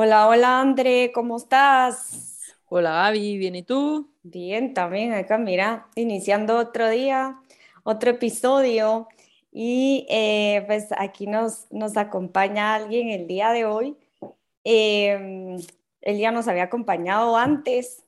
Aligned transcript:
Hola, 0.00 0.28
hola 0.28 0.60
André, 0.60 1.10
¿cómo 1.12 1.36
estás? 1.38 2.54
Hola 2.68 2.92
Gaby, 2.92 3.36
¿bien 3.36 3.56
y 3.56 3.64
tú? 3.64 4.08
Bien, 4.22 4.72
también 4.72 5.12
acá, 5.12 5.38
mira, 5.38 5.88
iniciando 5.96 6.56
otro 6.56 6.88
día, 6.88 7.40
otro 7.82 8.10
episodio 8.10 9.08
y 9.50 10.06
eh, 10.08 10.62
pues 10.68 10.86
aquí 10.96 11.26
nos, 11.26 11.66
nos 11.72 11.96
acompaña 11.96 12.76
alguien 12.76 13.08
el 13.08 13.26
día 13.26 13.50
de 13.50 13.64
hoy. 13.64 13.96
Eh, 14.62 15.56
él 16.02 16.18
ya 16.18 16.30
nos 16.30 16.46
había 16.46 16.62
acompañado 16.62 17.36
antes, 17.36 18.04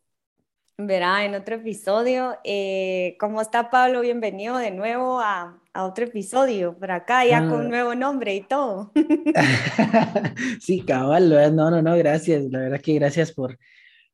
verá, 0.86 1.24
en 1.24 1.34
otro 1.34 1.56
episodio. 1.56 2.36
Eh, 2.44 3.16
¿cómo 3.18 3.40
está 3.40 3.70
Pablo? 3.70 4.00
Bienvenido 4.00 4.56
de 4.58 4.70
nuevo 4.70 5.20
a, 5.20 5.60
a 5.72 5.84
otro 5.84 6.04
episodio, 6.04 6.76
por 6.78 6.90
acá 6.90 7.24
ya 7.24 7.40
con 7.40 7.60
un 7.60 7.66
ah. 7.66 7.68
nuevo 7.68 7.94
nombre 7.94 8.34
y 8.34 8.42
todo. 8.42 8.92
sí, 10.60 10.82
cabal, 10.82 11.54
no, 11.54 11.70
no, 11.70 11.82
no, 11.82 11.96
gracias, 11.96 12.44
la 12.50 12.60
verdad 12.60 12.80
que 12.80 12.94
gracias 12.94 13.32
por, 13.32 13.58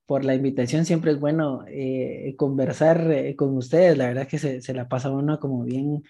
por 0.04 0.24
la 0.24 0.34
invitación, 0.34 0.84
siempre 0.84 1.12
es 1.12 1.20
bueno 1.20 1.64
eh, 1.68 2.34
conversar 2.36 3.10
eh, 3.10 3.36
con 3.36 3.56
ustedes, 3.56 3.96
la 3.96 4.08
verdad 4.08 4.28
que 4.28 4.38
se, 4.38 4.60
se, 4.60 4.74
la 4.74 4.88
pasa 4.88 5.10
uno 5.10 5.40
como 5.40 5.64
bien, 5.64 6.02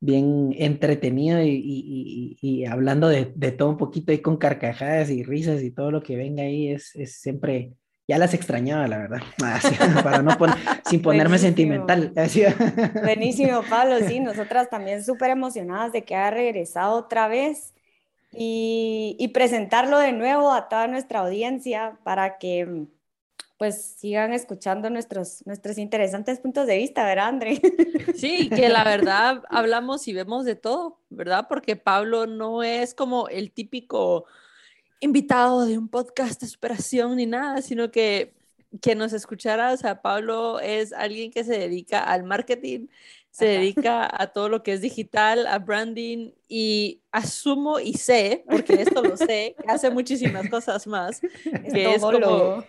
bien 0.00 0.54
entretenido 0.58 1.42
y, 1.42 1.50
y, 1.50 2.36
y, 2.40 2.64
hablando 2.66 3.08
de, 3.08 3.32
de, 3.34 3.52
todo 3.52 3.70
un 3.70 3.78
poquito 3.78 4.12
ahí 4.12 4.18
con 4.18 4.36
carcajadas 4.36 5.10
y 5.10 5.22
risas 5.22 5.62
y 5.62 5.70
todo 5.70 5.90
lo 5.90 6.02
que 6.02 6.16
venga 6.16 6.42
ahí 6.42 6.68
es, 6.68 6.94
es 6.96 7.20
siempre 7.20 7.72
ya 8.12 8.18
las 8.18 8.34
extrañaba, 8.34 8.86
la 8.88 8.98
verdad, 8.98 9.22
para 10.04 10.20
no 10.20 10.36
poner, 10.36 10.58
sin 10.84 11.00
ponerme 11.00 11.38
sentimental. 11.38 12.12
Buenísimo, 13.02 13.62
Pablo, 13.70 14.06
sí, 14.06 14.20
nosotras 14.20 14.68
también 14.68 15.02
súper 15.02 15.30
emocionadas 15.30 15.92
de 15.92 16.04
que 16.04 16.14
haya 16.14 16.30
regresado 16.30 16.98
otra 16.98 17.26
vez 17.26 17.72
y, 18.30 19.16
y, 19.18 19.28
presentarlo 19.28 19.98
de 19.98 20.12
nuevo 20.12 20.52
a 20.52 20.68
toda 20.68 20.88
nuestra 20.88 21.20
audiencia 21.20 21.96
para 22.04 22.36
que 22.36 22.86
pues 23.56 23.94
sigan 23.96 24.34
escuchando 24.34 24.90
nuestros, 24.90 25.46
nuestros 25.46 25.78
interesantes 25.78 26.38
puntos 26.38 26.66
de 26.66 26.76
vista, 26.76 27.06
¿verdad, 27.06 27.28
André? 27.28 27.62
Sí, 28.14 28.50
que 28.50 28.68
la 28.68 28.84
verdad 28.84 29.42
hablamos 29.48 30.06
y 30.06 30.12
vemos 30.12 30.44
de 30.44 30.54
todo, 30.54 30.98
¿verdad? 31.08 31.46
Porque 31.48 31.76
Pablo 31.76 32.26
no 32.26 32.62
es 32.62 32.94
como 32.94 33.28
el 33.28 33.52
típico 33.52 34.26
invitado 35.02 35.66
de 35.66 35.76
un 35.76 35.88
podcast 35.88 36.40
de 36.40 36.46
superación 36.46 37.16
ni 37.16 37.26
nada, 37.26 37.60
sino 37.60 37.90
que 37.90 38.32
que 38.80 38.94
nos 38.94 39.12
escuchara, 39.12 39.72
o 39.72 39.76
sea, 39.76 40.00
Pablo 40.00 40.58
es 40.60 40.92
alguien 40.92 41.30
que 41.30 41.44
se 41.44 41.58
dedica 41.58 42.02
al 42.02 42.24
marketing, 42.24 42.86
se 43.30 43.46
dedica 43.46 44.10
a 44.12 44.26
todo 44.28 44.48
lo 44.50 44.62
que 44.62 44.74
es 44.74 44.82
digital, 44.82 45.46
a 45.46 45.58
branding 45.58 46.32
y 46.48 47.00
asumo 47.12 47.80
y 47.80 47.94
sé, 47.94 48.44
porque 48.48 48.74
esto 48.82 49.02
lo 49.02 49.16
sé, 49.16 49.56
que 49.58 49.70
hace 49.70 49.90
muchísimas 49.90 50.48
cosas 50.48 50.86
más. 50.86 51.22
Es 51.64 51.72
que 51.72 51.98
todólogo. 51.98 52.64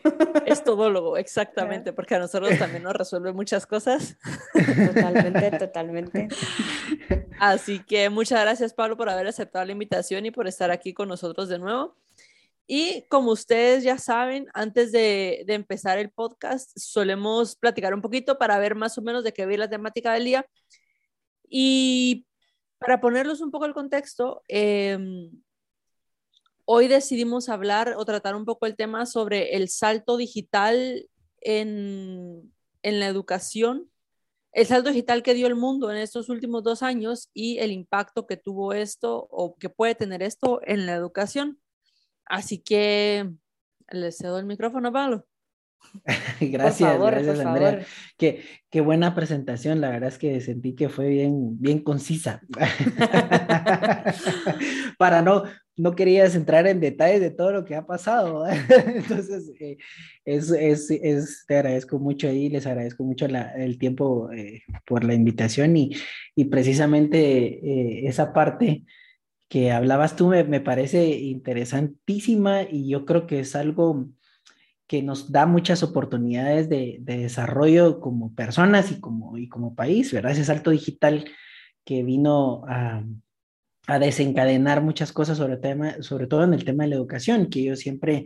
Es, 0.46 0.64
todólogo, 0.64 1.18
exactamente, 1.18 1.92
porque 1.92 2.16
a 2.16 2.20
nosotros 2.20 2.58
también 2.58 2.84
nos 2.84 2.94
resuelve 2.94 3.34
muchas 3.34 3.66
cosas. 3.66 4.18
Totalmente, 4.54 5.52
totalmente. 5.60 6.28
Así 7.40 7.80
que 7.80 8.10
muchas 8.10 8.42
gracias, 8.42 8.74
Pablo, 8.74 8.96
por 8.96 9.10
haber 9.10 9.28
aceptado 9.28 9.66
la 9.66 9.72
invitación 9.74 10.26
y 10.26 10.32
por 10.32 10.48
estar 10.48 10.72
aquí 10.72 10.94
con 10.94 11.10
nosotros 11.10 11.50
de 11.50 11.60
nuevo. 11.60 11.96
Y 12.66 13.06
como 13.10 13.32
ustedes 13.32 13.84
ya 13.84 13.98
saben, 13.98 14.48
antes 14.54 14.92
de, 14.92 15.44
empezar 15.48 15.98
el 15.98 16.12
podcast, 16.12 16.72
solemos 16.78 17.56
platicar 17.58 17.94
un 17.94 18.02
poquito 18.02 18.38
para 18.38 18.58
ver 18.60 18.76
más 18.76 18.98
o 18.98 19.02
menos 19.02 19.24
de 19.24 19.34
qué 19.34 19.46
ve 19.46 19.58
la 19.58 19.70
temática 19.70 20.14
del 20.14 20.26
día. 20.26 20.46
Y 21.50 22.26
para 22.80 23.02
ponerlos 23.02 23.42
un 23.42 23.52
poco 23.52 23.66
el 23.66 23.74
contexto, 23.74 24.42
em, 24.48 25.32
hoy 26.66 26.88
decidimos 26.88 27.50
hablar 27.50 27.96
o 27.98 28.06
tratar 28.06 28.36
un 28.36 28.46
poco 28.46 28.66
el 28.66 28.76
tema 28.78 29.06
sobre 29.06 29.56
el 29.56 29.70
salto 29.70 30.18
digital 30.18 31.10
en, 31.42 32.54
en 32.82 33.00
la 33.00 33.08
educación, 33.08 33.90
el 34.54 34.68
salto 34.68 34.90
digital 34.90 35.24
que 35.24 35.34
dio 35.34 35.48
el 35.48 35.56
mundo 35.56 35.92
en 35.92 35.98
estos 35.98 36.30
últimos 36.30 36.64
dos 36.64 36.84
años 36.84 37.30
y 37.34 37.58
el 37.60 37.72
impacto 37.72 38.28
que 38.28 38.38
tuvo 38.38 38.74
esto 38.74 39.28
o 39.32 39.56
que 39.58 39.70
puede 39.70 39.96
tener 39.96 40.24
esto 40.24 40.62
en 40.64 40.86
la 40.86 40.94
educación. 40.94 41.60
Así 42.26 42.60
que 42.60 43.30
le 43.90 44.12
cedo 44.12 44.40
el 44.40 44.46
micrófono, 44.46 44.92
Pablo. 44.92 45.26
gracias, 46.40 47.00
gracias 47.00 47.40
Andrea. 47.40 47.86
Qué, 48.18 48.44
qué, 48.70 48.82
buena 48.82 49.16
presentación, 49.16 49.82
la 49.82 49.90
verdad 49.90 50.10
es 50.10 50.18
que 50.18 50.40
sentí 50.42 50.76
que 50.76 50.90
fue 50.90 51.10
bien, 51.10 51.60
bien 51.60 51.80
concisa. 51.80 52.42
Para 54.98 55.22
no, 55.22 55.44
no 55.76 55.96
querías 55.96 56.36
entrar 56.36 56.68
en 56.68 56.80
detalles 56.80 57.22
de 57.22 57.32
todo 57.32 57.52
lo 57.52 57.66
que 57.66 57.76
ha 57.76 57.86
pasado. 57.86 58.46
Entonces, 58.48 59.52
eh, 59.60 59.78
es, 60.26 60.52
es, 60.52 60.92
es, 60.92 61.46
te 61.48 61.58
agradezco 61.58 62.00
mucho 62.00 62.28
ahí, 62.28 62.50
les 62.50 62.66
agradezco 62.66 63.04
mucho 63.04 63.28
la, 63.28 63.52
el 63.54 63.78
tiempo 63.78 64.32
eh, 64.32 64.64
por 64.86 65.04
la 65.04 65.14
invitación 65.14 65.76
y, 65.78 65.92
y 66.36 66.46
precisamente 66.46 67.20
eh, 67.20 68.08
esa 68.08 68.34
parte 68.34 68.84
que 69.54 69.72
hablabas 69.72 70.16
tú 70.16 70.30
me, 70.30 70.62
parece 70.62 71.12
interesantísima 71.20 72.64
y 72.64 72.90
yo 72.90 73.06
creo 73.06 73.28
que 73.28 73.42
es 73.42 73.56
algo 73.56 74.08
que 74.88 75.04
nos 75.04 75.32
da 75.32 75.46
muchas 75.46 75.84
oportunidades 75.84 76.70
de, 76.70 76.98
desarrollo 77.02 78.00
como 78.00 78.34
personas 78.34 78.92
y 78.92 79.00
como, 79.00 79.38
y 79.38 79.48
como 79.48 79.76
país, 79.76 80.12
¿verdad? 80.12 80.32
Ese 80.32 80.44
salto 80.44 80.72
digital 80.72 81.26
que 81.86 82.02
vino 82.02 82.64
a, 82.68 83.04
desencadenar 84.00 84.82
muchas 84.82 85.14
cosas 85.14 85.38
sobre, 85.38 85.58
tema, 85.58 86.02
sobre 86.02 86.26
todo 86.26 86.46
en 86.46 86.56
el 86.56 86.66
tema 86.66 86.86
de 86.86 86.90
la 86.90 86.96
educación, 86.96 87.46
que 87.46 87.64
yo 87.64 87.76
siempre 87.76 88.26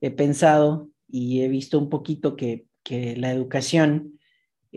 he 0.00 0.10
pensado 0.10 0.88
y 1.06 1.42
he 1.42 1.48
visto 1.48 1.78
un 1.78 1.88
poquito 1.88 2.34
que, 2.34 2.66
que 2.82 3.14
la 3.16 3.30
educación 3.30 4.15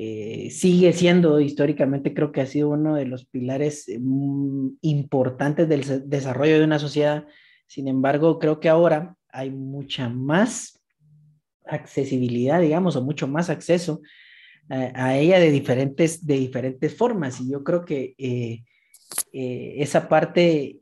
eh, 0.02 0.50
sigue 0.52 0.94
siendo 0.94 1.42
históricamente, 1.42 2.14
creo 2.14 2.32
que 2.32 2.40
ha 2.40 2.46
sido 2.46 2.70
uno 2.70 2.96
de 2.96 3.04
los 3.04 3.26
pilares 3.26 3.90
eh, 3.90 4.00
mm, 4.00 4.78
importantes 4.80 5.68
del 5.68 6.10
desarrollo 6.10 6.58
de 6.58 6.64
una 6.64 6.80
sociedad. 6.80 7.28
Sin 7.68 7.90
embargo, 7.90 8.40
creo 8.40 8.62
que 8.62 8.70
ahora 8.70 9.18
hay 9.28 9.52
mucha 9.52 10.08
más 10.08 10.82
accesibilidad, 11.66 12.62
digamos, 12.62 12.96
o 12.96 13.04
mucho 13.04 13.28
más 13.28 13.50
acceso 13.50 14.00
a, 14.70 15.18
ella 15.18 15.38
de 15.38 15.52
diferentes, 15.52 16.26
de 16.26 16.36
diferentes 16.36 16.96
formas. 16.96 17.42
Y 17.42 17.52
yo 17.52 17.66
creo 17.66 17.84
que 17.84 18.16
eh, 18.18 18.64
esa 19.34 20.08
parte 20.08 20.80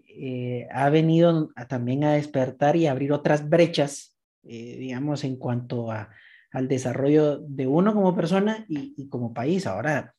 ha 0.72 0.92
venido 0.92 1.50
también 1.68 2.04
a 2.04 2.14
despertar 2.14 2.76
y 2.76 2.86
abrir 2.86 3.12
otras 3.12 3.50
brechas, 3.50 4.16
digamos, 4.44 5.24
en 5.24 5.38
cuanto 5.38 5.92
a, 5.92 6.08
al 6.58 6.68
desarrollo 6.68 7.38
de 7.38 7.68
uno 7.68 7.94
como 7.94 8.16
persona 8.16 8.66
y, 8.68 9.08
como 9.10 9.32
país. 9.32 9.68
Ahora, 9.68 10.16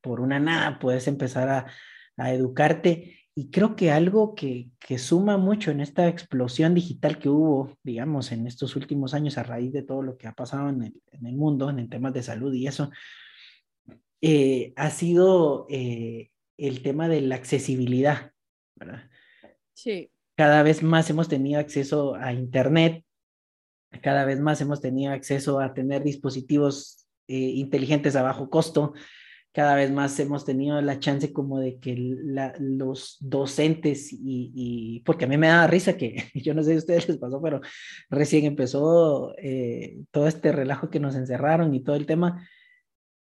por 0.00 0.20
una 0.20 0.40
nada, 0.40 0.80
puedes 0.80 1.06
empezar 1.06 1.48
a, 1.48 1.66
educarte. 2.32 3.18
Y 3.36 3.50
creo 3.50 3.76
que 3.76 3.92
algo 3.92 4.34
que, 4.34 4.72
suma 4.98 5.38
mucho 5.38 5.70
en 5.70 5.80
esta 5.80 6.08
explosión 6.08 6.74
digital 6.74 7.20
que 7.20 7.28
hubo, 7.28 7.78
digamos, 7.84 8.32
en 8.32 8.48
estos 8.48 8.74
últimos 8.74 9.14
años 9.14 9.38
a 9.38 9.44
raíz 9.44 9.72
de 9.72 9.84
todo 9.84 10.02
lo 10.02 10.18
que 10.18 10.26
ha 10.26 10.32
pasado 10.32 10.68
en 10.70 10.82
el, 10.82 11.36
mundo, 11.36 11.70
en 11.70 11.88
temas 11.88 12.12
de 12.12 12.24
salud 12.24 12.52
y 12.52 12.66
eso, 12.66 12.90
eh, 14.20 14.72
ha 14.74 14.90
sido 14.90 15.66
eh, 15.70 16.30
el 16.58 16.82
tema 16.82 17.08
de 17.08 17.20
la 17.20 17.36
accesibilidad, 17.36 18.32
¿verdad? 18.74 19.08
Sí. 19.72 20.10
Cada 20.36 20.64
vez 20.64 20.82
más 20.82 21.08
hemos 21.10 21.28
tenido 21.28 21.60
acceso 21.60 22.16
a 22.16 22.32
Internet, 22.32 23.04
cada 24.02 24.24
vez 24.24 24.40
más 24.40 24.60
hemos 24.60 24.80
tenido 24.80 25.12
acceso 25.12 25.60
a 25.60 25.74
tener 25.74 26.02
dispositivos 26.02 27.06
eh, 27.28 27.34
inteligentes 27.34 28.16
a 28.16 28.22
bajo 28.22 28.50
costo. 28.50 28.92
Cada 29.52 29.74
vez 29.74 29.90
más 29.90 30.18
hemos 30.20 30.44
tenido 30.44 30.80
la 30.80 31.00
chance 31.00 31.32
como 31.32 31.58
de 31.58 31.78
que 31.78 31.96
los 32.60 33.16
docentes 33.20 34.08
y, 34.12 35.02
porque 35.04 35.24
a 35.24 35.28
mí 35.28 35.36
me 35.36 35.48
da 35.48 35.66
risa 35.66 35.96
que 35.96 36.24
yo 36.34 36.54
no 36.54 36.62
sé 36.62 36.70
si 36.70 36.76
a 36.76 36.78
ustedes 36.78 37.08
les 37.08 37.18
pasó, 37.18 37.42
pero 37.42 37.60
recién 38.08 38.44
empezó 38.44 39.34
eh, 39.38 39.98
todo 40.12 40.28
este 40.28 40.52
relajo 40.52 40.88
que 40.88 41.00
nos 41.00 41.16
encerraron 41.16 41.74
y 41.74 41.82
todo 41.82 41.96
el 41.96 42.06
tema 42.06 42.46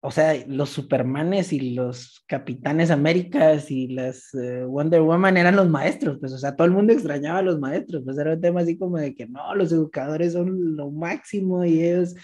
o 0.05 0.11
sea, 0.11 0.35
los 0.49 0.71
Supermanes 0.71 1.53
y 1.53 1.75
los 1.75 2.25
Capitanes 2.27 2.91
Américas 2.91 3.71
y 3.71 3.87
las 3.87 4.35
eh, 4.35 4.65
Wonder 4.65 5.01
Woman 5.01 5.37
eran 5.37 5.55
los 5.55 5.71
maestros, 5.71 6.19
pues, 6.19 6.33
o 6.33 6.39
sea, 6.39 6.57
todo 6.57 6.67
el 6.67 6.73
mundo 6.73 6.93
extrañaba 6.93 7.39
a 7.39 7.43
los 7.43 7.61
maestros, 7.61 8.03
pues 8.05 8.19
era 8.19 8.35
un 8.35 8.41
tema 8.41 8.63
así 8.63 8.77
como 8.77 8.99
de 8.99 9.15
que 9.15 9.29
no, 9.29 9.55
los 9.55 9.71
educadores 9.71 10.33
son 10.33 10.75
lo 10.75 10.91
máximo 10.91 11.65
y 11.65 11.85
ellos, 11.85 12.17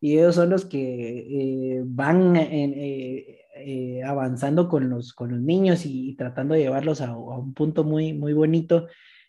y 0.00 0.12
ellos 0.16 0.36
son 0.36 0.50
los 0.50 0.64
que 0.64 1.78
eh, 1.78 1.82
van 1.84 2.36
eh, 2.36 4.02
avanzando 4.06 4.68
con 4.68 4.88
los, 4.88 5.12
con 5.12 5.32
los 5.32 5.40
niños 5.40 5.84
y, 5.86 6.14
tratando 6.14 6.54
de 6.54 6.60
llevarlos 6.60 7.00
a, 7.00 7.08
a, 7.08 7.16
un 7.16 7.52
punto 7.52 7.82
muy, 7.82 8.12
muy 8.12 8.32
bonito 8.32 8.86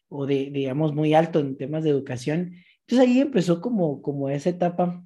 o 0.09 0.27
de, 0.27 0.51
digamos, 0.51 0.93
muy 0.93 1.15
alto 1.15 1.39
en 1.39 1.57
temas 1.57 1.83
de 1.83 1.89
educación. 1.89 2.53
Entonces 2.81 3.07
ahí 3.07 3.19
empezó 3.19 3.61
como, 3.61 4.03
como 4.03 4.29
esa 4.29 4.51
etapa 4.51 5.03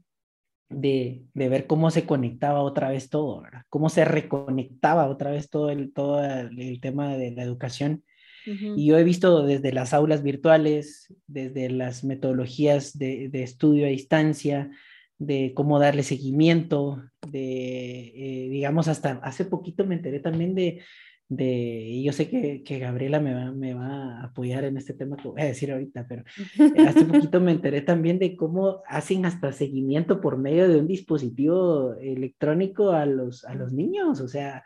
de, 0.69 1.23
ver 1.33 1.67
cómo 1.67 1.91
se 1.91 2.05
conectaba 2.05 2.61
otra 2.61 2.89
vez 2.89 3.09
todo, 3.09 3.41
¿verdad? 3.41 3.63
Cómo 3.69 3.89
se 3.89 4.05
reconectaba 4.05 5.07
otra 5.07 5.31
vez 5.31 5.49
todo 5.49 5.69
el, 5.69 5.91
todo 5.93 6.23
el, 6.23 6.79
tema 6.81 7.17
de 7.17 7.31
la 7.31 7.43
educación. 7.43 8.03
Y 8.45 8.87
yo 8.87 8.97
he 8.97 9.03
visto 9.03 9.45
desde 9.45 9.71
las 9.71 9.93
aulas 9.93 10.23
virtuales, 10.23 11.13
desde 11.27 11.69
las 11.69 12.03
metodologías 12.03 12.97
de, 12.97 13.29
de 13.29 13.43
estudio 13.43 13.85
a 13.85 13.89
distancia, 13.89 14.71
de 15.19 15.53
cómo 15.53 15.77
darle 15.77 16.01
seguimiento, 16.01 17.03
de, 17.27 18.13
eh, 18.15 18.49
digamos, 18.49 18.87
hasta 18.87 19.19
hace 19.21 19.45
poquito 19.45 19.85
me 19.85 19.95
enteré 19.95 20.19
también 20.19 20.55
de, 20.55 20.81
de 21.29 21.45
y 21.45 22.03
yo 22.03 22.11
sé 22.11 22.27
que, 22.27 22.63
que 22.63 22.79
Gabriela 22.79 23.19
me 23.19 23.33
va, 23.33 23.51
me 23.51 23.73
va, 23.75 24.19
a 24.19 24.23
apoyar 24.25 24.65
en 24.65 24.77
este 24.77 24.93
tema 24.93 25.15
que 25.15 25.27
voy 25.27 25.41
a 25.41 25.45
decir 25.45 25.71
ahorita, 25.71 26.07
pero 26.07 26.23
eh, 26.57 26.87
hace 26.87 27.05
poquito 27.05 27.39
me 27.39 27.51
enteré 27.51 27.81
también 27.81 28.19
de 28.19 28.35
cómo 28.35 28.81
hacen 28.87 29.25
hasta 29.25 29.51
seguimiento 29.51 30.19
por 30.21 30.37
medio 30.37 30.67
de 30.67 30.77
un 30.79 30.87
dispositivo 30.87 31.93
electrónico 31.93 32.91
a 32.91 33.05
los, 33.05 33.45
a 33.45 33.53
los 33.53 33.71
niños, 33.71 34.19
o 34.19 34.27
sea, 34.27 34.63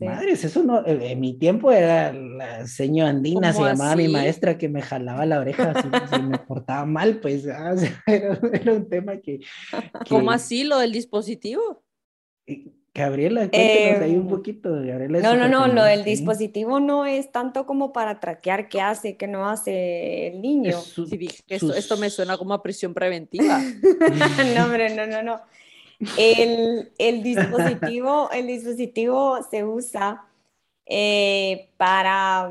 Madres, 0.00 0.44
eso 0.44 0.62
no, 0.62 0.84
en 0.86 1.20
mi 1.20 1.38
tiempo 1.38 1.70
era 1.70 2.12
la 2.12 2.66
señora 2.66 3.10
andina, 3.10 3.52
se 3.52 3.62
llamaba 3.62 3.94
mi 3.94 4.08
maestra 4.08 4.56
que 4.56 4.68
me 4.68 4.80
jalaba 4.80 5.26
la 5.26 5.38
oreja 5.38 5.74
si, 6.10 6.22
me 6.22 6.38
portaba 6.38 6.86
mal, 6.86 7.20
pues 7.20 7.46
ah, 7.46 7.74
era, 8.06 8.72
un 8.72 8.88
tema 8.88 9.18
que, 9.18 9.40
¿Cómo 10.08 10.30
así 10.30 10.64
lo 10.64 10.78
del 10.78 10.92
dispositivo? 10.92 11.84
Gabriela, 12.94 13.48
cuéntanos 13.48 14.02
ahí 14.02 14.16
un 14.16 14.22
em, 14.22 14.28
poquito. 14.28 14.70
Gabriela 14.70 15.20
no, 15.20 15.34
no, 15.34 15.48
no, 15.48 15.66
lo 15.66 15.82
del 15.82 16.04
dispositivo 16.04 16.78
no 16.78 17.06
es 17.06 17.32
tanto 17.32 17.64
como 17.64 17.90
para 17.90 18.20
traquear 18.20 18.68
qué 18.68 18.82
hace, 18.82 19.16
qué 19.16 19.26
no 19.26 19.48
hace 19.48 20.28
el 20.28 20.42
niño. 20.42 20.78
esto, 21.48 21.74
esto, 21.74 21.96
me 21.96 22.10
suena 22.10 22.36
como 22.36 22.52
a 22.52 22.62
prisión 22.62 22.92
preventiva. 22.92 23.58
no, 24.54 24.64
hombre, 24.64 24.94
no, 24.94 25.06
no, 25.06 25.22
no. 25.22 25.40
El, 26.18 27.22
dispositivo, 27.22 28.30
el 28.30 28.46
dispositivo 28.46 29.38
se 29.50 29.64
usa 29.64 30.26
eh, 30.84 31.70
para, 31.78 32.50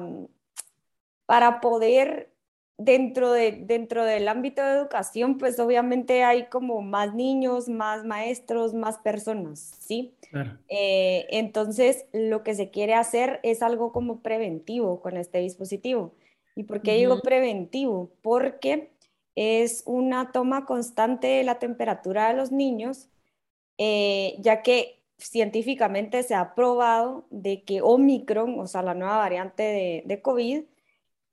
para 1.28 1.62
poder, 1.62 2.32
dentro, 2.78 3.32
de, 3.32 3.52
dentro 3.52 4.06
del 4.06 4.28
ámbito 4.28 4.64
de 4.64 4.78
educación, 4.78 5.38
pues 5.38 5.60
obviamente 5.60 6.24
hay 6.24 6.48
como 6.48 6.82
más 6.82 7.14
niños, 7.14 7.70
más 7.70 8.06
maestros, 8.06 8.74
más 8.74 8.98
personas, 8.98 9.72
¿sí? 9.80 10.16
Eh, 10.70 11.28
entonces, 11.30 12.06
lo 12.14 12.44
que 12.44 12.56
se 12.56 12.70
quiere 12.70 12.94
hacer 12.94 13.40
es 13.44 13.62
algo 13.62 13.92
como 13.92 14.22
preventivo 14.22 15.02
con 15.02 15.18
este 15.18 15.40
dispositivo. 15.40 16.14
¿Y 16.56 16.64
por 16.64 16.82
qué 16.82 16.96
digo 16.96 17.20
preventivo? 17.22 18.12
Porque 18.22 18.92
es 19.36 19.84
una 19.86 20.32
toma 20.32 20.66
constante 20.66 21.28
de 21.28 21.44
la 21.44 21.60
temperatura 21.60 22.28
de 22.28 22.34
los 22.36 22.52
niños 22.52 23.12
eh, 23.84 24.36
ya 24.38 24.62
que 24.62 25.02
científicamente 25.18 26.22
se 26.22 26.36
ha 26.36 26.54
probado 26.54 27.26
de 27.32 27.64
que 27.64 27.82
Omicron, 27.82 28.60
o 28.60 28.68
sea, 28.68 28.84
la 28.84 28.94
nueva 28.94 29.18
variante 29.18 30.04
de, 30.06 30.22
COVID, 30.22 30.66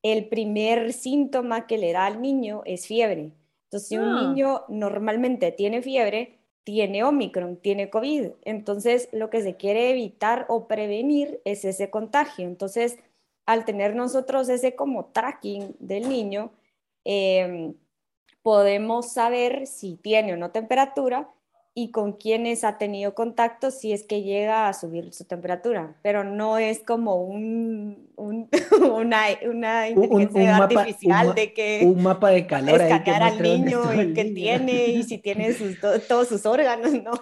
el 0.02 0.28
primer 0.30 0.94
síntoma 0.94 1.66
que 1.66 1.76
le 1.76 1.92
da 1.92 2.06
al 2.06 2.22
niño 2.22 2.62
es 2.64 2.86
fiebre. 2.86 3.32
Entonces, 3.64 3.88
si 3.90 3.98
un 3.98 4.08
ah. 4.08 4.22
niño 4.22 4.62
normalmente 4.68 5.52
tiene 5.52 5.82
fiebre, 5.82 6.37
tiene 6.68 7.02
Omicron, 7.02 7.56
tiene 7.56 7.88
COVID. 7.88 8.26
Entonces, 8.44 9.08
lo 9.10 9.30
que 9.30 9.40
se 9.40 9.56
quiere 9.56 9.90
evitar 9.90 10.44
o 10.50 10.68
prevenir 10.68 11.40
es 11.46 11.64
ese 11.64 11.88
contagio. 11.88 12.46
Entonces, 12.46 12.98
al 13.46 13.64
tener 13.64 13.96
nosotros 13.96 14.50
ese 14.50 14.76
como 14.76 15.06
tracking 15.06 15.74
del 15.78 16.10
niño, 16.10 16.52
em, 17.04 17.72
podemos 18.42 19.14
saber 19.14 19.66
si 19.66 19.96
tiene 19.96 20.34
o 20.34 20.36
no 20.36 20.50
temperatura 20.50 21.30
y 21.78 21.92
con 21.92 22.14
quienes 22.14 22.64
ha 22.64 22.76
tenido 22.76 23.14
contacto 23.14 23.70
si 23.70 23.92
es 23.92 24.02
que 24.02 24.24
llega 24.24 24.68
a 24.68 24.72
subir 24.72 25.12
su 25.12 25.24
temperatura, 25.26 25.94
pero 26.02 26.24
no 26.24 26.58
es 26.58 26.80
como 26.80 27.22
un, 27.22 28.08
una, 28.16 29.20
una, 29.48 29.88
inteligencia 29.88 30.56
artificial 30.56 31.36
de 31.36 31.52
que 31.52 31.82
un 31.84 32.02
mapa 32.02 32.30
de 32.30 32.48
calor 32.48 32.80
escanear 32.80 33.22
al 33.22 33.40
niño 33.40 33.94
y 33.94 34.12
que 34.12 34.24
tiene 34.24 34.88
y 34.88 35.04
si 35.04 35.18
tiene 35.18 35.52
sus, 35.52 35.78
todos 36.08 36.26
sus 36.26 36.46
órganos, 36.46 36.92
¿no? 36.94 37.12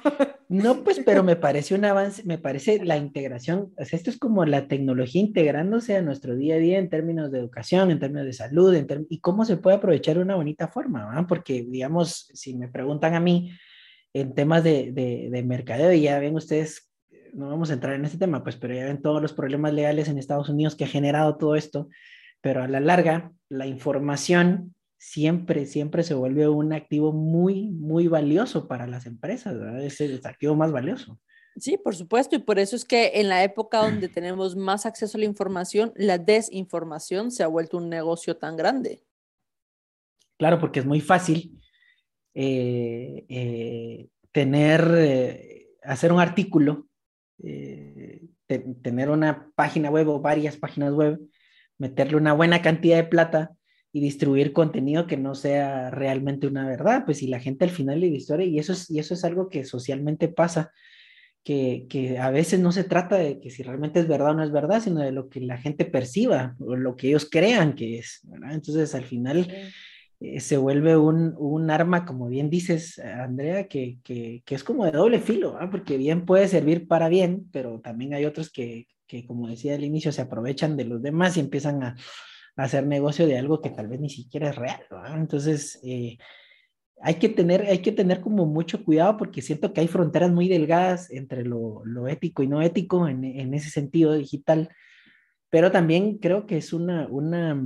No, 0.49 0.83
pues, 0.85 1.03
pero 1.05 1.23
me 1.23 1.37
parece 1.47 1.75
un 1.75 1.85
avance, 1.85 2.23
me 2.25 2.39
parece 2.39 2.83
la 2.83 2.97
integración, 2.97 3.75
o 3.77 3.85
sea, 3.85 3.99
esto 3.99 4.09
es 4.09 4.19
como 4.19 4.47
la 4.47 4.69
tecnología 4.69 5.21
integrándose 5.21 5.99
a 5.99 6.03
nuestro 6.03 6.35
día 6.35 6.55
a 6.55 6.59
día 6.59 6.79
en 6.79 6.89
términos 6.89 7.31
de 7.31 7.41
educación, 7.41 7.91
en 7.91 7.99
términos 7.99 8.25
de 8.25 8.33
salud, 8.33 8.75
en 8.75 8.87
y 9.11 9.21
cómo 9.21 9.45
se 9.45 9.59
puede 9.59 9.77
aprovechar 9.77 10.17
de 10.17 10.23
una 10.23 10.37
bonita 10.37 10.69
forma, 10.69 11.07
¿verdad? 11.09 11.27
Porque, 11.29 11.67
digamos, 11.69 12.31
si 12.33 12.57
me 12.57 12.69
preguntan 12.69 13.15
a 13.15 13.21
mí, 13.21 13.51
en 14.21 14.35
temas 14.35 14.65
de, 14.65 14.93
de, 14.93 15.43
mercadeo, 15.43 15.93
y 15.93 16.03
ya 16.03 16.19
ven 16.19 16.37
ustedes, 16.37 16.91
no 17.35 17.49
vamos 17.49 17.71
a 17.71 17.75
entrar 17.75 17.95
en 17.95 18.05
este 18.07 18.17
tema, 18.17 18.43
pues, 18.43 18.57
pero 18.57 18.75
ya 18.75 18.87
ven 18.87 19.03
todos 19.03 19.21
los 19.21 19.35
problemas 19.35 19.75
legales 19.75 20.09
en 20.09 20.19
Estados 20.19 20.49
Unidos 20.49 20.75
que 20.75 20.85
ha 20.85 20.89
generado 20.89 21.37
todo 21.37 21.55
esto, 21.55 21.89
pero 22.41 22.63
a 22.63 22.69
la 22.69 22.81
larga, 22.81 23.33
la 23.51 23.67
información 23.67 24.75
siempre, 24.97 25.67
siempre 25.67 26.03
se 26.03 26.15
vuelve 26.15 26.49
un 26.49 26.73
activo 26.73 27.13
muy, 27.13 27.71
muy 27.73 28.09
valioso 28.09 28.67
para 28.67 28.87
las 28.87 29.05
empresas, 29.05 29.59
¿verdad? 29.59 29.85
Es 29.85 30.01
el 30.01 30.19
activo 30.25 30.55
más 30.55 30.73
valioso. 30.73 31.21
Sí, 31.57 31.77
por 31.77 31.95
supuesto, 31.95 32.37
y 32.37 32.39
por 32.39 32.59
eso 32.59 32.75
es 32.75 32.87
que 32.87 33.13
en 33.21 33.29
la 33.29 33.45
época 33.45 33.83
donde 33.83 34.09
tenemos 34.09 34.57
más 34.57 34.87
acceso 34.87 35.19
a 35.19 35.21
la 35.21 35.27
información, 35.27 35.93
la 35.95 36.17
desinformación 36.17 37.31
se 37.31 37.43
ha 37.43 37.49
vuelto 37.49 37.77
un 37.77 37.91
negocio 37.91 38.39
tan 38.39 38.57
grande. 38.57 39.03
Claro, 40.39 40.59
porque 40.59 40.81
es 40.81 40.87
muy 40.87 41.01
fácil 41.01 41.59
eh, 42.39 43.25
eh, 43.31 44.09
tener, 44.31 44.87
eh, 44.95 45.69
hacer 45.83 46.13
un 46.13 46.21
artículo, 46.21 46.87
tener 47.39 49.09
una 49.09 49.51
página 49.55 49.89
web 49.89 50.09
o 50.09 50.21
varias 50.21 50.59
páginas 50.59 50.93
web, 50.93 51.19
meterle 51.79 52.19
una 52.19 52.35
buena 52.35 52.61
cantidad 52.61 52.99
de 52.99 53.05
plata 53.05 53.53
y 53.91 54.01
distribuir 54.01 54.53
contenido 54.53 55.07
que 55.07 55.17
no 55.17 55.35
sea 55.35 55.91
realmente 55.91 56.47
una 56.47 56.67
verdad, 56.69 57.07
pues 57.07 57.19
si 57.19 57.27
la 57.27 57.41
gente 57.41 57.65
al 57.65 57.71
final 57.71 58.01
la 58.01 58.07
historia, 58.07 58.45
y 58.45 58.59
eso 58.59 58.75
es, 58.75 58.91
y 58.91 58.99
eso 58.99 59.15
es 59.15 59.25
algo 59.25 59.49
que 59.49 59.65
socialmente 59.65 60.29
pasa, 60.29 60.73
que, 61.43 61.87
que, 61.89 62.19
a 62.19 62.29
veces 62.29 62.61
no 62.61 62.71
se 62.71 62.85
trata 62.85 63.17
de 63.17 63.41
que 63.41 63.49
si 63.49 63.63
realmente 63.63 64.01
es 64.01 64.09
verdad 64.09 64.33
o 64.33 64.35
no 64.35 64.45
es 64.45 64.53
verdad, 64.53 64.83
sino 64.83 65.01
de 65.01 65.13
lo 65.13 65.31
que 65.31 65.41
la 65.41 65.57
gente 65.57 65.87
perciba 65.87 66.55
o 66.59 66.77
lo 66.77 66.97
que 66.97 67.09
ellos 67.09 67.29
crean 67.31 67.75
que 67.75 67.99
es, 67.99 68.21
¿verdad? 68.25 68.53
Entonces 68.53 68.95
al 68.95 69.05
final... 69.05 69.51
Eh, 70.21 70.41
se 70.41 70.57
vuelve 70.57 70.97
un, 70.97 71.35
un, 71.37 71.71
arma, 71.71 72.07
como 72.07 72.29
bien 72.29 72.49
dices, 72.49 72.99
Andrea, 72.99 73.69
que, 73.69 73.99
que, 74.03 74.43
que 74.47 74.55
es 74.55 74.65
como 74.65 74.85
de 74.85 74.93
doble 74.93 75.21
filo, 75.21 75.59
porque 75.71 75.99
bien 75.99 76.25
puede 76.25 76.49
servir 76.49 76.89
para 76.89 77.09
bien, 77.09 77.49
pero 77.53 77.81
también 77.81 78.15
hay 78.15 78.25
otros 78.25 78.51
que, 78.51 78.87
que, 79.07 79.27
como 79.27 79.49
decía 79.49 79.75
al 79.75 79.85
inicio, 79.85 80.13
se 80.13 80.23
aprovechan 80.23 80.77
de 80.77 80.85
los 80.85 81.03
demás 81.03 81.37
y 81.37 81.41
empiezan 81.41 81.83
a, 81.83 81.97
a 82.57 82.63
hacer 82.63 82.87
negocio 82.87 83.27
de 83.27 83.39
algo 83.39 83.61
que 83.61 83.71
tal 83.71 83.89
vez 83.89 84.01
ni 84.01 84.09
siquiera 84.09 84.51
es 84.51 84.57
real. 84.57 84.81
Entonces, 85.15 85.79
eh, 85.85 86.17
hay, 87.01 87.15
que 87.17 87.29
tener, 87.29 87.63
hay 87.67 87.79
que 87.79 87.93
tener 87.93 88.21
como 88.21 88.47
mucho 88.47 88.85
cuidado 88.85 89.17
porque 89.19 89.43
siento 89.43 89.73
que 89.73 89.83
hay 89.83 89.89
fronteras 89.89 90.33
muy 90.33 90.49
delgadas 90.49 91.11
entre 91.11 91.45
lo, 91.45 91.83
lo 91.85 92.09
ético 92.09 92.43
y 92.43 92.49
no 92.49 92.63
ético 92.63 93.07
en, 93.09 93.25
en, 93.25 93.53
ese 93.55 93.71
sentido 93.71 94.15
digital, 94.15 94.71
pero 95.51 95.71
también 95.71 96.19
creo 96.19 96.47
que 96.47 96.57
es 96.57 96.73
una... 96.73 97.07
una 97.09 97.63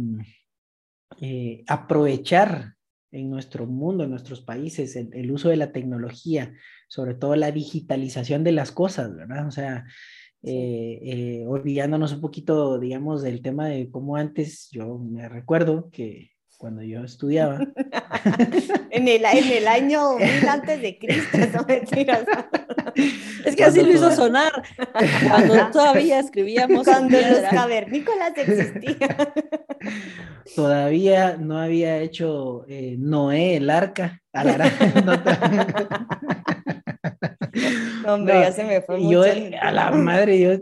eh, 1.21 1.65
aprovechar 1.67 2.75
en 3.13 3.31
nuestro 3.31 3.67
mundo, 3.67 4.05
en 4.05 4.11
nuestros 4.11 4.41
países, 4.41 4.97
el, 4.97 5.31
uso 5.33 5.49
de 5.49 5.57
la 5.57 5.73
tecnología, 5.73 6.55
sobre 6.89 7.15
todo 7.15 7.35
la 7.37 7.51
digitalización 7.51 8.45
de 8.45 8.53
las 8.53 8.71
cosas, 8.71 9.15
¿verdad? 9.15 9.47
O 9.47 9.51
sea, 9.51 9.85
eh, 10.43 11.01
eh, 11.03 11.45
olvidándonos 11.47 12.13
un 12.13 12.21
poquito, 12.21 12.79
digamos, 12.79 13.23
del 13.23 13.43
tema 13.43 13.67
de 13.67 13.91
cómo 13.91 14.17
antes 14.17 14.69
yo 14.71 14.99
me 14.99 15.29
recuerdo 15.29 15.91
que 15.91 16.31
cuando 16.61 16.83
yo 16.83 17.03
estudiaba. 17.03 17.59
en, 18.91 19.09
el, 19.09 19.25
en 19.25 19.51
el 19.51 19.67
año 19.67 20.19
1000 20.19 20.47
antes 20.47 20.83
de 20.83 20.99
Cristo, 20.99 21.39
no 21.55 21.65
mentiras. 21.67 22.25
Es 23.47 23.57
que 23.57 23.65
así 23.65 23.81
lo 23.81 23.91
hizo 23.91 24.11
sonar. 24.11 24.53
Cuando 25.29 25.71
todavía 25.71 26.19
escribíamos. 26.19 26.87
Cuando 26.87 27.19
los 27.19 27.41
cavernícolas 27.51 28.37
existían. 28.37 29.17
Todavía 30.55 31.39
no 31.39 31.59
había 31.59 31.97
hecho 31.99 32.67
eh, 32.69 32.97
Noé 32.99 33.57
el 33.57 33.71
arca. 33.71 34.21
A 34.35 34.45
la, 34.45 34.71
no, 38.05 38.15
hombre, 38.15 38.35
ya 38.35 38.53
se 38.53 38.65
me 38.65 38.83
fue 38.83 39.03
yo, 39.09 39.25
A 39.63 39.73
la 39.73 39.91
madre, 39.93 40.39
yo 40.39 40.59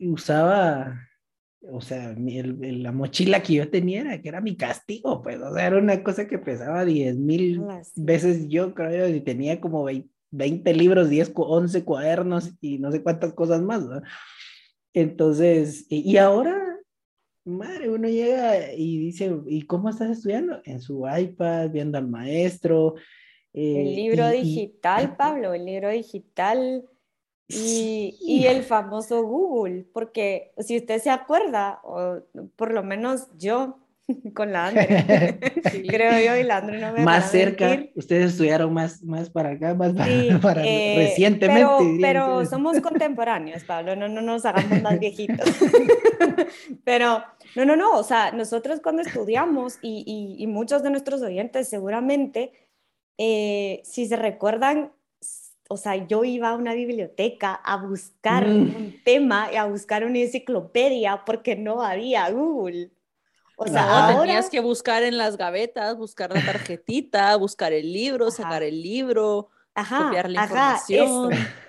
usaba 0.00 1.05
o 1.70 1.80
sea, 1.80 2.14
la 2.16 2.92
mochila 2.92 3.42
que 3.42 3.54
yo 3.54 3.70
tenía 3.70 4.02
era 4.02 4.20
que 4.20 4.28
era 4.28 4.40
mi 4.40 4.56
castigo, 4.56 5.22
pues, 5.22 5.40
o 5.40 5.54
sea, 5.54 5.66
era 5.66 5.78
una 5.78 6.02
cosa 6.02 6.26
que 6.26 6.38
pesaba 6.38 6.84
10 6.84 7.16
mil 7.16 7.62
veces 7.96 8.48
yo 8.48 8.74
creo, 8.74 9.08
y 9.08 9.20
tenía 9.20 9.60
como 9.60 9.86
20, 10.30 10.74
libros, 10.74 11.08
10, 11.08 11.32
11 11.34 11.84
cuadernos 11.84 12.52
y 12.60 12.78
no 12.78 12.92
sé 12.92 13.02
cuántas 13.02 13.32
cosas 13.34 13.62
más, 13.62 13.84
¿no? 13.84 14.02
Entonces, 14.92 15.86
y, 15.90 16.16
ahora, 16.16 16.78
madre, 17.44 17.90
uno 17.90 18.08
llega 18.08 18.72
y 18.72 18.98
dice, 18.98 19.36
¿y 19.46 19.62
cómo 19.62 19.90
estás 19.90 20.10
estudiando? 20.10 20.60
En 20.64 20.80
su 20.80 21.06
iPad, 21.06 21.70
viendo 21.70 21.98
al 21.98 22.08
maestro. 22.08 22.94
el 23.52 23.88
eh, 23.88 23.94
libro 23.94 24.28
digital, 24.30 25.16
Pablo, 25.16 25.52
el 25.52 25.66
libro 25.66 25.90
digital 25.90 26.84
y, 27.48 28.16
y, 28.20 28.46
el 28.46 28.62
famoso 28.62 29.22
Google, 29.22 29.86
porque 29.92 30.52
si 30.58 30.76
usted 30.78 31.00
se 31.00 31.10
acuerda, 31.10 31.80
o 31.84 32.20
por 32.56 32.72
lo 32.72 32.82
menos 32.82 33.28
yo, 33.38 33.78
con 34.34 34.52
la 34.52 34.68
Andre. 34.68 35.38
Creo 35.88 36.12
yo 36.20 36.40
y 36.40 36.44
la 36.44 36.58
Andre 36.58 36.78
no 36.78 36.92
me 36.92 37.04
Más 37.04 37.30
cerca, 37.30 37.84
ustedes 37.94 38.32
estudiaron 38.32 38.72
más, 38.72 39.02
más 39.02 39.30
para 39.30 39.50
acá, 39.50 39.74
más 39.74 39.92
para, 39.92 40.08
eh, 40.66 40.94
recientemente. 40.96 41.98
Pero, 42.00 42.44
somos 42.46 42.80
contemporáneos, 42.80 43.64
Pablo, 43.64 43.96
no, 43.96 44.08
no 44.08 44.20
nos 44.20 44.44
hagamos 44.44 44.82
más 44.82 44.98
viejitos. 44.98 45.48
pero 46.84 47.22
no, 47.54 47.64
no, 47.64 47.76
no, 47.76 47.98
o 47.98 48.02
sea, 48.02 48.32
nosotros 48.32 48.80
cuando 48.80 49.02
estudiamos 49.02 49.78
y, 49.82 50.36
y, 50.38 50.46
muchos 50.46 50.82
de 50.82 50.90
nuestros 50.90 51.22
oyentes 51.22 51.68
seguramente, 51.68 52.52
eh, 53.18 53.80
si 53.84 54.06
se 54.06 54.16
recuerdan, 54.16 54.92
o 55.68 55.76
sea, 55.76 56.06
yo 56.06 56.24
iba 56.24 56.50
a 56.50 56.54
una 56.54 56.74
biblioteca 56.74 57.54
a 57.54 57.76
buscar 57.76 58.46
mm. 58.46 58.76
un 58.76 58.94
tema 59.04 59.48
y 59.52 59.56
a 59.56 59.64
buscar 59.64 60.04
una 60.04 60.18
enciclopedia 60.18 61.24
porque 61.24 61.56
no 61.56 61.82
había 61.82 62.30
Google. 62.30 62.90
O 63.56 63.66
sea, 63.66 64.14
tenías 64.20 64.50
que 64.50 64.60
buscar 64.60 65.02
en 65.02 65.16
las 65.16 65.36
gavetas, 65.38 65.96
buscar 65.96 66.32
la 66.32 66.44
tarjetita, 66.44 67.34
buscar 67.36 67.72
el 67.72 67.90
libro, 67.90 68.30
sacar 68.30 68.62
el 68.62 68.82
libro, 68.82 69.48
copiar 69.74 70.30
la 70.30 70.44
información. 70.44 71.30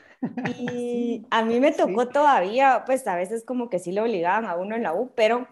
Y 0.59 1.27
a 1.29 1.45
mí 1.45 1.59
me 1.59 1.71
tocó 1.71 2.07
todavía, 2.07 2.83
pues 2.87 3.07
a 3.07 3.15
veces 3.15 3.45
como 3.45 3.69
que 3.69 3.77
sí 3.77 3.91
lo 3.91 4.01
obligaban 4.01 4.45
a 4.45 4.55
uno 4.55 4.75
en 4.75 4.81
la 4.81 4.95
U, 4.95 5.11
pero 5.13 5.47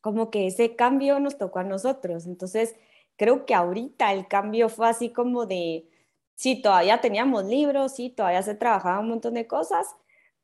como 0.00 0.28
que 0.28 0.48
ese 0.48 0.74
cambio 0.74 1.20
nos 1.20 1.38
tocó 1.38 1.60
a 1.60 1.64
nosotros. 1.64 2.26
Entonces, 2.26 2.74
creo 3.16 3.46
que 3.46 3.54
ahorita 3.54 4.12
el 4.12 4.26
cambio 4.26 4.68
fue 4.68 4.88
así 4.88 5.10
como 5.10 5.46
de, 5.46 5.88
sí, 6.36 6.62
todavía 6.62 7.00
teníamos 7.00 7.44
libros, 7.46 7.92
sí, 7.96 8.10
todavía 8.10 8.42
se 8.42 8.54
trabajaba 8.54 9.00
un 9.00 9.08
montón 9.08 9.34
de 9.34 9.48
cosas, 9.48 9.96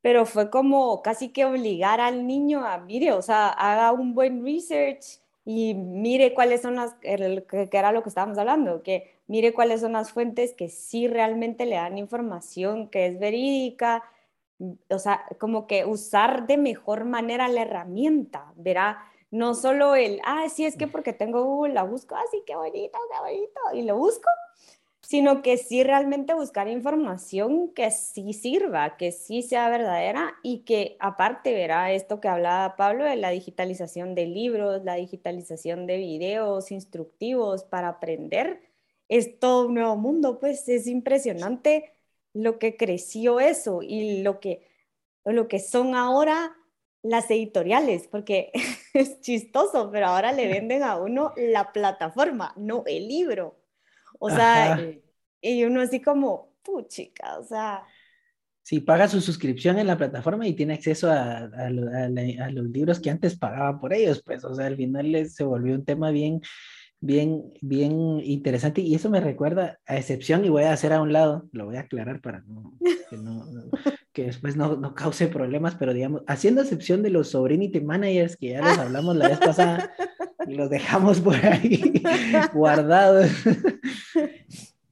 pero 0.02 0.26
fue 0.26 0.50
como 0.50 1.02
casi 1.02 1.28
que 1.30 1.44
obligar 1.44 2.00
al 2.00 2.26
niño 2.26 2.66
a, 2.66 2.78
mire, 2.78 3.12
o 3.12 3.22
sea, 3.22 3.49
haga 3.50 3.92
un 3.92 4.14
buen 4.14 4.44
research 4.44 5.20
y 5.44 5.75
mire 5.75 6.34
cuáles 6.34 6.62
son 6.62 6.76
las, 6.76 6.94
que 6.94 7.68
era 7.72 7.92
lo 7.92 8.02
que 8.02 8.08
estábamos 8.08 8.38
hablando, 8.38 8.82
que 8.82 9.14
mire 9.26 9.52
cuáles 9.54 9.80
son 9.80 9.92
las 9.92 10.12
fuentes 10.12 10.54
que 10.54 10.68
sí 10.68 11.08
realmente 11.08 11.66
le 11.66 11.76
dan 11.76 11.99
información 11.99 12.88
que 12.88 13.06
es 13.06 13.18
verídica, 13.18 14.02
o 14.90 14.99
sea, 14.99 15.25
como 15.38 15.66
que 15.66 15.84
usar 15.84 16.46
de 16.46 16.56
mejor 16.56 17.04
manera 17.04 17.49
la 17.49 17.62
herramienta, 17.62 18.52
verá, 18.56 19.04
no 19.30 19.54
solo 19.54 19.94
el, 19.94 20.20
ah, 20.25 20.49
sí, 20.49 20.64
es 20.64 20.76
que 20.76 20.87
porque 20.87 21.12
tengo 21.12 21.44
Google 21.44 21.75
la 21.75 21.82
busco, 21.84 22.14
así, 22.14 22.38
ah, 22.40 22.44
qué 22.46 22.56
bonito, 22.56 22.99
qué 23.11 23.20
bonito, 23.20 23.61
y 23.75 23.82
lo 23.82 23.96
busco, 23.96 24.28
sino 25.12 25.42
que 25.42 25.59
sí 25.59 25.85
realmente 25.85 26.33
buscar 26.33 26.69
información 26.69 27.75
que 27.75 27.90
sí 27.90 28.33
sirva, 28.33 28.97
que 28.97 29.12
sí 29.12 29.42
sea 29.42 29.69
verdadera 29.69 30.33
y 30.42 30.61
que 30.61 30.97
aparte 31.00 31.52
verá 31.52 31.92
esto 31.92 32.19
que 32.19 32.28
hablaba 32.28 32.76
Pablo 32.76 33.04
de 33.04 33.16
la 33.16 33.28
digitalización 33.28 34.14
de 34.14 34.25
libros, 34.25 34.85
la 34.85 34.95
digitalización 34.95 35.87
de 35.87 35.99
videos 35.99 36.71
instructivos 36.73 37.62
para 37.62 37.88
aprender. 37.88 38.62
Es 39.11 39.38
todo 39.38 39.66
un 39.66 39.75
nuevo 39.75 39.97
mundo, 39.97 40.38
pues 40.38 40.66
es 40.71 40.87
impresionante 40.87 41.92
lo 42.33 42.59
que 42.59 42.78
creció 42.78 43.38
eso 43.38 43.83
y 43.83 44.23
lo 44.23 44.40
que, 44.40 44.66
lo 45.26 45.47
que 45.47 45.59
son 45.59 45.95
ahora 45.95 46.57
las 47.02 47.31
editoriales, 47.31 48.09
porque 48.09 48.50
es 48.95 49.21
chistoso, 49.21 49.90
pero 49.92 50.07
ahora 50.07 50.33
le 50.33 50.49
venden 50.49 50.83
a 50.83 50.97
uno 50.97 51.35
la 51.37 51.71
plataforma, 51.71 52.54
no 52.57 52.83
el 52.87 53.09
libro. 53.09 53.59
O 54.19 54.31
sea, 54.31 54.78
y 55.42 55.64
uno 55.64 55.82
así 55.82 56.00
como, 56.00 56.52
puchica, 56.62 57.38
o 57.38 57.44
sea. 57.44 57.84
Sí, 58.62 58.80
paga 58.80 59.08
su 59.08 59.20
suscripción 59.20 59.78
en 59.78 59.88
la 59.88 59.99
plataforma 59.99 60.46
y 60.46 60.54
tiene 60.54 60.75
acceso 60.75 61.11
a, 61.11 61.38
a, 61.38 61.70
los 61.70 62.66
libros 62.70 63.00
que 63.00 63.11
antes 63.11 63.37
pagaba 63.37 63.80
por 63.80 63.92
ellos, 63.92 64.22
pues, 64.25 64.44
o 64.44 64.54
sea, 64.54 64.66
al 64.66 64.76
final 64.76 65.28
se 65.28 65.42
volvió 65.42 65.75
un 65.75 65.84
tema 65.84 66.12
bien, 66.12 66.40
bien, 67.00 67.42
bien 67.61 68.20
interesante 68.22 68.80
y 68.80 68.94
eso 68.94 69.11
me 69.11 69.20
recuerda, 69.20 69.80
a 69.84 69.96
excepción, 69.96 70.44
y 70.44 70.49
voy 70.49 70.62
a 70.62 70.72
hacer 70.72 70.92
a 70.92 71.02
un 71.02 71.12
lado, 71.12 71.49
lo 71.50 71.66
voy 71.66 71.76
a 71.76 71.80
aclarar 71.80 72.20
para 72.20 72.44
que, 73.11 73.16
no, 73.16 73.44
que 74.12 74.26
después 74.26 74.56
no, 74.56 74.76
no, 74.76 74.94
cause 74.94 75.26
problemas, 75.26 75.75
pero 75.75 75.92
digamos, 75.92 76.22
haciendo 76.28 76.62
excepción 76.62 77.02
de 77.02 77.11
los 77.11 77.30
Sobrinity 77.30 77.80
Managers 77.80 78.37
que 78.37 78.50
ya 78.50 78.62
les 78.62 78.78
hablamos 78.78 79.16
la 79.16 79.28
vez 79.28 79.40
pasada 79.40 79.92
y 80.46 80.54
los 80.54 80.70
dejamos 80.70 81.20
por 81.20 81.34
ahí 81.34 82.02
guardados 82.54 83.30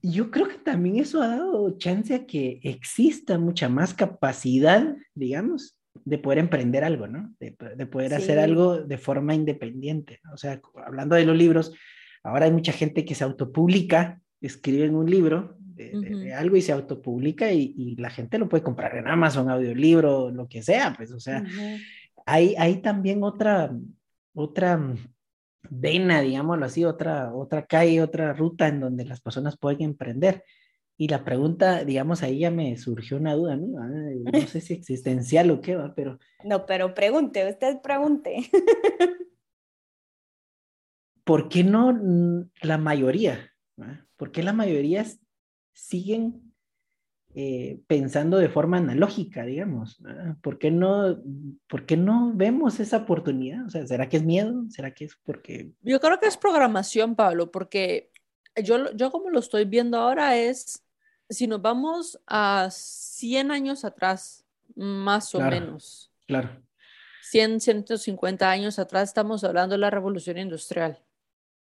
yo 0.01 0.31
creo 0.31 0.47
que 0.47 0.57
también 0.57 0.97
eso 0.97 1.21
ha 1.21 1.27
dado 1.27 1.77
chance 1.77 2.13
a 2.13 2.25
que 2.25 2.59
exista 2.63 3.37
mucha 3.37 3.69
más 3.69 3.93
capacidad, 3.93 4.95
digamos, 5.13 5.77
de 6.05 6.17
poder 6.17 6.39
emprender 6.39 6.83
algo, 6.83 7.07
¿no? 7.07 7.33
De, 7.39 7.51
poder 7.85 8.13
hacer 8.13 8.39
algo 8.39 8.77
de 8.77 8.97
forma 8.97 9.35
independiente. 9.35 10.19
O 10.33 10.37
sea, 10.37 10.61
hablando 10.85 11.15
de 11.15 11.25
los 11.25 11.37
libros, 11.37 11.73
ahora 12.23 12.45
hay 12.45 12.51
mucha 12.51 12.71
gente 12.71 13.05
que 13.05 13.15
se 13.15 13.23
autopublica, 13.23 14.21
escribe 14.39 14.85
en 14.85 14.95
un 14.95 15.09
libro 15.09 15.57
de, 15.59 16.33
algo 16.33 16.55
y 16.55 16.61
se 16.61 16.71
autopublica 16.71 17.51
y, 17.51 17.95
la 17.97 18.09
gente 18.09 18.37
lo 18.37 18.49
puede 18.49 18.63
comprar 18.63 18.95
en 18.95 19.07
Amazon, 19.07 19.49
audiolibro, 19.49 20.31
lo 20.31 20.47
que 20.47 20.63
sea, 20.63 20.93
pues, 20.95 21.11
o 21.11 21.19
sea, 21.19 21.43
hay, 22.25 22.55
hay 22.57 22.81
también 22.81 23.23
otra, 23.23 23.75
otra 24.33 24.95
vena, 25.69 26.21
digámoslo 26.21 26.65
así, 26.65 26.85
otra, 26.85 27.33
otra 27.33 27.65
calle, 27.65 28.01
otra 28.01 28.33
ruta 28.33 28.67
en 28.67 28.79
donde 28.79 29.05
las 29.05 29.21
personas 29.21 29.57
pueden 29.57 29.81
emprender. 29.81 30.43
Y 30.97 31.07
la 31.07 31.23
pregunta, 31.23 31.83
digamos, 31.83 32.21
ahí 32.21 32.39
ya 32.39 32.51
me 32.51 32.77
surgió 32.77 33.17
una 33.17 33.33
duda, 33.33 33.55
¿no? 33.55 33.79
no 33.79 34.47
sé 34.47 34.61
si 34.61 34.73
existencial 34.75 35.49
o 35.51 35.61
qué 35.61 35.75
va, 35.75 35.93
pero... 35.95 36.19
No, 36.43 36.65
pero 36.65 36.93
pregunte, 36.93 37.49
usted 37.49 37.81
pregunte. 37.81 38.49
¿Por 41.23 41.49
qué 41.49 41.63
no 41.63 42.47
la 42.61 42.77
mayoría? 42.77 43.51
¿Por 44.17 44.31
qué 44.31 44.43
la 44.43 44.53
mayoría 44.53 45.05
siguen 45.73 46.50
eh, 47.33 47.79
pensando 47.87 48.37
de 48.37 48.49
forma 48.49 48.77
analógica, 48.77 49.45
digamos. 49.45 50.01
¿Por 50.41 50.59
qué, 50.59 50.69
no, 50.69 51.21
¿Por 51.67 51.85
qué 51.85 51.95
no 51.95 52.33
vemos 52.33 52.79
esa 52.79 52.97
oportunidad? 52.97 53.65
O 53.65 53.69
sea, 53.69 53.87
¿será 53.87 54.09
que 54.09 54.17
es 54.17 54.23
miedo? 54.23 54.65
¿Será 54.69 54.93
que 54.93 55.05
es 55.05 55.15
porque...? 55.23 55.71
Yo 55.81 55.99
creo 55.99 56.19
que 56.19 56.27
es 56.27 56.37
programación, 56.37 57.15
Pablo, 57.15 57.51
porque 57.51 58.11
yo, 58.61 58.91
yo 58.93 59.11
como 59.11 59.29
lo 59.29 59.39
estoy 59.39 59.65
viendo 59.65 59.97
ahora 59.97 60.35
es, 60.35 60.83
si 61.29 61.47
nos 61.47 61.61
vamos 61.61 62.19
a 62.27 62.67
100 62.69 63.51
años 63.51 63.85
atrás, 63.85 64.45
más 64.75 65.33
o 65.33 65.39
menos. 65.39 66.11
Claro. 66.27 66.61
100, 67.23 67.61
150 67.61 68.49
años 68.49 68.77
atrás 68.77 69.09
estamos 69.09 69.43
hablando 69.45 69.73
de 69.73 69.79
la 69.79 69.89
revolución 69.89 70.37
industrial, 70.37 71.01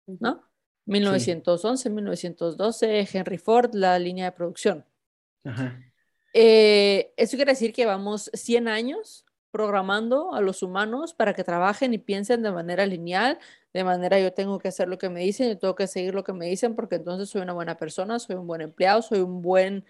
¿no? 0.08 0.44
1911, 0.86 1.90
1912, 1.92 3.08
Henry 3.14 3.38
Ford, 3.38 3.76
la 3.76 4.00
línea 4.00 4.26
de 4.26 4.32
producción. 4.32 4.86
Eh, 6.34 7.14
eso 7.18 7.36
quiere 7.36 7.52
decir 7.52 7.74
que 7.74 7.86
vamos 7.86 8.30
100 8.34 8.68
años 8.68 9.26
programando 9.52 10.34
a 10.34 10.42
los 10.42 10.64
humanos 10.64 11.14
para 11.14 11.34
que 11.34 11.44
trabajen 11.44 11.94
y 11.94 11.98
piensen 11.98 12.42
de 12.42 12.52
manera 12.52 12.86
lineal, 12.86 13.38
de 13.74 13.84
manera 13.84 14.18
yo 14.20 14.32
tengo 14.34 14.60
que 14.60 14.70
hacer 14.70 14.88
lo 14.88 14.98
que 14.98 15.10
me 15.10 15.20
dicen, 15.20 15.50
yo 15.50 15.58
tengo 15.58 15.76
que 15.76 15.88
seguir 15.88 16.16
lo 16.16 16.24
que 16.24 16.34
me 16.34 16.46
dicen 16.46 16.74
porque 16.74 16.96
entonces 16.96 17.30
soy 17.30 17.42
una 17.42 17.54
buena 17.54 17.76
persona, 17.76 18.18
soy 18.18 18.38
un 18.38 18.48
buen 18.48 18.62
empleado, 18.62 19.02
soy 19.02 19.20
un 19.20 19.42
buen 19.42 19.86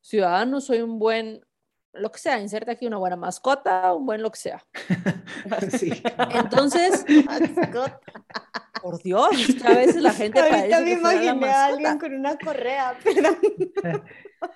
ciudadano, 0.00 0.60
soy 0.60 0.80
un 0.80 0.98
buen, 0.98 1.44
lo 1.92 2.10
que 2.10 2.18
sea, 2.18 2.40
inserta 2.40 2.72
aquí 2.72 2.86
una 2.86 2.98
buena 2.98 3.16
mascota, 3.16 3.94
un 3.94 4.04
buen 4.04 4.20
lo 4.20 4.30
que 4.32 4.38
sea. 4.38 4.64
Entonces, 6.34 7.04
por 8.82 9.00
Dios, 9.02 9.30
a 9.64 9.74
veces 9.74 10.02
la 10.02 10.12
gente 10.12 10.40
Ahorita 10.40 10.80
me 10.80 10.92
imaginé 10.92 11.50
a 11.50 11.66
alguien 11.66 11.98
con 11.98 12.12
una 12.12 12.36
correa, 12.36 12.98
perdón. 13.02 13.38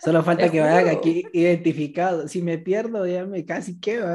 Solo 0.02 0.23
falta 0.23 0.50
que 0.50 0.61
vayan 0.61 0.88
aquí 0.88 1.25
identificado. 1.33 2.28
Si 2.28 2.42
me 2.42 2.59
pierdo, 2.59 3.07
ya 3.07 3.25
me 3.25 3.45
casi 3.45 3.80
quedo. 3.80 4.07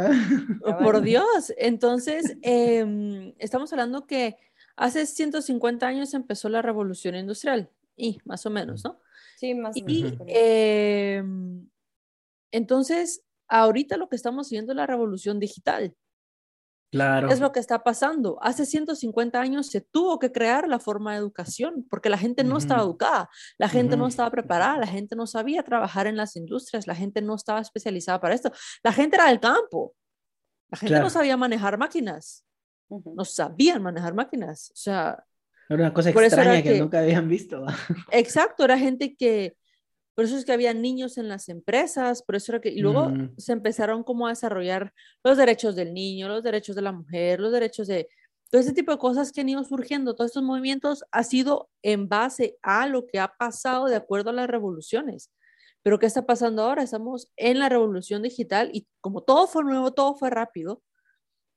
Oh, 0.66 0.78
por 0.78 1.02
Dios. 1.02 1.54
Entonces, 1.58 2.38
em, 2.42 3.34
estamos 3.38 3.72
hablando 3.74 4.06
que 4.06 4.38
hace 4.76 5.06
150 5.06 5.86
años 5.88 6.14
empezó 6.14 6.50
la 6.50 6.62
revolución 6.62 7.16
industrial. 7.16 7.70
Y 7.96 8.20
más 8.26 8.46
o 8.46 8.50
menos, 8.50 8.84
¿no? 8.84 9.00
Sí, 9.38 9.54
más 9.54 9.76
o 9.82 9.86
menos. 9.86 10.14
Em, 10.28 11.68
entonces, 12.52 13.24
ahorita 13.48 13.98
lo 13.98 14.10
que 14.10 14.16
estamos 14.16 14.50
viendo 14.50 14.72
es 14.72 14.76
la 14.78 14.88
revolución 14.88 15.40
digital. 15.40 15.96
Claro. 16.94 17.30
Es 17.32 17.40
lo 17.40 17.52
que 17.52 17.60
está 17.60 17.84
pasando. 17.84 18.38
Hace 18.44 18.68
150 18.68 19.42
años 19.42 19.66
se 19.66 19.82
tuvo 19.82 20.20
que 20.20 20.32
crear 20.32 20.68
la 20.68 20.78
forma 20.78 21.14
de 21.14 21.18
educación 21.18 21.88
porque 21.90 22.08
la 22.08 22.20
gente 22.20 22.44
no 22.44 22.56
estaba 22.60 22.84
educada, 22.84 23.32
la 23.58 23.68
gente 23.68 23.98
no 23.98 24.06
estaba 24.06 24.30
preparada, 24.30 24.78
la 24.78 24.86
gente 24.86 25.16
no 25.16 25.26
sabía 25.26 25.64
trabajar 25.64 26.06
en 26.06 26.16
las 26.16 26.36
industrias, 26.36 26.86
la 26.86 26.94
gente 26.94 27.20
no 27.24 27.34
estaba 27.34 27.62
especializada 27.62 28.22
para 28.22 28.36
esto. 28.36 28.52
La 28.84 28.94
gente 28.94 29.16
era 29.16 29.30
del 29.30 29.40
campo. 29.40 29.96
La 30.70 30.78
gente 30.78 31.00
no 31.00 31.10
sabía 31.10 31.36
manejar 31.36 31.80
máquinas. 31.80 32.46
No 32.90 33.26
sabían 33.26 33.82
manejar 33.82 34.14
máquinas. 34.14 34.70
O 34.70 34.76
sea, 34.76 35.26
era 35.70 35.86
una 35.86 35.94
cosa 35.96 36.12
extraña 36.12 36.62
que, 36.62 36.80
nunca 36.80 37.00
habían 37.00 37.28
visto. 37.28 37.66
Exacto, 38.12 38.66
era 38.66 38.78
gente 38.78 39.16
que 39.16 39.58
por 40.16 40.26
eso 40.26 40.38
es 40.38 40.46
que 40.46 40.52
había 40.52 40.74
niños 40.74 41.18
en 41.18 41.28
las 41.28 41.50
empresas, 41.50 42.22
por 42.24 42.36
eso 42.36 42.52
era 42.52 42.62
que, 42.62 42.70
y 42.70 42.80
luego 42.80 43.10
Mm. 43.10 43.36
se 43.38 43.52
empezaron 43.52 44.04
como 44.04 44.28
a 44.28 44.30
desarrollar 44.30 44.94
los 45.24 45.38
derechos 45.38 45.76
del 45.76 45.94
niño, 45.94 46.28
los 46.28 46.44
derechos 46.44 46.76
de 46.76 46.82
la 46.84 46.92
mujer, 46.92 47.40
los 47.40 47.52
derechos 47.52 47.88
de, 47.88 48.08
todo 48.52 48.62
ese 48.62 48.74
tipo 48.74 48.92
de 48.92 49.00
cosas 49.00 49.32
que 49.32 49.42
han 49.42 49.50
ido 49.50 49.64
surgiendo, 49.64 50.14
todos 50.14 50.30
estos 50.30 50.44
movimientos 50.44 51.04
ha 51.12 51.24
sido 51.24 51.70
en 51.82 52.08
base 52.08 52.58
a 52.62 52.86
lo 52.88 53.08
que 53.08 53.20
ha 53.20 53.28
pasado 53.28 53.86
de 53.86 53.96
acuerdo 53.96 54.30
a 54.30 54.34
las 54.34 54.48
revoluciones. 54.48 55.32
Pero 55.82 55.98
¿qué 55.98 56.06
está 56.06 56.26
pasando 56.26 56.62
ahora? 56.62 56.84
Estamos 56.84 57.32
en 57.36 57.58
la 57.58 57.68
revolución 57.68 58.22
digital 58.22 58.70
y 58.72 58.88
como 59.02 59.22
todo 59.22 59.48
fue 59.48 59.64
nuevo, 59.64 59.92
todo 59.92 60.14
fue 60.16 60.30
rápido. 60.30 60.84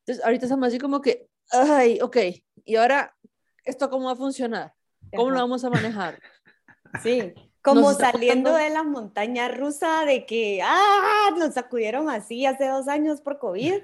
Entonces, 0.01 0.25
ahorita 0.25 0.45
estamos 0.47 0.67
así 0.67 0.79
como 0.79 1.01
que, 1.01 1.27
ay, 1.51 1.99
ok, 2.01 2.17
y 2.65 2.75
ahora, 2.75 3.15
¿esto 3.63 3.89
cómo 3.89 4.07
va 4.07 4.13
a 4.13 4.15
funcionar? 4.15 4.73
¿Cómo 5.15 5.29
lo 5.29 5.35
Ajá. 5.37 5.43
vamos 5.43 5.63
a 5.63 5.69
manejar? 5.69 6.19
Sí, 7.03 7.33
como 7.73 7.93
saliendo 7.93 8.51
costando- 8.51 8.53
de 8.57 8.69
la 8.69 8.83
montaña 8.83 9.47
rusa 9.49 10.05
de 10.05 10.25
que, 10.25 10.61
ah, 10.63 11.29
nos 11.37 11.53
sacudieron 11.53 12.09
así 12.09 12.45
hace 12.45 12.67
dos 12.67 12.87
años 12.87 13.21
por 13.21 13.37
COVID 13.39 13.75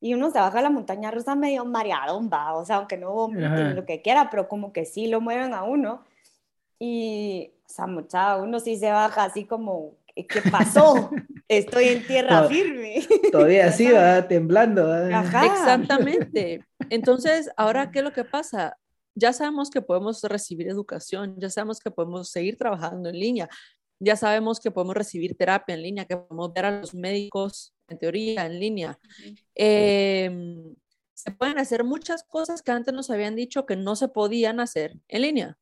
y 0.00 0.14
uno 0.14 0.30
se 0.30 0.38
baja 0.38 0.58
a 0.58 0.62
la 0.62 0.70
montaña 0.70 1.10
rusa 1.10 1.34
medio 1.34 1.64
mareadón, 1.64 2.28
va, 2.32 2.54
o 2.54 2.64
sea, 2.64 2.76
aunque 2.76 2.96
no 2.96 3.28
lo 3.32 3.84
que 3.86 4.02
quiera, 4.02 4.30
pero 4.30 4.48
como 4.48 4.72
que 4.72 4.84
sí 4.84 5.06
lo 5.06 5.20
mueven 5.20 5.54
a 5.54 5.62
uno 5.64 6.02
y, 6.78 7.52
o 7.64 7.68
sea, 7.68 7.86
mucha, 7.86 8.36
uno 8.36 8.58
sí 8.60 8.76
se 8.76 8.90
baja 8.90 9.24
así 9.24 9.44
como, 9.44 9.94
¿qué 10.14 10.42
pasó? 10.50 11.10
Estoy 11.48 11.88
en 11.88 12.06
tierra 12.06 12.42
No. 12.42 12.48
firme. 12.48 13.06
Todavía 13.30 13.66
así, 13.66 13.90
va 13.92 14.26
temblando. 14.26 14.90
Ajá. 14.92 15.46
Exactamente. 15.46 16.64
Entonces, 16.90 17.50
ahora, 17.56 17.90
¿qué 17.90 17.98
es 18.00 18.04
lo 18.04 18.12
que 18.12 18.24
pasa? 18.24 18.76
Ya 19.14 19.32
sabemos 19.32 19.70
que 19.70 19.82
podemos 19.82 20.22
recibir 20.22 20.68
educación, 20.68 21.36
ya 21.38 21.50
sabemos 21.50 21.80
que 21.80 21.90
podemos 21.90 22.30
seguir 22.30 22.56
trabajando 22.56 23.08
en 23.08 23.18
línea, 23.18 23.48
ya 24.00 24.16
sabemos 24.16 24.58
que 24.58 24.70
podemos 24.70 24.96
recibir 24.96 25.36
terapia 25.36 25.74
en 25.74 25.82
línea, 25.82 26.04
que 26.06 26.16
podemos 26.16 26.52
ver 26.52 26.64
a 26.64 26.80
los 26.80 26.94
médicos, 26.94 27.74
en 27.88 27.98
teoría, 27.98 28.46
en 28.46 28.58
línea. 28.58 28.98
Em, 29.54 30.74
se 31.14 31.30
pueden 31.30 31.58
hacer 31.58 31.84
muchas 31.84 32.24
cosas 32.24 32.62
que 32.62 32.72
antes 32.72 32.92
nos 32.92 33.10
habían 33.10 33.36
dicho 33.36 33.64
que 33.64 33.76
no 33.76 33.94
se 33.94 34.08
podían 34.08 34.58
hacer 34.60 34.98
en 35.08 35.22
línea. 35.22 35.58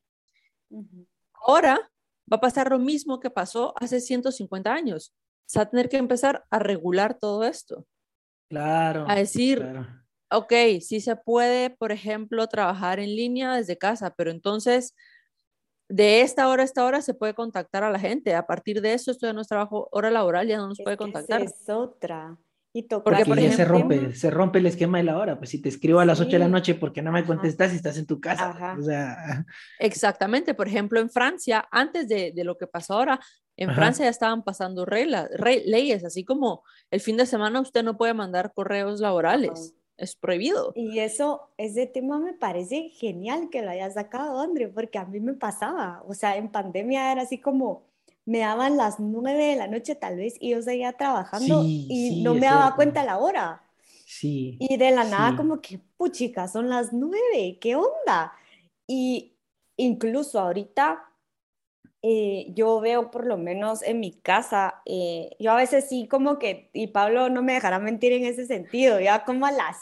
Ahora 1.34 1.90
va 2.32 2.36
a 2.36 2.40
pasar 2.40 2.70
lo 2.70 2.78
mismo 2.78 3.20
que 3.20 3.28
pasó 3.30 3.74
hace 3.76 4.00
150 4.00 4.72
años. 4.72 5.12
Se 5.44 5.58
va 5.58 5.64
a 5.64 5.70
tener 5.70 5.88
que 5.88 5.96
empezar 5.98 6.46
a 6.50 6.60
regular 6.60 7.18
todo 7.18 7.44
esto, 7.44 7.86
Claro. 8.48 9.04
a 9.08 9.16
decir, 9.16 9.58
claro. 9.58 9.86
Ok, 10.30 10.52
sí 10.80 11.00
se 11.00 11.16
puede, 11.16 11.70
por 11.70 11.92
ejemplo, 11.92 12.46
trabajar 12.48 13.00
en 13.00 13.14
línea 13.16 13.54
desde 13.54 13.76
casa, 13.78 14.14
pero 14.16 14.30
entonces 14.30 14.94
de 15.88 16.20
esta 16.22 16.48
hora 16.48 16.62
a 16.62 16.64
esta 16.66 16.84
hora 16.84 17.02
se 17.02 17.14
puede 17.14 17.34
contactar 17.34 17.82
a 17.82 17.90
la 17.90 17.98
gente. 17.98 18.34
A 18.34 18.46
partir 18.46 18.80
de 18.80 18.94
eso, 18.94 19.10
esto 19.10 19.26
ya 19.26 19.32
no 19.32 19.40
es 19.40 19.48
trabajo, 19.48 19.88
hora 19.90 20.10
laboral, 20.10 20.46
ya 20.46 20.56
no 20.56 20.68
nos 20.68 20.78
Es 20.78 20.84
puede 20.84 20.96
contactar. 20.96 21.42
esa 21.42 21.54
es 21.62 21.68
otra. 21.68 22.36
Y 22.72 22.82
Porque, 22.84 23.02
Porque 23.02 23.24
por 23.24 23.40
ya 23.40 23.50
se 23.50 23.62
ejemplo- 23.64 23.78
rompe, 23.80 24.14
se 24.14 24.30
rompe 24.30 24.58
el 24.60 24.66
esquema 24.66 24.98
de 24.98 25.04
la 25.04 25.18
hora. 25.18 25.36
Pues 25.38 25.50
si 25.50 25.60
te 25.60 25.68
escribo 25.68 25.98
a 25.98 26.04
las 26.04 26.20
8 26.20 26.30
de 26.30 26.38
la 26.38 26.44
Sí. 26.46 26.52
noche, 26.52 26.74
¿por 26.76 26.92
qué 26.92 27.02
no 27.02 27.10
me 27.10 27.18
Ajá. 27.18 27.26
contestas 27.26 27.70
si 27.72 27.76
estás 27.76 27.98
en 27.98 28.06
tu 28.06 28.20
casa? 28.20 28.50
Ajá. 28.50 28.76
O 28.78 28.82
sea, 28.82 29.16
Exactamente, 29.80 30.54
por 30.54 30.68
ejemplo, 30.68 31.00
en 31.00 31.10
Francia, 31.10 31.66
antes 31.72 32.06
de, 32.06 32.30
de 32.32 32.44
lo 32.44 32.56
que 32.56 32.68
pasó 32.68 32.94
ahora, 32.94 33.18
en 33.56 33.70
Ajá. 33.70 33.76
Francia 33.80 34.04
ya 34.04 34.10
estaban 34.10 34.44
pasando 34.44 34.84
reglas, 34.86 35.28
re- 35.34 35.64
leyes, 35.66 36.04
así 36.04 36.24
como 36.24 36.62
el 36.92 37.00
fin 37.00 37.16
de 37.16 37.26
semana 37.26 37.60
usted 37.60 37.82
no 37.82 37.96
puede 37.96 38.14
mandar 38.14 38.52
correos 38.54 39.00
laborales, 39.00 39.74
es 40.00 40.16
prohibido. 40.16 40.72
Y 40.74 40.98
eso, 40.98 41.48
ese 41.56 41.86
tema 41.86 42.18
me 42.18 42.32
parece 42.32 42.88
genial 42.90 43.48
que 43.50 43.62
lo 43.62 43.70
hayas 43.70 43.94
sacado, 43.94 44.40
André, 44.40 44.68
porque 44.68 44.98
a 44.98 45.04
mí 45.04 45.20
me 45.20 45.34
pasaba. 45.34 46.02
O 46.08 46.14
sea, 46.14 46.36
en 46.36 46.48
pandemia 46.50 47.12
era 47.12 47.22
así 47.22 47.38
como, 47.38 47.84
me 48.24 48.40
daban 48.40 48.76
las 48.76 48.98
nueve 49.00 49.44
de 49.44 49.56
la 49.56 49.66
noche 49.66 49.94
tal 49.94 50.16
vez 50.16 50.34
y 50.40 50.50
yo 50.50 50.62
seguía 50.62 50.92
trabajando 50.92 51.62
Sí, 51.62 51.86
y 51.88 52.08
sí, 52.10 52.22
no 52.22 52.34
me 52.34 52.46
daba 52.46 52.74
cuenta 52.76 53.04
la 53.04 53.18
hora. 53.18 53.62
sí. 54.06 54.56
Y 54.60 54.76
de 54.76 54.90
la 54.90 55.04
nada 55.04 55.30
Sí. 55.30 55.36
como 55.36 55.60
que, 55.60 55.78
puchica, 55.96 56.48
son 56.48 56.68
las 56.68 56.92
nueve, 56.92 57.58
¿qué 57.60 57.76
onda? 57.76 58.32
Y 58.86 59.36
incluso 59.76 60.38
ahorita 60.40 61.06
eh, 62.02 62.46
yo 62.54 62.80
veo 62.80 63.10
por 63.10 63.26
lo 63.26 63.36
menos 63.36 63.82
en 63.82 64.00
mi 64.00 64.12
casa, 64.12 64.80
eh, 64.86 65.36
yo 65.38 65.52
a 65.52 65.56
veces 65.56 65.86
sí 65.88 66.08
como 66.08 66.38
que, 66.38 66.70
y 66.72 66.86
Pablo 66.88 67.28
no 67.28 67.42
me 67.42 67.52
dejará 67.52 67.78
mentir 67.78 68.12
en 68.12 68.24
ese 68.24 68.46
sentido, 68.46 68.98
ya 69.00 69.24
como 69.24 69.44
a 69.46 69.52
las 69.52 69.76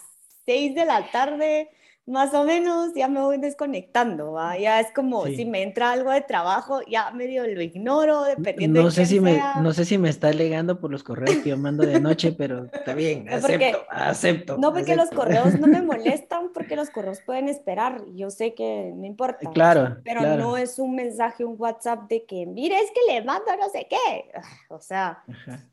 seis 0.48 0.74
de 0.74 0.84
la 0.86 1.10
tarde, 1.10 1.68
más 2.06 2.32
o 2.32 2.42
menos, 2.44 2.94
ya 2.94 3.06
me 3.06 3.20
voy 3.20 3.36
desconectando, 3.36 4.32
¿va? 4.32 4.56
Ya 4.56 4.80
es 4.80 4.90
como 4.94 5.26
Sí. 5.26 5.36
si 5.36 5.44
me 5.44 5.62
entra 5.62 5.92
algo 5.92 6.10
de 6.10 6.22
trabajo, 6.22 6.80
ya 6.88 7.10
medio 7.10 7.46
lo 7.46 7.60
ignoro, 7.60 8.22
dependiendo 8.24 8.80
No 8.80 8.86
de 8.86 8.92
sé, 8.92 8.96
quién 9.02 9.08
si 9.08 9.20
me, 9.20 9.34
sea. 9.34 9.56
no 9.60 9.72
sé 9.74 9.84
si 9.84 9.98
me 9.98 10.08
está 10.08 10.28
alegando 10.28 10.80
por 10.80 10.90
los 10.90 11.02
correos 11.04 11.36
que 11.42 11.50
yo 11.50 11.58
mando 11.58 11.84
de 11.84 12.00
noche, 12.00 12.32
pero 12.32 12.64
está 12.72 12.94
bien, 12.94 13.26
No, 13.26 13.32
porque- 13.42 13.56
acepto, 13.66 13.86
acepto. 13.90 14.56
No, 14.56 14.72
porque 14.72 14.96
los 14.96 15.10
correos 15.10 15.60
no 15.60 15.66
me 15.66 15.82
molestan, 15.92 16.50
porque 16.54 16.76
los 16.76 16.88
correos 16.88 17.20
pueden 17.26 17.46
esperar. 17.50 18.02
Yo 18.14 18.30
sé 18.30 18.54
que 18.54 18.90
no 18.96 19.04
importa. 19.04 19.50
Claro, 19.52 19.98
Pero 20.02 20.20
claro. 20.20 20.42
no 20.42 20.56
es 20.56 20.78
un 20.78 20.94
mensaje, 20.94 21.44
un 21.44 21.56
WhatsApp 21.58 22.08
de 22.08 22.24
que, 22.24 22.46
mire, 22.46 22.76
es 22.80 22.90
que 22.90 23.12
le 23.12 23.22
mando 23.22 23.54
no 23.60 23.68
sé 23.68 23.86
qué. 23.90 24.32
O 24.70 24.80
sea, 24.80 25.22
Ajá. 25.30 25.68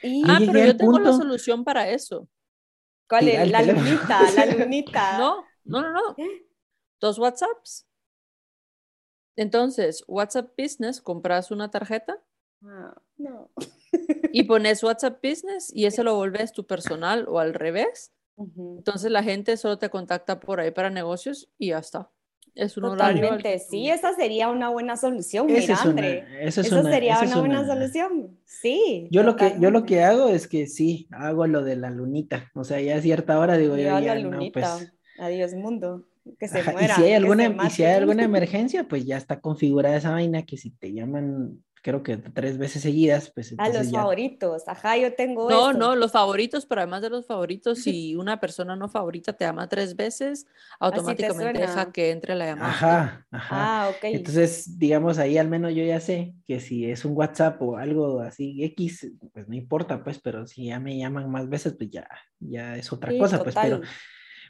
y 0.00 0.22
Ah, 0.30 0.38
pero 0.46 0.64
yo 0.64 0.76
tengo 0.76 0.96
la 1.00 1.12
solución 1.12 1.64
para 1.64 1.88
eso. 1.88 2.28
¿Cuál 3.10 3.28
es? 3.28 3.50
La 3.50 3.62
lunita, 3.62 4.20
la 4.36 4.46
lunita. 4.46 5.18
No, 5.18 5.44
no, 5.64 5.82
no, 5.82 5.92
no. 5.92 6.16
Dos 7.00 7.18
WhatsApps. 7.18 7.86
Entonces, 9.36 10.04
WhatsApp 10.06 10.52
Business, 10.56 11.02
compras 11.02 11.50
una 11.50 11.70
tarjeta 11.70 12.22
Ah, 12.62 12.94
no. 13.16 13.50
y 14.32 14.44
pones 14.44 14.82
WhatsApp 14.82 15.18
Business 15.22 15.72
y 15.74 15.86
ese 15.86 16.04
lo 16.04 16.14
volves 16.14 16.52
tu 16.52 16.66
personal 16.66 17.26
o 17.28 17.38
al 17.38 17.54
revés. 17.54 18.12
Entonces 18.36 19.10
la 19.10 19.22
gente 19.22 19.56
solo 19.58 19.78
te 19.78 19.90
contacta 19.90 20.40
por 20.40 20.60
ahí 20.60 20.70
para 20.70 20.88
negocios 20.88 21.50
y 21.58 21.68
ya 21.68 21.78
está. 21.78 22.10
Es 22.54 22.76
un 22.76 22.82
Totalmente, 22.84 23.58
sí, 23.58 23.88
esa 23.88 24.12
sería 24.14 24.48
una 24.48 24.68
buena 24.70 24.96
solución, 24.96 25.48
Esa 25.50 25.60
mira, 25.60 25.74
es 25.74 25.80
una- 25.80 25.90
André. 25.90 26.24
esa 26.46 26.60
es 26.60 26.66
Eso 26.66 26.80
una- 26.80 26.90
sería 26.90 27.14
esa 27.14 27.24
es 27.24 27.30
una 27.32 27.40
buena 27.40 27.60
una- 27.60 27.74
solución. 27.74 28.38
Sí, 28.44 29.08
Yo 29.10 29.22
lo 29.22 29.36
que, 29.36 29.54
yo 29.60 29.70
lo 29.70 29.84
que 29.84 30.02
hago 30.02 30.28
es 30.28 30.46
que 30.48 30.66
sí, 30.66 31.08
hago 31.12 31.46
lo 31.46 31.62
de 31.62 31.76
la 31.76 31.90
lunita. 31.90 32.50
O 32.54 32.64
sea, 32.64 32.80
ya 32.80 32.96
a 32.96 33.00
cierta 33.00 33.38
hora 33.38 33.56
digo 33.56 33.76
yo, 33.76 33.94
Adiós, 33.94 34.04
ya 34.04 34.14
la 34.16 34.22
no, 34.22 34.30
lunita. 34.32 34.60
pues. 34.76 34.92
Adiós, 35.18 35.54
mundo. 35.54 36.04
Que 36.38 36.48
se 36.48 36.58
Ajá, 36.60 36.72
muera. 36.72 36.94
Y 36.94 36.96
si 36.96 37.02
hay 37.04 37.12
alguna, 37.14 37.56
y 37.66 37.70
si 37.70 37.82
hay 37.84 37.94
alguna 37.96 38.22
emergencia, 38.24 38.84
pues 38.84 39.06
ya 39.06 39.16
está 39.16 39.40
configurada 39.40 39.96
esa 39.96 40.10
vaina 40.10 40.44
que 40.44 40.56
si 40.58 40.70
te 40.70 40.92
llaman, 40.92 41.62
creo 41.82 42.02
que 42.02 42.16
tres 42.16 42.58
veces 42.58 42.82
seguidas, 42.82 43.30
pues 43.34 43.48
A 43.48 43.52
entonces 43.66 43.84
los 43.86 43.92
ya. 43.92 44.00
favoritos. 44.00 44.68
Ajá, 44.68 44.96
yo 44.96 45.14
tengo 45.14 45.48
No, 45.48 45.70
eso. 45.70 45.78
no, 45.78 45.96
los 45.96 46.12
favoritos, 46.12 46.66
pero 46.66 46.82
además 46.82 47.02
de 47.02 47.10
los 47.10 47.26
favoritos, 47.26 47.78
si 47.78 48.14
una 48.16 48.40
persona 48.40 48.76
no 48.76 48.88
favorita 48.88 49.32
te 49.32 49.44
llama 49.44 49.68
tres 49.68 49.96
veces, 49.96 50.46
automáticamente 50.78 51.58
deja 51.60 51.92
que 51.92 52.10
entre 52.10 52.34
la 52.34 52.46
llamada. 52.46 52.70
Ajá, 52.70 53.26
ajá. 53.30 53.84
Ah, 53.84 53.88
ok. 53.90 54.04
Entonces, 54.04 54.78
digamos, 54.78 55.18
ahí 55.18 55.38
al 55.38 55.48
menos 55.48 55.74
yo 55.74 55.84
ya 55.84 56.00
sé 56.00 56.34
que 56.46 56.60
si 56.60 56.90
es 56.90 57.04
un 57.04 57.16
WhatsApp 57.16 57.60
o 57.62 57.76
algo 57.76 58.20
así 58.20 58.62
X, 58.64 59.10
pues 59.32 59.48
no 59.48 59.54
importa, 59.54 60.02
pues, 60.04 60.18
pero 60.20 60.46
si 60.46 60.66
ya 60.66 60.78
me 60.80 60.98
llaman 60.98 61.30
más 61.30 61.48
veces, 61.48 61.74
pues 61.76 61.90
ya, 61.90 62.08
ya 62.38 62.76
es 62.76 62.92
otra 62.92 63.10
Sí, 63.12 63.18
cosa, 63.18 63.42
pues, 63.42 63.54
pero, 63.54 63.76
total. 63.80 63.90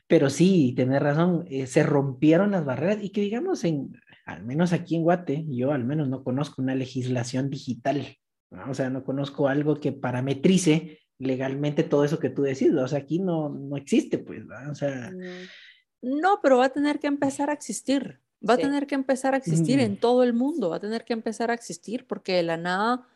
pero 0.06 0.30
sí, 0.30 0.72
tenés 0.76 1.00
razón, 1.00 1.44
eh, 1.48 1.66
se 1.66 1.82
rompieron 1.82 2.50
las 2.50 2.64
barreras 2.64 2.98
y 3.02 3.10
que 3.10 3.20
digamos, 3.20 3.64
en, 3.64 3.92
al 4.30 4.44
menos 4.44 4.72
aquí 4.72 4.96
en 4.96 5.02
Guate, 5.02 5.44
yo 5.48 5.72
al 5.72 5.84
menos 5.84 6.08
no 6.08 6.22
conozco 6.24 6.62
una 6.62 6.74
legislación 6.74 7.50
digital, 7.50 8.16
¿no? 8.50 8.70
O 8.70 8.74
sea, 8.74 8.90
no 8.90 9.04
conozco 9.04 9.48
algo 9.48 9.78
que 9.80 9.92
parametrice 9.92 10.98
legalmente 11.18 11.82
todo 11.82 12.04
eso 12.04 12.18
que 12.18 12.30
tú 12.30 12.42
decís, 12.42 12.72
o 12.72 12.88
sea, 12.88 13.00
aquí 13.00 13.18
no, 13.18 13.48
no 13.50 13.76
existe, 13.76 14.18
pues, 14.18 14.46
¿verdad? 14.46 14.70
O 14.70 14.74
sea, 14.74 15.10
Mm, 15.10 16.18
No, 16.20 16.40
pero 16.42 16.56
va 16.56 16.64
a 16.66 16.68
tener 16.70 16.98
que 16.98 17.08
empezar 17.08 17.50
a 17.50 17.52
existir. 17.52 18.20
Va 18.48 18.56
Sí. 18.56 18.62
a 18.62 18.64
tener 18.64 18.86
que 18.86 18.94
empezar 18.94 19.34
a 19.34 19.36
existir 19.36 19.76
Mm. 19.78 19.82
en 19.82 19.96
todo 19.98 20.22
el 20.22 20.32
mundo. 20.32 20.70
Va 20.70 20.76
a 20.76 20.80
tener 20.80 21.04
que 21.04 21.12
empezar 21.12 21.50
a 21.50 21.54
existir 21.54 22.06
porque 22.06 22.36
de 22.36 22.42
la 22.42 22.56
nada 22.56 23.06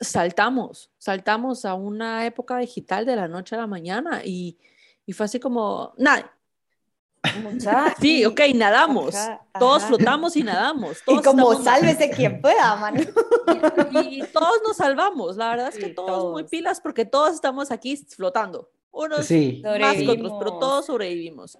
saltamos, 0.00 0.92
saltamos 0.98 1.64
a 1.64 1.74
una 1.74 2.26
época 2.26 2.58
digital 2.58 3.06
de 3.06 3.16
la 3.16 3.28
noche 3.28 3.54
a 3.56 3.58
la 3.58 3.66
mañana 3.66 4.22
y, 4.24 4.58
y 5.06 5.12
fue 5.12 5.26
así 5.26 5.40
como, 5.40 5.92
nada, 5.98 6.33
mucha- 7.42 7.94
sí, 8.00 8.20
y- 8.20 8.24
ok, 8.26 8.40
nadamos. 8.54 9.14
ajá, 9.14 9.40
Todos 9.58 9.78
ajá. 9.82 9.88
flotamos 9.88 10.36
y 10.36 10.42
nadamos. 10.42 10.98
Y 11.06 11.20
como 11.22 11.54
sálvese 11.62 12.10
quien 12.10 12.40
pueda, 12.40 12.76
mano. 12.80 13.00
y, 13.92 14.22
y 14.22 14.26
todos 14.32 14.60
nos 14.66 14.76
salvamos. 14.76 15.36
La 15.36 15.50
verdad 15.50 15.68
es 15.68 15.76
que 15.78 15.86
Sí, 15.86 15.94
todos, 15.94 16.32
muy 16.32 16.44
pilas 16.44 16.80
porque 16.80 17.04
todos 17.04 17.34
estamos 17.34 17.70
aquí 17.70 17.96
flotando. 17.96 18.70
Unos 18.90 19.26
sí. 19.26 19.62
más 19.80 19.96
que 19.96 20.08
otros, 20.08 20.32
pero 20.38 20.58
todos 20.58 20.86
sobrevivimos. 20.86 21.58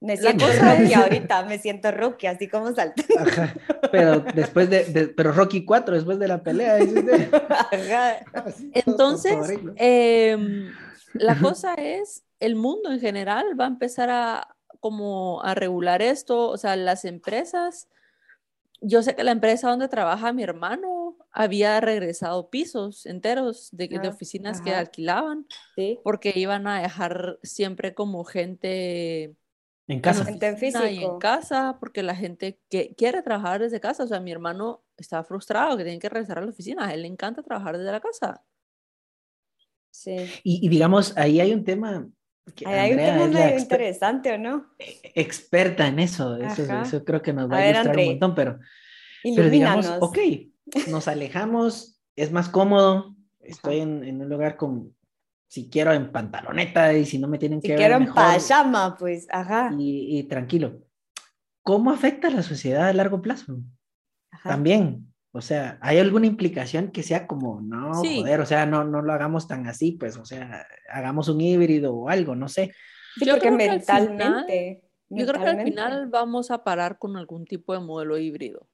Me 0.00 0.16
siento 0.16 0.46
cosa 0.46 0.76
Rocky 0.76 0.94
ahorita, 0.94 1.42
me 1.44 1.58
siento 1.58 1.90
Rocky, 1.90 2.26
así 2.28 2.48
como 2.48 2.72
saltando. 2.72 3.14
Ajá, 3.18 3.52
pero 3.90 4.20
después 4.20 4.70
de, 4.70 4.84
de- 4.84 5.08
pero 5.08 5.32
Rocky 5.32 5.64
4, 5.64 5.96
después 5.96 6.18
de 6.20 6.28
la 6.28 6.42
pelea, 6.42 6.76
de- 6.76 7.28
Ajá. 7.48 8.18
Entonces, 8.74 9.36
em, 9.76 10.70
la 11.14 11.36
cosa 11.40 11.74
es, 11.74 12.22
el 12.38 12.54
mundo 12.54 12.92
en 12.92 13.00
general 13.00 13.58
va 13.60 13.64
a 13.64 13.68
empezar 13.68 14.08
a 14.08 14.54
como 14.80 15.42
a 15.42 15.54
regular 15.54 16.02
esto, 16.02 16.48
o 16.50 16.56
sea, 16.56 16.76
las 16.76 17.04
empresas, 17.04 17.88
yo 18.80 19.02
sé 19.02 19.16
que 19.16 19.24
la 19.24 19.32
empresa 19.32 19.70
donde 19.70 19.88
trabaja 19.88 20.32
mi 20.32 20.42
hermano 20.44 21.16
había 21.32 21.80
regresado 21.80 22.48
pisos 22.50 23.06
enteros 23.06 23.68
de, 23.72 23.88
de 23.88 24.08
Ah, 24.08 24.10
oficinas 24.10 24.60
que 24.60 24.70
ajá. 24.70 24.80
alquilaban 24.80 25.46
Sí. 25.76 25.98
porque 26.04 26.32
iban 26.36 26.66
a 26.66 26.80
dejar 26.82 27.38
siempre 27.42 27.94
como 27.94 28.24
gente 28.24 29.34
En 29.88 30.00
casa. 30.00 30.24
Gente 30.24 30.46
en 30.48 30.54
oficina 30.54 30.90
y 30.90 31.02
en 31.02 31.18
casa, 31.18 31.76
porque 31.80 32.02
la 32.02 32.14
gente 32.14 32.60
que 32.68 32.94
quiere 32.94 33.22
trabajar 33.22 33.60
desde 33.60 33.80
casa, 33.80 34.04
o 34.04 34.06
sea, 34.06 34.20
mi 34.20 34.30
hermano 34.32 34.84
está 34.96 35.24
frustrado 35.24 35.76
que 35.76 35.84
tiene 35.84 35.98
que 35.98 36.08
regresar 36.08 36.38
a 36.38 36.42
la 36.42 36.50
oficina, 36.50 36.86
a 36.86 36.94
él 36.94 37.02
le 37.02 37.08
encanta 37.08 37.42
trabajar 37.42 37.78
desde 37.78 37.90
la 37.92 38.00
casa. 38.00 38.44
Sí. 39.90 40.16
Y, 40.44 40.64
y 40.64 40.68
digamos, 40.68 41.16
ahí 41.16 41.40
hay 41.40 41.52
un 41.52 41.64
tema 41.64 42.08
que 42.17 42.17
hay 42.64 42.92
un 42.92 42.96
tema 42.98 43.26
medio 43.26 43.58
interesante, 43.58 44.32
¿o 44.32 44.38
no? 44.38 44.66
experta 44.78 45.86
en 45.86 45.98
eso. 45.98 46.36
Eso, 46.36 46.62
eso 46.82 47.04
creo 47.04 47.22
que 47.22 47.32
nos 47.32 47.50
va 47.50 47.56
A 47.56 47.58
a, 47.58 47.60
ver, 47.62 47.70
ilustrar 47.70 47.90
André, 47.94 48.04
un 48.04 48.10
montón, 48.12 48.34
pero, 48.34 48.58
pero 49.22 49.50
digamos, 49.50 49.86
ok, 50.00 50.18
nos 50.88 51.08
alejamos, 51.08 52.00
es 52.16 52.32
más 52.32 52.48
cómodo, 52.48 53.16
estoy 53.40 53.78
en, 53.80 54.04
en 54.04 54.20
un 54.20 54.28
lugar 54.28 54.56
con, 54.56 54.94
si 55.48 55.70
quiero, 55.70 55.92
en 55.92 56.12
pantaloneta 56.12 56.92
y 56.92 57.04
si 57.06 57.18
no 57.18 57.28
me 57.28 57.38
tienen 57.38 57.60
Si 57.60 57.68
que 57.68 57.74
ver 57.74 57.78
quiero 57.78 57.96
en 57.96 58.04
pijama, 58.06 58.96
pues, 58.98 59.26
ajá. 59.30 59.74
y, 59.78 60.18
y 60.18 60.22
tranquilo. 60.24 60.82
¿Cómo 61.62 61.90
afecta 61.90 62.28
a 62.28 62.30
la 62.30 62.42
sociedad 62.42 62.88
a 62.88 62.92
largo 62.92 63.20
plazo? 63.20 63.58
ajá. 64.30 64.50
También. 64.50 65.07
O 65.32 65.40
sea, 65.42 65.78
¿hay 65.82 65.98
alguna 65.98 66.26
implicación 66.26 66.90
que 66.90 67.02
sea 67.02 67.26
como, 67.26 67.60
no, 67.60 67.94
Sí. 68.02 68.20
joder, 68.20 68.40
o 68.40 68.46
sea, 68.46 68.64
no, 68.66 68.84
no 68.84 69.02
lo 69.02 69.12
hagamos 69.12 69.46
tan 69.46 69.66
así, 69.66 69.92
pues, 69.92 70.16
o 70.16 70.24
sea, 70.24 70.66
hagamos 70.90 71.28
un 71.28 71.40
híbrido 71.40 71.94
o 71.94 72.08
algo, 72.08 72.34
no 72.34 72.48
sé. 72.48 72.72
Sí, 73.16 73.26
Yo 73.26 73.34
porque 73.34 73.48
creo 73.48 73.58
que 73.58 73.68
al 73.70 73.80
final- 73.82 74.08
mentalmente. 74.08 74.82
Yo 75.10 75.26
creo 75.26 75.42
que 75.42 75.48
al 75.48 75.56
mentalmente. 75.56 75.70
final 75.70 76.08
vamos 76.08 76.50
a 76.50 76.64
parar 76.64 76.98
con 76.98 77.16
algún 77.16 77.44
tipo 77.46 77.72
de 77.72 77.80
modelo 77.80 78.16
híbrido. 78.18 78.68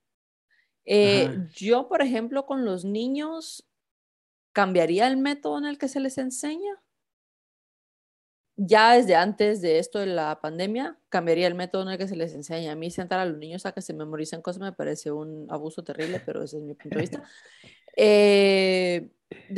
Eh, 0.84 1.48
yo, 1.54 1.88
por 1.88 2.02
ejemplo, 2.02 2.44
con 2.46 2.64
los 2.64 2.84
niños, 2.84 3.68
¿cambiaría 4.52 5.06
el 5.08 5.16
método 5.16 5.58
en 5.58 5.64
el 5.64 5.78
que 5.78 5.88
se 5.88 5.98
les 6.00 6.18
enseña? 6.18 6.82
Ya 8.56 8.94
desde 8.94 9.16
antes 9.16 9.60
de 9.60 9.78
esto 9.80 9.98
de 9.98 10.06
la 10.06 10.40
pandemia, 10.40 10.96
cambiaría 11.08 11.48
el 11.48 11.54
método 11.54 11.82
en 11.82 11.88
el 11.88 11.98
que 11.98 12.06
se 12.06 12.14
les 12.14 12.34
enseña. 12.34 12.72
A 12.72 12.76
mí 12.76 12.90
sentar 12.90 13.18
a 13.18 13.24
los 13.24 13.36
niños 13.38 13.66
a 13.66 13.72
que 13.72 13.82
se 13.82 13.92
memoricen 13.94 14.42
cosas 14.42 14.60
me 14.60 14.72
parece 14.72 15.10
un 15.10 15.46
abuso 15.50 15.82
terrible, 15.82 16.20
pero 16.24 16.42
ese 16.42 16.58
es 16.58 16.62
mi 16.62 16.74
punto 16.74 16.98
de 16.98 17.00
vista. 17.02 17.22
Eh, 17.96 19.10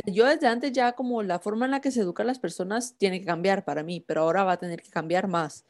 yo 0.05 0.25
desde 0.25 0.47
antes 0.47 0.71
ya 0.71 0.93
como 0.93 1.21
la 1.23 1.39
forma 1.39 1.65
en 1.65 1.71
la 1.71 1.81
que 1.81 1.91
se 1.91 2.01
educan 2.01 2.27
las 2.27 2.39
personas 2.39 2.95
tiene 2.97 3.19
que 3.19 3.25
cambiar 3.25 3.65
para 3.65 3.83
mí, 3.83 3.99
pero 3.99 4.21
ahora 4.21 4.43
va 4.43 4.53
a 4.53 4.59
tener 4.59 4.81
que 4.81 4.89
cambiar 4.89 5.27
más. 5.27 5.65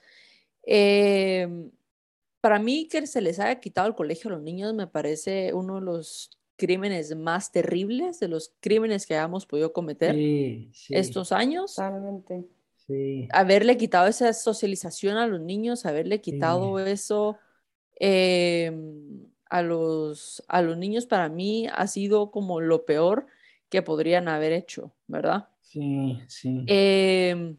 Eh, 0.64 1.70
para 2.42 2.60
mí 2.60 2.88
que 2.90 3.06
se 3.08 3.22
les 3.22 3.40
haya 3.40 3.60
quitado 3.60 3.88
el 3.88 3.96
colegio 3.96 4.30
a 4.30 4.34
los 4.34 4.42
niños 4.42 4.74
me 4.74 4.88
parece 4.88 5.54
uno 5.54 5.76
de 5.76 5.82
los 5.82 6.38
crímenes 6.56 7.16
más 7.16 7.52
terribles, 7.52 8.20
de 8.20 8.28
los 8.28 8.54
crímenes 8.60 9.06
que 9.06 9.14
hayamos 9.16 9.46
podido 9.46 9.74
cometer 9.74 10.16
Sí, 10.16 10.70
sí, 10.74 10.96
estos 10.96 11.32
años. 11.32 11.76
Totalmente. 11.76 12.46
Sí. 12.88 13.28
Haberle 13.32 13.78
quitado 13.78 14.08
esa 14.08 14.32
socialización 14.34 15.18
a 15.18 15.28
los 15.28 15.42
niños, 15.42 15.86
haberle 15.86 16.22
quitado 16.22 16.80
eso 16.80 17.38
em, 18.00 19.28
a, 19.50 19.62
los, 19.62 20.44
a 20.48 20.62
los 20.62 20.78
niños, 20.78 21.06
para 21.06 21.30
mí 21.30 21.68
ha 21.72 21.88
sido 21.88 22.32
como 22.32 22.62
lo 22.62 22.86
peor 22.86 23.28
que 23.70 23.82
podrían 23.82 24.28
haber 24.28 24.54
hecho, 24.54 24.94
¿verdad? 25.08 25.50
Sí, 25.62 26.18
sí. 26.28 26.64
Em, 26.68 27.58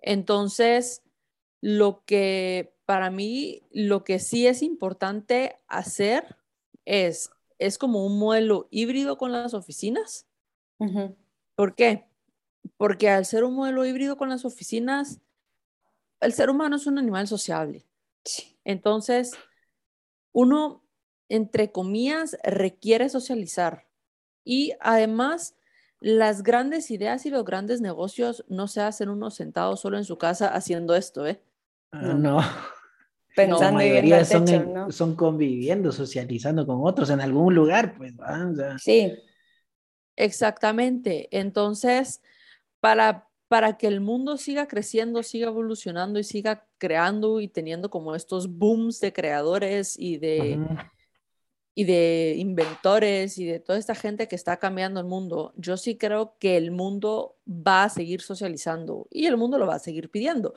entonces, 0.00 1.02
lo 1.60 2.04
que 2.04 2.74
para 2.86 3.10
mí, 3.10 3.62
lo 3.70 4.04
que 4.04 4.18
sí 4.18 4.46
es 4.46 4.62
importante 4.62 5.56
hacer 5.68 6.36
es, 6.84 7.30
es 7.58 7.78
como 7.78 8.04
un 8.04 8.18
modelo 8.18 8.68
híbrido 8.70 9.16
con 9.16 9.32
las 9.32 9.54
oficinas. 9.54 10.26
¿Por 11.54 11.74
qué? 11.74 12.04
Porque 12.76 13.08
al 13.08 13.24
ser 13.24 13.44
un 13.44 13.54
modelo 13.54 13.84
híbrido 13.84 14.16
con 14.16 14.28
las 14.28 14.44
oficinas, 14.44 15.20
el 16.20 16.32
ser 16.32 16.50
humano 16.50 16.76
es 16.76 16.86
un 16.86 16.98
animal 16.98 17.26
sociable. 17.26 17.84
Sí. 18.24 18.56
Entonces, 18.64 19.32
uno, 20.32 20.82
entre 21.28 21.72
comillas, 21.72 22.36
requiere 22.44 23.08
socializar. 23.08 23.86
Y 24.44 24.72
además, 24.80 25.54
las 26.00 26.42
grandes 26.42 26.90
ideas 26.90 27.26
y 27.26 27.30
los 27.30 27.44
grandes 27.44 27.80
negocios 27.80 28.44
no 28.48 28.68
se 28.68 28.80
hacen 28.80 29.08
uno 29.08 29.30
sentado 29.30 29.76
solo 29.76 29.98
en 29.98 30.04
su 30.04 30.18
casa 30.18 30.48
haciendo 30.48 30.94
esto, 30.94 31.26
¿eh? 31.26 31.40
Ah, 31.92 32.00
no. 32.02 32.14
no. 32.14 32.40
Pensando 33.34 33.78
la 33.78 33.86
y 33.86 33.90
viendo 33.92 34.16
mayoría 34.16 34.18
el 34.18 34.26
son, 34.26 34.44
techo, 34.44 34.62
en- 34.62 34.74
¿no? 34.74 34.92
son 34.92 35.16
conviviendo, 35.16 35.90
socializando 35.90 36.66
con 36.66 36.80
otros 36.82 37.08
en 37.10 37.20
algún 37.20 37.54
lugar, 37.54 37.94
pues. 37.96 38.12
O 38.18 38.54
sea, 38.54 38.78
Sí, 38.78 39.12
Exactamente. 40.16 41.28
Entonces, 41.30 42.20
para, 42.82 43.28
para 43.46 43.78
que 43.78 43.86
el 43.86 44.00
mundo 44.00 44.36
siga 44.36 44.66
creciendo, 44.66 45.22
siga 45.22 45.46
evolucionando 45.46 46.18
y 46.18 46.24
siga 46.24 46.66
creando 46.78 47.40
y 47.40 47.46
teniendo 47.46 47.90
como 47.90 48.16
estos 48.16 48.48
booms 48.58 48.98
de 48.98 49.12
creadores 49.12 49.96
y 49.96 50.18
de, 50.18 50.58
y 51.76 51.84
de 51.84 52.34
inventores 52.38 53.38
y 53.38 53.46
de 53.46 53.60
toda 53.60 53.78
esta 53.78 53.94
gente 53.94 54.26
que 54.26 54.34
está 54.34 54.56
cambiando 54.56 54.98
el 54.98 55.06
mundo, 55.06 55.52
yo 55.56 55.76
sí 55.76 55.96
creo 55.96 56.34
que 56.40 56.56
el 56.56 56.72
mundo 56.72 57.36
va 57.46 57.84
a 57.84 57.88
seguir 57.88 58.20
socializando 58.20 59.06
y 59.12 59.26
el 59.26 59.36
mundo 59.36 59.58
lo 59.58 59.68
va 59.68 59.76
a 59.76 59.78
seguir 59.78 60.10
pidiendo. 60.10 60.54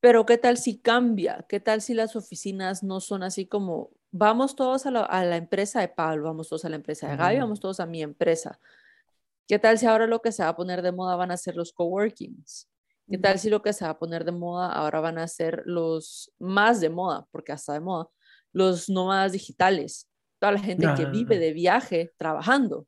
Pero 0.00 0.26
¿qué 0.26 0.38
tal 0.38 0.58
si 0.58 0.78
cambia? 0.78 1.46
¿Qué 1.48 1.60
tal 1.60 1.82
si 1.82 1.94
las 1.94 2.16
oficinas 2.16 2.82
no 2.82 2.98
son 2.98 3.22
así 3.22 3.46
como, 3.46 3.90
vamos 4.10 4.56
todos 4.56 4.86
a 4.86 4.90
la, 4.90 5.04
a 5.04 5.24
la 5.24 5.36
empresa 5.36 5.80
de 5.82 5.88
Pablo, 5.88 6.24
vamos 6.24 6.48
todos 6.48 6.64
a 6.64 6.68
la 6.68 6.76
empresa 6.76 7.08
de 7.08 7.16
Gaby, 7.16 7.38
vamos 7.38 7.60
todos 7.60 7.78
a 7.78 7.86
mi 7.86 8.02
empresa? 8.02 8.58
¿Qué 9.46 9.58
tal 9.58 9.78
si 9.78 9.86
ahora 9.86 10.06
lo 10.06 10.20
que 10.20 10.32
se 10.32 10.42
va 10.42 10.50
a 10.50 10.56
poner 10.56 10.82
de 10.82 10.92
moda 10.92 11.16
van 11.16 11.30
a 11.30 11.36
ser 11.36 11.54
los 11.54 11.72
coworkings? 11.72 12.68
¿Qué 13.08 13.18
tal 13.18 13.38
si 13.38 13.48
lo 13.48 13.62
que 13.62 13.72
se 13.72 13.84
va 13.84 13.92
a 13.92 13.98
poner 13.98 14.24
de 14.24 14.32
moda 14.32 14.72
ahora 14.72 14.98
van 15.00 15.18
a 15.18 15.28
ser 15.28 15.62
los 15.64 16.32
más 16.40 16.80
de 16.80 16.90
moda, 16.90 17.26
porque 17.30 17.52
hasta 17.52 17.74
de 17.74 17.80
moda, 17.80 18.08
los 18.52 18.88
nómadas 18.88 19.32
digitales? 19.32 20.10
Toda 20.40 20.52
la 20.52 20.58
gente 20.58 20.88
que 20.96 21.06
vive 21.06 21.38
de 21.38 21.52
viaje 21.52 22.12
trabajando, 22.16 22.86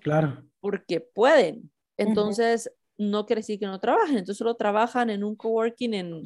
claro. 0.00 0.42
porque 0.60 1.00
pueden. 1.00 1.70
Entonces, 1.98 2.70
no 2.96 3.26
quiere 3.26 3.40
decir 3.40 3.58
que 3.58 3.66
no 3.66 3.78
trabajen, 3.78 4.16
entonces 4.16 4.38
solo 4.38 4.54
trabajan 4.56 5.10
en 5.10 5.22
un 5.22 5.36
coworking 5.36 5.92
en 5.92 6.22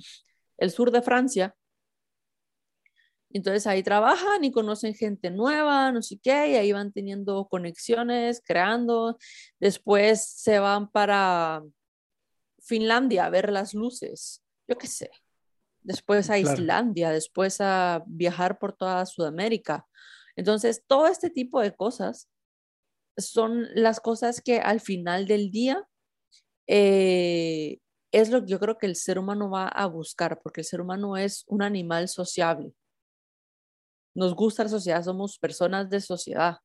el 0.59 0.71
sur 0.71 0.93
de 0.93 1.03
Francia. 1.03 1.57
Entonces 3.33 3.67
ahí 3.67 3.83
trabajan 3.83 4.43
y 4.45 4.51
conocen 4.51 4.95
gente 4.95 5.31
nueva, 5.31 5.93
no 5.93 6.03
sé 6.03 6.19
qué, 6.19 6.51
y 6.51 6.55
ahí 6.57 6.73
van 6.73 6.93
teniendo 6.93 7.47
conexiones, 7.49 8.43
creando. 8.45 9.19
Después 9.61 10.25
se 10.25 10.59
van 10.59 10.91
para 10.91 11.63
Finlandia 12.61 13.27
a 13.27 13.31
ver 13.31 13.51
las 13.51 13.73
luces, 13.75 14.43
yo 14.69 14.77
qué 14.77 14.87
sé. 14.87 15.11
Después 15.83 16.29
a 16.29 16.39
Claro. 16.39 16.61
Islandia, 16.61 17.11
después 17.11 17.61
a 17.61 18.03
viajar 18.07 18.59
por 18.59 18.75
toda 18.75 19.07
Sudamérica. 19.07 19.87
Entonces, 20.37 20.85
todo 20.87 21.07
este 21.07 21.31
tipo 21.31 21.61
de 21.61 21.75
cosas 21.75 22.29
son 23.17 23.67
las 23.75 24.01
cosas 24.01 24.41
que 24.41 24.59
al 24.61 24.81
final 24.81 25.27
del 25.27 25.51
día 25.51 25.87
eh, 26.67 27.79
es 28.13 28.31
lo 28.31 28.41
que 28.41 28.49
yo 28.49 28.59
creo 28.61 28.77
que 28.79 28.87
el 28.87 28.97
ser 28.97 29.19
humano 29.19 29.51
va 29.51 29.69
a 29.69 29.87
buscar, 29.87 30.41
porque 30.43 30.61
el 30.61 30.65
ser 30.67 30.81
humano 30.81 31.17
es 31.17 31.45
un 31.47 31.63
animal 31.63 32.09
sociable. 32.09 32.75
Nos 34.21 34.35
gusta 34.35 34.65
la 34.65 34.69
sociedad, 34.69 35.03
somos 35.03 35.39
personas 35.39 35.89
de 35.89 35.99
sociedad. 35.99 36.59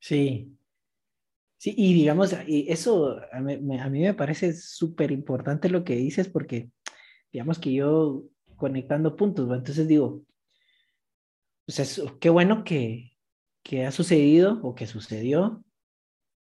Sí. 0.00 0.54
Sí, 1.56 1.74
y 1.74 1.94
digamos, 1.94 2.34
y 2.46 2.70
eso 2.70 3.18
a 3.32 3.40
mí, 3.40 3.56
me- 3.58 4.12
parece 4.12 4.52
súper 4.52 5.10
importante 5.10 5.70
lo 5.70 5.82
que 5.82 5.96
dices 5.96 6.28
porque, 6.28 6.70
digamos 7.32 7.58
que 7.58 7.72
yo 7.72 8.24
conectando 8.56 9.16
puntos, 9.16 9.50
entonces 9.50 9.88
digo, 9.88 10.20
pues 11.64 11.78
es, 11.78 12.02
qué 12.20 12.28
bueno 12.28 12.64
que, 12.64 13.16
que 13.62 13.86
ha 13.86 13.92
sucedido 13.92 14.60
o 14.62 14.74
que 14.74 14.86
sucedió 14.86 15.64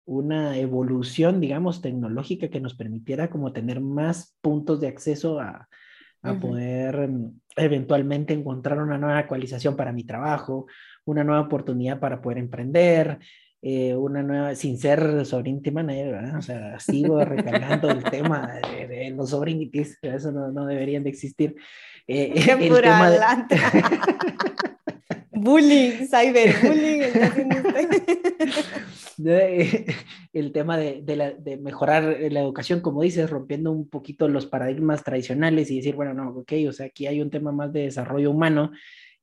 una 0.07 0.57
evolución, 0.57 1.39
digamos, 1.39 1.83
tecnológica 1.83 2.49
que 2.49 2.61
nos 2.63 2.75
permitiera 2.75 3.29
como 3.29 3.53
tener 3.53 3.83
más 3.83 4.35
puntos 4.41 4.81
de 4.81 4.89
acceso 4.89 5.39
a, 5.39 5.69
a 6.23 6.35
poder 6.35 7.09
mm, 7.09 7.41
eventualmente 7.57 8.35
encontrar 8.35 8.79
una 8.79 8.99
nueva 8.99 9.19
actualización 9.19 9.77
para 9.77 9.93
mi 9.93 10.05
trabajo, 10.05 10.67
una 11.05 11.25
nueva 11.25 11.43
oportunidad 11.43 12.01
para 12.01 12.21
poder 12.21 12.39
emprender, 12.39 13.19
eh, 13.63 13.95
una 13.95 14.23
nueva, 14.23 14.55
sin 14.55 14.79
ser 14.79 15.25
sovereignty 15.25 15.71
manager, 15.71 16.13
¿verdad? 16.13 16.37
O 16.39 16.43
sea, 16.43 16.79
sigo 16.79 17.25
recalcando 17.25 17.91
el 17.91 18.05
tema 18.05 18.61
de, 18.63 18.87
de 18.87 19.11
los 19.11 19.31
sovereignties, 19.31 19.99
eso 20.03 20.31
no, 20.31 20.53
no 20.53 20.67
deberían 20.67 21.03
de 21.03 21.11
existir. 21.11 21.57
Eh, 22.07 22.33
el 22.61 22.69
pura 22.69 22.81
tema 22.83 23.11
de- 23.11 23.17
adelante. 23.17 23.57
Bullying, 25.33 26.07
cyberbullying. 26.09 27.03
el 30.33 30.53
tema 30.53 30.77
de, 30.77 31.03
de 31.03 31.57
mejorar 31.57 32.17
la 32.31 32.41
educación, 32.41 32.81
como 32.81 33.03
dices, 33.03 33.31
rompiendo 33.31 33.73
un 33.73 33.89
poquito 33.89 34.29
los 34.29 34.47
paradigmas 34.47 35.03
tradicionales 35.05 35.71
y 35.71 35.77
decir, 35.77 35.95
bueno, 35.95 36.15
no, 36.15 36.31
ok, 36.31 36.53
o 36.69 36.73
sea, 36.73 36.87
aquí 36.87 37.07
hay 37.07 37.21
un 37.21 37.31
tema 37.31 37.53
más 37.53 37.73
de 37.73 37.83
desarrollo 37.83 38.31
humano 38.31 38.73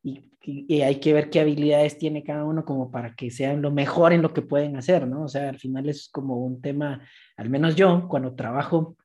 y, 0.03 0.29
y, 0.41 0.81
hay 0.81 0.99
que 0.99 1.13
ver 1.13 1.29
qué 1.29 1.39
habilidades 1.39 1.97
tiene 1.97 2.23
cada 2.23 2.43
uno 2.43 2.65
como 2.65 2.91
para 2.91 3.15
que 3.15 3.31
sean 3.31 3.61
lo 3.61 3.71
mejor 3.71 4.11
en 4.11 4.21
lo 4.21 4.33
que 4.33 4.41
pueden 4.41 4.75
hacer, 4.75 5.07
¿no? 5.07 5.23
O 5.23 5.27
sea, 5.29 5.47
al 5.49 5.59
final 5.59 5.87
es 5.87 6.09
como 6.09 6.37
un 6.45 6.61
tema, 6.61 7.01
al 7.37 7.49
menos 7.49 7.75
yo, 7.75 8.07
cuando 8.09 8.35
trabajo 8.35 8.97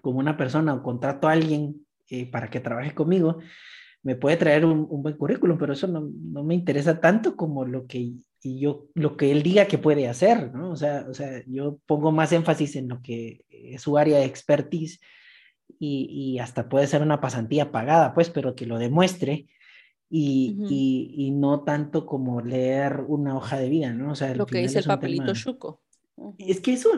como 0.00 0.20
una 0.20 0.36
persona 0.36 0.72
o 0.72 0.82
contrato 0.82 1.26
a 1.28 1.32
alguien 1.32 1.84
eh, 2.08 2.30
para 2.30 2.48
que 2.48 2.60
trabaje 2.60 2.94
conmigo, 2.94 3.38
me 4.04 4.14
puede 4.14 4.36
traer 4.36 4.64
un, 4.64 4.86
un 4.88 5.02
buen 5.02 5.16
currículum, 5.16 5.58
pero 5.58 5.72
eso 5.72 5.88
no, 5.88 6.08
no, 6.14 6.44
me 6.44 6.54
interesa 6.54 7.00
tanto 7.00 7.34
como 7.34 7.64
lo 7.64 7.88
que 7.88 8.12
y 8.46 8.60
yo 8.60 8.86
lo 8.94 9.16
que 9.16 9.32
él 9.32 9.42
diga 9.42 9.66
que 9.66 9.76
puede 9.76 10.06
hacer, 10.06 10.54
¿no? 10.54 10.70
O 10.70 10.76
sea, 10.76 11.04
o 11.10 11.14
sea, 11.14 11.42
yo 11.46 11.78
pongo 11.84 12.12
más 12.12 12.30
énfasis 12.30 12.76
en 12.76 12.88
lo 12.88 13.02
que 13.02 13.44
es 13.48 13.82
su 13.82 13.98
área 13.98 14.18
de 14.18 14.24
expertise 14.24 15.00
y, 15.80 16.06
y 16.10 16.38
hasta 16.38 16.68
puede 16.68 16.86
ser 16.86 17.02
una 17.02 17.20
pasantía 17.20 17.72
pagada, 17.72 18.14
pues, 18.14 18.30
pero 18.30 18.54
que 18.54 18.66
lo 18.66 18.78
demuestre 18.78 19.46
y, 20.08 20.54
uh 20.58 20.62
-huh. 20.62 20.68
y, 20.70 21.14
y, 21.16 21.30
no 21.32 21.64
tanto 21.64 22.06
como 22.06 22.40
leer 22.40 23.00
una 23.08 23.36
hoja 23.36 23.58
de 23.58 23.68
vida, 23.68 23.92
¿no? 23.92 24.12
O 24.12 24.14
sea, 24.14 24.32
lo 24.36 24.46
que 24.46 24.58
dice 24.58 24.78
el 24.78 24.84
papelito 24.84 25.24
tema... 25.24 25.34
chuco. 25.34 25.82
Es 26.38 26.60
que 26.60 26.74
eso, 26.74 26.90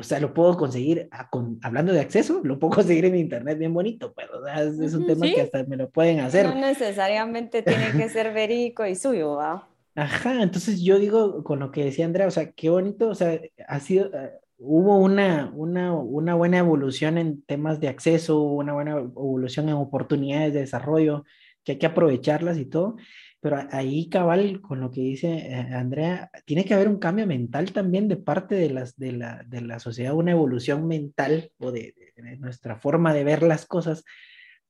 o 0.00 0.02
sea, 0.02 0.18
lo 0.18 0.32
puedo 0.32 0.56
conseguir, 0.56 1.08
a, 1.12 1.28
con, 1.28 1.58
hablando 1.62 1.92
de 1.92 2.00
acceso, 2.00 2.40
lo 2.42 2.58
puedo 2.58 2.70
conseguir 2.76 3.04
en 3.04 3.16
internet 3.16 3.58
bien 3.58 3.74
bonito, 3.74 4.14
pero 4.14 4.40
o 4.40 4.44
sea, 4.44 4.62
es, 4.62 4.80
es, 4.80 4.94
un 4.94 5.06
tema 5.06 5.26
¿Sí? 5.26 5.34
que 5.34 5.42
hasta 5.42 5.62
me 5.64 5.76
lo 5.76 5.90
pueden 5.90 6.20
hacer. 6.20 6.46
No 6.46 6.54
necesariamente 6.54 7.62
tiene 7.62 7.92
que 7.92 8.08
ser 8.08 8.32
verídico 8.32 8.86
y 8.86 8.94
suyo, 8.94 9.34
¿va? 9.34 9.68
Ajá, 9.96 10.42
entonces 10.42 10.82
yo 10.82 10.98
digo 10.98 11.42
con 11.42 11.58
lo 11.58 11.70
que 11.72 11.84
decía 11.84 12.04
Andrea, 12.04 12.26
o 12.26 12.30
sea, 12.30 12.52
qué 12.52 12.68
bonito, 12.68 13.08
o 13.08 13.14
sea, 13.14 13.40
ha 13.66 13.80
sido, 13.80 14.10
uh, 14.10 14.28
hubo 14.58 14.98
una, 14.98 15.50
una, 15.54 15.94
una 15.94 16.34
buena 16.34 16.58
evolución 16.58 17.16
en 17.16 17.42
temas 17.42 17.80
de 17.80 17.88
acceso, 17.88 18.42
una 18.42 18.74
buena 18.74 18.92
evolución 18.92 19.70
en 19.70 19.76
oportunidades 19.76 20.52
de 20.52 20.60
desarrollo, 20.60 21.24
que 21.64 21.72
hay 21.72 21.78
que 21.78 21.86
aprovecharlas 21.86 22.58
y 22.58 22.66
todo, 22.66 22.96
pero 23.40 23.56
ahí 23.70 24.10
cabal, 24.10 24.60
con 24.60 24.80
lo 24.80 24.90
que 24.90 25.00
dice 25.00 25.28
eh, 25.32 25.54
Andrea, 25.54 26.30
tiene 26.44 26.66
que 26.66 26.74
haber 26.74 26.88
un 26.88 26.98
cambio 26.98 27.26
mental 27.26 27.72
también 27.72 28.06
de 28.06 28.18
parte 28.18 28.54
de, 28.54 28.68
las, 28.70 28.96
de, 28.98 29.12
la, 29.12 29.44
de 29.46 29.62
la 29.62 29.78
sociedad, 29.78 30.12
una 30.14 30.32
evolución 30.32 30.86
mental 30.86 31.52
o 31.58 31.72
de, 31.72 31.94
nuestra 32.38 32.76
forma 32.76 33.14
de 33.14 33.24
ver 33.24 33.42
las 33.42 33.64
cosas 33.66 34.04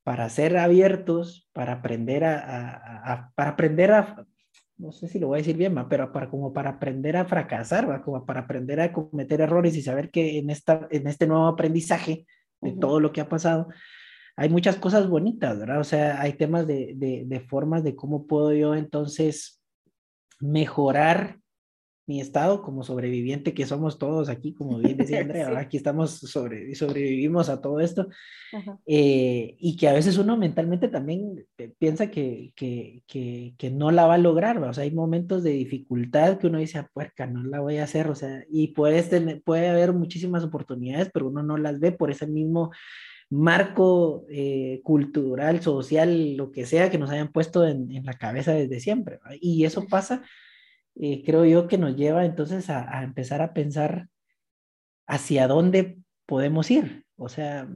para 0.05 0.29
ser 0.31 0.57
abiertos, 0.57 1.49
para 1.53 1.75
aprender 1.75 2.25
a, 2.25 3.13
a, 3.13 3.33
para 3.35 3.51
aprender 3.51 3.93
a, 3.93 4.27
no 4.79 4.93
sé 4.93 5.09
si 5.09 5.19
lo 5.19 5.29
voy 5.29 5.37
a 5.37 5.43
decir 5.43 5.57
bien, 5.57 5.75
pero 5.89 6.13
para, 6.13 6.29
como 6.29 6.53
para 6.53 6.71
aprender 6.71 7.17
a 7.17 7.25
fracasar, 7.25 7.89
¿va? 7.89 8.03
como 8.03 8.25
para 8.27 8.41
aprender 8.41 8.81
a 8.81 8.93
cometer 8.93 9.41
errores 9.41 9.77
y 9.77 9.83
saber 9.83 10.11
que 10.11 10.39
en, 10.39 10.51
esta, 10.51 10.87
en 10.91 11.07
este 11.07 11.27
nuevo 11.27 11.47
aprendizaje 11.47 12.27
de 12.61 12.71
uh 12.71 12.75
-huh. 12.75 12.81
todo 12.81 13.01
lo 13.01 13.13
que 13.13 13.21
ha 13.21 13.29
pasado, 13.29 13.69
hay 14.37 14.51
muchas 14.51 14.77
cosas 14.77 15.09
bonitas, 15.09 15.59
¿verdad? 15.59 15.81
O 15.81 15.85
sea, 15.85 16.21
hay 16.21 16.35
temas 16.35 16.67
de, 16.67 16.93
de, 16.97 17.25
de, 17.27 17.41
formas 17.41 17.83
de 17.83 17.97
cómo 17.97 18.27
puedo 18.27 18.53
yo 18.53 18.75
entonces 18.75 19.63
mejorar 20.41 21.39
mi 22.07 22.21
estado 22.21 22.63
como 22.63 22.85
sobreviviente 22.85 23.53
que 23.53 23.67
somos 23.67 23.99
todos 23.99 24.29
aquí, 24.29 24.55
como 24.55 24.79
bien 24.79 24.97
decía 24.97 25.21
Andrea, 25.23 25.49
sí. 25.49 25.55
aquí 25.57 25.77
estamos 25.77 26.13
sobre, 26.13 26.75
sobrevivimos 26.75 27.49
a 27.49 27.61
todo 27.61 27.81
esto, 27.81 28.09
eh, 28.87 29.57
y 29.59 29.77
que 29.77 29.89
a 29.89 29.93
veces 29.93 30.17
uno 30.19 30.37
mentalmente 30.37 30.89
también 30.89 31.45
piensa 31.79 32.11
que, 32.11 32.53
que, 32.55 33.03
que, 33.07 33.55
que, 33.59 33.71
no 33.71 33.91
la 33.91 34.07
va 34.07 34.15
a 34.15 34.19
lograr, 34.19 34.59
o 34.59 34.73
sea, 34.73 34.85
hay 34.85 34.93
momentos 34.93 35.43
de 35.43 35.51
dificultad 35.51 36.39
que 36.39 36.47
uno 36.47 36.59
dice, 36.59 36.79
ah, 36.79 36.91
puerca, 36.93 37.27
no 37.27 37.43
la 37.43 37.61
voy 37.61 37.79
a 37.79 37.85
hacer, 37.85 38.09
o 38.09 38.15
sea, 38.15 38.45
y 38.49 38.69
puede, 38.69 39.03
tener, 39.03 39.43
puede 39.43 39.69
haber 39.69 39.93
muchísimas 39.93 40.45
oportunidades, 40.45 41.11
pero 41.13 41.29
uno 41.29 41.43
no 41.43 41.57
las 41.57 41.81
ve 41.81 41.93
por 41.93 42.11
ese 42.11 42.27
mismo 42.27 42.71
marco 43.29 44.25
eh, 44.31 44.81
cultural, 44.85 45.61
social, 45.61 46.37
lo 46.37 46.53
que 46.53 46.65
sea 46.65 46.91
que 46.91 46.99
nos 46.99 47.11
hayan 47.11 47.33
puesto 47.33 47.67
en, 47.67 47.91
en 47.91 48.05
la 48.05 48.15
cabeza 48.15 48.53
desde 48.53 48.79
siempre. 48.79 49.19
¿verdad? 49.23 49.37
Y 49.41 49.65
eso 49.65 49.87
pasa, 49.89 50.23
eh, 50.99 51.23
creo 51.25 51.45
yo, 51.45 51.69
que 51.69 51.79
nos 51.79 51.97
lleva 51.97 52.25
entonces 52.25 52.71
a, 52.71 52.99
a, 52.99 53.03
empezar 53.03 53.43
a 53.43 53.53
pensar 53.53 54.09
hacia 55.07 55.47
dónde 55.47 55.99
podemos 56.27 56.71
ir. 56.71 57.05
O 57.17 57.29
sea, 57.29 57.69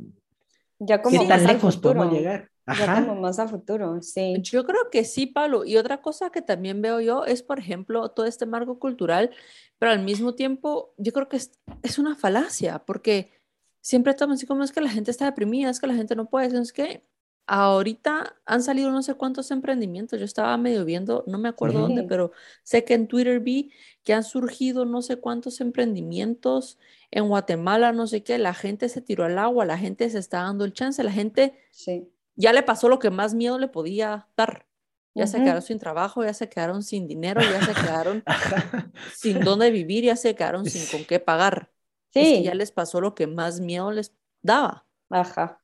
ya 0.78 1.02
como 1.02 1.20
¿qué 1.20 1.26
tan 1.26 1.46
lejos 1.46 1.76
podemos 1.76 2.12
llegar? 2.12 2.50
Ajá. 2.66 3.00
Ya 3.00 3.06
como 3.06 3.20
más 3.20 3.38
a 3.38 3.48
futuro, 3.48 4.00
sí. 4.00 4.36
Yo 4.42 4.64
creo 4.64 4.90
que 4.90 5.04
sí, 5.04 5.26
Pablo. 5.26 5.64
Y 5.64 5.76
otra 5.76 6.00
cosa 6.00 6.30
que 6.30 6.40
también 6.40 6.80
veo 6.82 7.00
yo 7.00 7.24
es, 7.24 7.42
por 7.42 7.58
ejemplo, 7.58 8.10
todo 8.10 8.26
este 8.26 8.46
marco 8.46 8.78
cultural, 8.78 9.30
pero 9.78 9.92
al 9.92 10.02
mismo 10.02 10.34
tiempo 10.34 10.94
yo 10.96 11.12
creo 11.12 11.28
que 11.28 11.36
es, 11.36 11.52
es 11.82 11.98
una 11.98 12.14
falacia, 12.14 12.80
porque 12.86 13.32
siempre 13.80 14.12
estamos 14.12 14.36
así 14.36 14.46
como 14.46 14.62
es 14.62 14.72
que 14.72 14.80
la 14.80 14.90
gente 14.90 15.10
está 15.10 15.24
deprimida, 15.24 15.70
es 15.70 15.80
que 15.80 15.86
la 15.86 15.94
gente 15.94 16.14
no 16.14 16.28
puede, 16.28 16.58
es 16.58 16.72
que 16.72 17.04
ahorita 17.46 18.36
han 18.46 18.62
salido 18.62 18.90
no 18.90 19.02
sé 19.02 19.14
cuántos 19.14 19.50
emprendimientos, 19.50 20.18
yo 20.18 20.24
estaba 20.24 20.56
medio 20.56 20.84
viendo, 20.84 21.24
no 21.26 21.38
me 21.38 21.48
acuerdo 21.48 21.78
sí. 21.78 21.82
dónde, 21.82 22.02
pero 22.04 22.32
sé 22.62 22.84
que 22.84 22.94
en 22.94 23.08
Twitter 23.08 23.40
vi 23.40 23.72
que 24.04 24.14
han 24.14 24.24
surgido 24.24 24.84
no 24.84 25.02
sé 25.02 25.16
cuántos 25.16 25.60
emprendimientos 25.60 26.78
en 27.10 27.28
Guatemala, 27.28 27.92
no 27.92 28.06
sé 28.06 28.22
qué, 28.22 28.38
la 28.38 28.54
gente 28.54 28.88
se 28.88 29.00
tiró 29.00 29.24
al 29.24 29.38
agua, 29.38 29.64
la 29.64 29.78
gente 29.78 30.08
se 30.10 30.18
está 30.18 30.42
dando 30.42 30.64
el 30.64 30.72
chance, 30.72 31.02
la 31.02 31.12
gente 31.12 31.58
sí. 31.70 32.08
ya 32.36 32.52
le 32.52 32.62
pasó 32.62 32.88
lo 32.88 32.98
que 32.98 33.10
más 33.10 33.34
miedo 33.34 33.58
le 33.58 33.68
podía 33.68 34.28
dar. 34.36 34.66
Ya 35.12 35.24
uh 35.24 35.26
-huh. 35.26 35.30
se 35.30 35.38
quedaron 35.38 35.62
sin 35.62 35.78
trabajo, 35.80 36.22
ya 36.22 36.34
se 36.34 36.48
quedaron 36.48 36.84
sin 36.84 37.08
dinero, 37.08 37.40
ya 37.40 37.64
se 37.66 37.74
quedaron 37.74 38.22
sin 39.16 39.40
dónde 39.40 39.72
vivir, 39.72 40.04
ya 40.04 40.14
se 40.14 40.36
quedaron 40.36 40.66
sin 40.66 40.86
con 40.86 41.04
qué 41.04 41.18
pagar. 41.18 41.72
Sí. 42.12 42.20
Es 42.20 42.28
que 42.28 42.42
ya 42.44 42.54
les 42.54 42.70
pasó 42.70 43.00
lo 43.00 43.16
que 43.16 43.26
más 43.26 43.58
miedo 43.58 43.90
les 43.90 44.14
daba. 44.40 44.86
Ajá. 45.08 45.60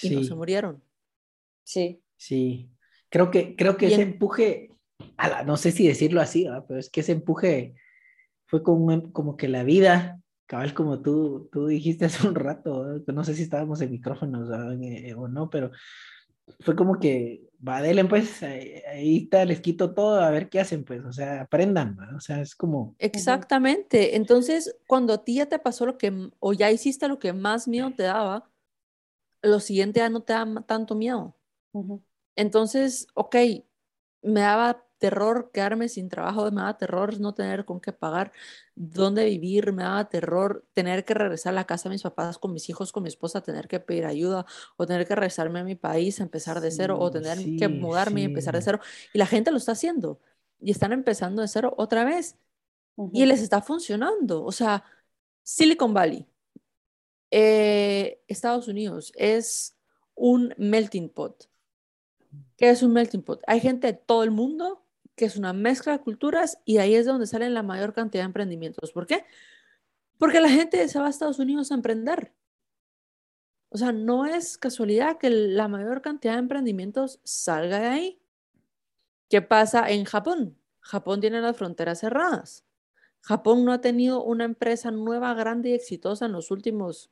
Y 0.00 0.08
sí. 0.08 0.14
no 0.14 0.22
se 0.22 0.34
murieron. 0.36 0.85
Sí. 1.66 2.00
Sí. 2.16 2.70
Creo 3.10 3.30
que, 3.30 3.56
creo 3.56 3.76
que 3.76 3.88
ese 3.88 4.02
empuje, 4.02 4.70
la, 5.18 5.42
no 5.42 5.56
sé 5.56 5.72
si 5.72 5.86
decirlo 5.86 6.20
así, 6.20 6.44
¿verdad? 6.44 6.64
pero 6.66 6.80
es 6.80 6.88
que 6.88 7.00
ese 7.00 7.12
empuje 7.12 7.74
fue 8.46 8.62
como, 8.62 9.12
como 9.12 9.36
que 9.36 9.48
la 9.48 9.64
vida, 9.64 10.20
cabal, 10.46 10.74
como 10.74 11.02
tú, 11.02 11.48
tú 11.52 11.66
dijiste 11.66 12.04
hace 12.04 12.26
un 12.26 12.34
rato, 12.34 13.02
no 13.06 13.24
sé 13.24 13.34
si 13.34 13.42
estábamos 13.42 13.80
en 13.80 13.90
micrófonos 13.90 14.48
eh, 14.80 15.14
o 15.14 15.28
no, 15.28 15.50
pero 15.50 15.72
fue 16.60 16.76
como 16.76 17.00
que, 17.00 17.42
va, 17.66 17.82
denle 17.82 18.04
pues, 18.04 18.44
ahí, 18.44 18.80
ahí, 18.88 19.16
está, 19.24 19.44
les 19.44 19.60
quito 19.60 19.92
todo, 19.92 20.20
a 20.20 20.30
ver 20.30 20.48
qué 20.48 20.60
hacen, 20.60 20.84
pues, 20.84 21.04
o 21.04 21.12
sea, 21.12 21.42
aprendan, 21.42 21.96
¿no? 21.96 22.16
o 22.16 22.20
sea, 22.20 22.40
es 22.40 22.54
como... 22.54 22.94
Exactamente, 22.98 24.14
entonces, 24.14 24.76
cuando 24.86 25.12
a 25.14 25.24
ti 25.24 25.34
ya 25.34 25.46
te 25.46 25.58
pasó 25.58 25.84
lo 25.84 25.98
que, 25.98 26.30
o 26.38 26.52
ya 26.52 26.70
hiciste 26.70 27.08
lo 27.08 27.18
que 27.18 27.32
más 27.32 27.66
miedo 27.66 27.92
te 27.96 28.04
daba, 28.04 28.48
lo 29.42 29.60
siguiente 29.60 30.00
ya 30.00 30.08
no 30.08 30.22
te 30.22 30.32
da 30.32 30.46
tanto 30.66 30.94
miedo. 30.94 31.35
Uh 31.76 31.84
-huh. 31.84 32.02
Entonces, 32.36 33.08
ok, 33.14 33.36
me 34.22 34.40
daba 34.40 34.86
terror 34.98 35.50
quedarme 35.52 35.88
sin 35.88 36.08
trabajo, 36.08 36.50
me 36.50 36.60
daba 36.62 36.76
terror 36.78 37.20
no 37.20 37.34
tener 37.34 37.64
con 37.64 37.80
qué 37.80 37.92
pagar, 37.92 38.32
dónde 38.74 39.24
vivir, 39.26 39.72
me 39.72 39.82
daba 39.82 40.08
terror 40.08 40.64
tener 40.72 41.04
que 41.04 41.14
regresar 41.14 41.52
a 41.52 41.54
la 41.54 41.64
casa 41.64 41.88
de 41.88 41.94
mis 41.94 42.02
papás 42.02 42.38
con 42.38 42.52
mis 42.52 42.68
hijos, 42.68 42.92
con 42.92 43.02
mi 43.02 43.08
esposa, 43.08 43.42
tener 43.42 43.68
que 43.68 43.80
pedir 43.80 44.06
ayuda 44.06 44.46
o 44.76 44.86
tener 44.86 45.06
que 45.06 45.14
regresarme 45.14 45.60
a 45.60 45.64
mi 45.64 45.74
país, 45.74 46.20
empezar 46.20 46.60
de 46.60 46.70
cero 46.70 46.96
sí, 46.98 47.04
o 47.04 47.10
tener 47.10 47.38
sí, 47.38 47.56
que 47.56 47.68
mudarme 47.68 48.20
sí. 48.20 48.22
y 48.22 48.24
empezar 48.26 48.54
de 48.54 48.62
cero. 48.62 48.80
Y 49.12 49.18
la 49.18 49.26
gente 49.26 49.50
lo 49.50 49.58
está 49.58 49.72
haciendo 49.72 50.20
y 50.60 50.70
están 50.70 50.92
empezando 50.92 51.42
de 51.42 51.48
cero 51.48 51.74
otra 51.76 52.04
vez 52.04 52.36
uh 52.96 53.08
-huh. 53.08 53.10
y 53.12 53.26
les 53.26 53.42
está 53.42 53.60
funcionando. 53.62 54.44
O 54.44 54.52
sea, 54.52 54.84
Silicon 55.42 55.92
Valley, 55.94 56.26
eh, 57.30 58.22
Estados 58.28 58.68
Unidos 58.68 59.12
es 59.16 59.76
un 60.14 60.54
melting 60.56 61.10
pot 61.10 61.48
¿Qué 62.56 62.70
es 62.70 62.82
un 62.82 62.92
melting 62.92 63.22
pot? 63.22 63.42
Hay 63.46 63.60
gente 63.60 63.88
de 63.88 63.92
todo 63.92 64.22
el 64.22 64.30
mundo 64.30 64.82
que 65.14 65.24
es 65.24 65.36
una 65.36 65.52
mezcla 65.52 65.92
de 65.92 66.00
culturas 66.00 66.58
y 66.64 66.78
ahí 66.78 66.94
es 66.94 67.06
donde 67.06 67.26
salen 67.26 67.54
la 67.54 67.62
mayor 67.62 67.94
cantidad 67.94 68.22
de 68.22 68.26
emprendimientos. 68.26 68.92
¿Por 68.92 69.06
qué? 69.06 69.24
Porque 70.18 70.40
la 70.40 70.48
gente 70.48 70.86
se 70.88 70.98
va 70.98 71.06
a 71.06 71.10
Estados 71.10 71.38
Unidos 71.38 71.70
a 71.70 71.74
emprender. 71.74 72.32
O 73.70 73.78
sea, 73.78 73.92
no 73.92 74.26
es 74.26 74.58
casualidad 74.58 75.18
que 75.18 75.30
la 75.30 75.68
mayor 75.68 76.02
cantidad 76.02 76.34
de 76.34 76.40
emprendimientos 76.40 77.20
salga 77.24 77.80
de 77.80 77.86
ahí. 77.86 78.22
¿Qué 79.28 79.42
pasa 79.42 79.90
en 79.90 80.04
Japón? 80.04 80.56
Japón 80.80 81.20
tiene 81.20 81.40
las 81.40 81.56
fronteras 81.56 82.00
cerradas. 82.00 82.64
Japón 83.20 83.64
no 83.64 83.72
ha 83.72 83.80
tenido 83.80 84.22
una 84.22 84.44
empresa 84.44 84.90
nueva, 84.92 85.34
grande 85.34 85.70
y 85.70 85.74
exitosa 85.74 86.26
en 86.26 86.32
los 86.32 86.50
últimos 86.50 87.10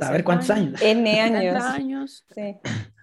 a 0.00 0.10
ver 0.10 0.24
cuántos 0.24 0.50
años. 0.50 0.80
N 0.82 1.20
años. 1.20 1.62
años. 1.62 2.24
Sí. 2.34 2.56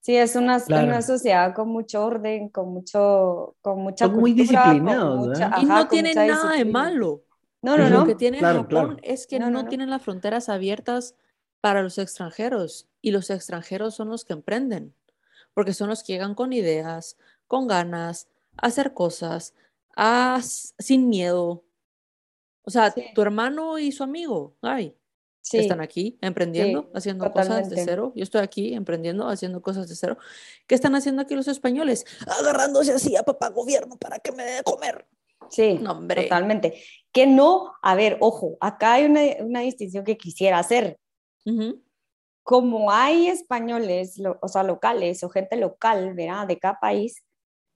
Sí, 0.00 0.16
es 0.16 0.36
una, 0.36 0.58
claro. 0.58 0.86
una, 0.86 1.02
sociedad 1.02 1.54
con 1.54 1.68
mucho 1.68 2.02
orden, 2.02 2.48
con 2.48 2.72
mucho, 2.72 3.56
con 3.60 3.82
mucha 3.82 4.06
Son 4.06 4.16
muy 4.16 4.32
disciplinados. 4.32 5.28
Mucha, 5.28 5.52
y 5.60 5.66
no 5.66 5.86
tienen 5.86 6.14
nada 6.14 6.52
de 6.52 6.64
malo. 6.64 7.24
No, 7.60 7.76
no, 7.76 7.90
no. 7.90 7.98
Lo 7.98 8.06
que 8.06 8.14
tiene 8.14 8.38
claro, 8.38 8.62
Japón 8.62 8.86
claro. 8.86 9.00
es 9.02 9.26
que 9.26 9.38
no, 9.38 9.50
no, 9.50 9.64
no, 9.64 9.68
tienen 9.68 9.90
las 9.90 10.00
fronteras 10.00 10.48
abiertas 10.48 11.14
para 11.60 11.82
los 11.82 11.98
extranjeros 11.98 12.88
y 13.02 13.10
los 13.10 13.28
extranjeros 13.28 13.96
son 13.96 14.08
los 14.08 14.24
que 14.24 14.32
emprenden, 14.32 14.94
porque 15.52 15.74
son 15.74 15.90
los 15.90 16.02
que 16.02 16.14
llegan 16.14 16.34
con 16.34 16.54
ideas, 16.54 17.18
con 17.46 17.66
ganas, 17.66 18.28
a 18.56 18.68
hacer 18.68 18.94
cosas, 18.94 19.54
a, 19.94 20.40
sin 20.40 21.10
miedo. 21.10 21.64
O 22.62 22.70
sea, 22.70 22.92
sí. 22.92 23.04
tu 23.14 23.20
hermano 23.20 23.78
y 23.78 23.92
su 23.92 24.04
amigo, 24.04 24.56
ay, 24.62 24.96
que 25.50 25.60
están 25.60 25.80
aquí 25.80 26.18
emprendiendo, 26.20 26.90
haciendo 26.94 27.30
cosas 27.32 27.70
de 27.70 27.84
cero. 27.84 28.12
Yo 28.14 28.22
estoy 28.22 28.42
aquí 28.42 28.74
emprendiendo, 28.74 29.28
haciendo 29.28 29.62
cosas 29.62 29.88
de 29.88 29.96
cero. 29.96 30.18
¿Qué 30.66 30.74
están 30.74 30.94
haciendo 30.94 31.22
aquí 31.22 31.34
los 31.34 31.48
españoles? 31.48 32.04
Agarrándose 32.40 32.92
así 32.92 33.16
a 33.16 33.22
papá 33.22 33.48
gobierno 33.48 33.96
para 33.96 34.18
que 34.18 34.32
me 34.32 34.44
dé 34.44 34.52
de 34.56 34.62
comer. 34.62 35.06
Sí, 35.50 35.80
totalmente. 35.82 36.82
Que 37.12 37.26
no, 37.26 37.72
a 37.82 37.94
ver, 37.94 38.18
ojo, 38.20 38.56
acá 38.60 38.94
hay 38.94 39.04
una, 39.06 39.20
una 39.40 39.60
distinción 39.60 40.04
que 40.04 40.16
quisiera 40.16 40.58
hacer. 40.58 40.98
Como 42.42 42.90
hay 42.90 43.28
españoles, 43.28 44.20
o 44.42 44.48
sea, 44.48 44.62
locales 44.62 45.22
o 45.22 45.30
gente 45.30 45.56
local, 45.56 46.14
¿verdad? 46.14 46.46
De 46.46 46.58
cada 46.58 46.78
país, 46.78 47.24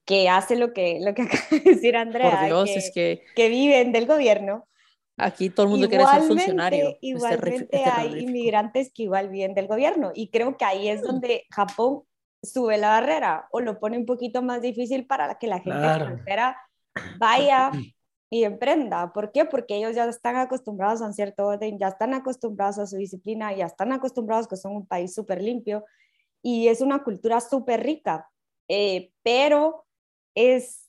que 0.05 0.29
hace 0.29 0.55
lo 0.55 0.73
que, 0.73 0.99
lo 1.01 1.13
que 1.13 1.21
acaba 1.23 1.47
de 1.49 1.59
decir 1.59 1.95
Andrea, 1.95 2.31
Por 2.31 2.45
Dios, 2.45 2.69
es 2.69 2.91
que... 2.93 3.23
que 3.35 3.49
viven 3.49 3.91
del 3.91 4.05
gobierno, 4.05 4.67
Aquí 5.17 5.49
todo 5.49 5.67
el 5.67 5.71
mundo 5.71 5.87
quiere 5.87 6.05
ser 6.05 6.23
funcionario. 6.23 6.97
Igualmente 7.01 7.83
hay 7.85 8.19
inmigrantes 8.19 8.91
que 8.93 9.03
igual 9.03 9.29
viven 9.29 9.53
del 9.53 9.67
gobierno 9.67 10.11
y 10.13 10.29
creo 10.29 10.57
que 10.57 10.65
ahí 10.65 10.89
es 10.89 11.01
mm. 11.01 11.05
donde 11.05 11.45
Japón 11.51 12.03
sube 12.41 12.77
la 12.77 12.89
barrera 12.89 13.47
o 13.51 13.61
lo 13.61 13.79
pone 13.79 13.97
un 13.97 14.05
poquito 14.05 14.41
más 14.41 14.61
difícil 14.61 15.05
para 15.05 15.35
que 15.39 15.47
la 15.47 15.59
gente 15.59 15.85
extranjera 15.85 16.57
vaya 17.17 17.71
y 18.29 18.43
emprenda. 18.43 19.13
¿Por 19.13 19.31
qué? 19.31 19.45
Porque 19.45 19.77
ellos 19.77 19.95
ya 19.95 20.05
están 20.05 20.35
acostumbrados 20.35 21.01
a 21.01 21.05
un 21.05 21.13
cierto 21.13 21.45
orden, 21.45 21.77
ya 21.77 21.89
están 21.89 22.13
acostumbrados 22.13 22.79
a 22.79 22.87
su 22.87 22.97
disciplina, 22.97 23.53
ya 23.53 23.67
están 23.67 23.93
acostumbrados 23.93 24.47
que 24.47 24.57
son 24.57 24.75
un 24.75 24.87
país 24.87 25.13
súper 25.13 25.41
limpio 25.41 25.85
y 26.41 26.67
es 26.67 26.81
una 26.81 27.03
cultura 27.03 27.39
súper 27.39 27.83
rica. 27.83 28.27
Eh, 28.67 29.11
pero 29.21 29.85
es 30.35 30.82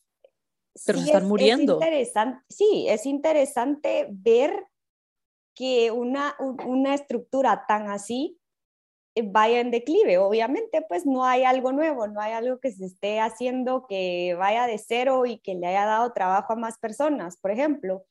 pero 0.87 0.99
se 0.99 1.07
están 1.07 1.29
muriendo. 1.29 1.75
interesante, 1.75 2.45
sí, 2.49 2.87
es 2.89 3.07
interesante 3.07 4.09
ver 4.11 4.67
que 5.55 5.91
una, 5.91 6.37
una 6.39 6.95
estructura 6.95 7.65
tan 7.67 7.89
así 7.89 8.41
eh, 9.15 9.23
vaya 9.25 9.61
en 9.61 9.71
declive. 9.71 10.19
Obviamente, 10.19 10.85
pues 10.89 11.07
no 11.07 11.25
hay 11.25 11.45
algo 11.45 11.73
nuevo, 11.73 12.07
no 12.09 12.21
hay 12.21 12.33
algo 12.33 12.59
que 12.59 12.73
se 12.73 12.87
esté 12.87 13.21
haciendo 13.21 13.87
que 13.87 14.35
vaya 14.39 14.67
de 14.67 14.79
cero 14.79 15.27
y 15.27 15.39
que 15.39 15.55
le 15.55 15.69
haya 15.69 15.87
dado 15.87 16.13
trabajo 16.13 16.53
a 16.53 16.57
más 16.57 16.79
personas, 16.79 17.37
por 17.37 17.51
ejemplo. 17.53 18.05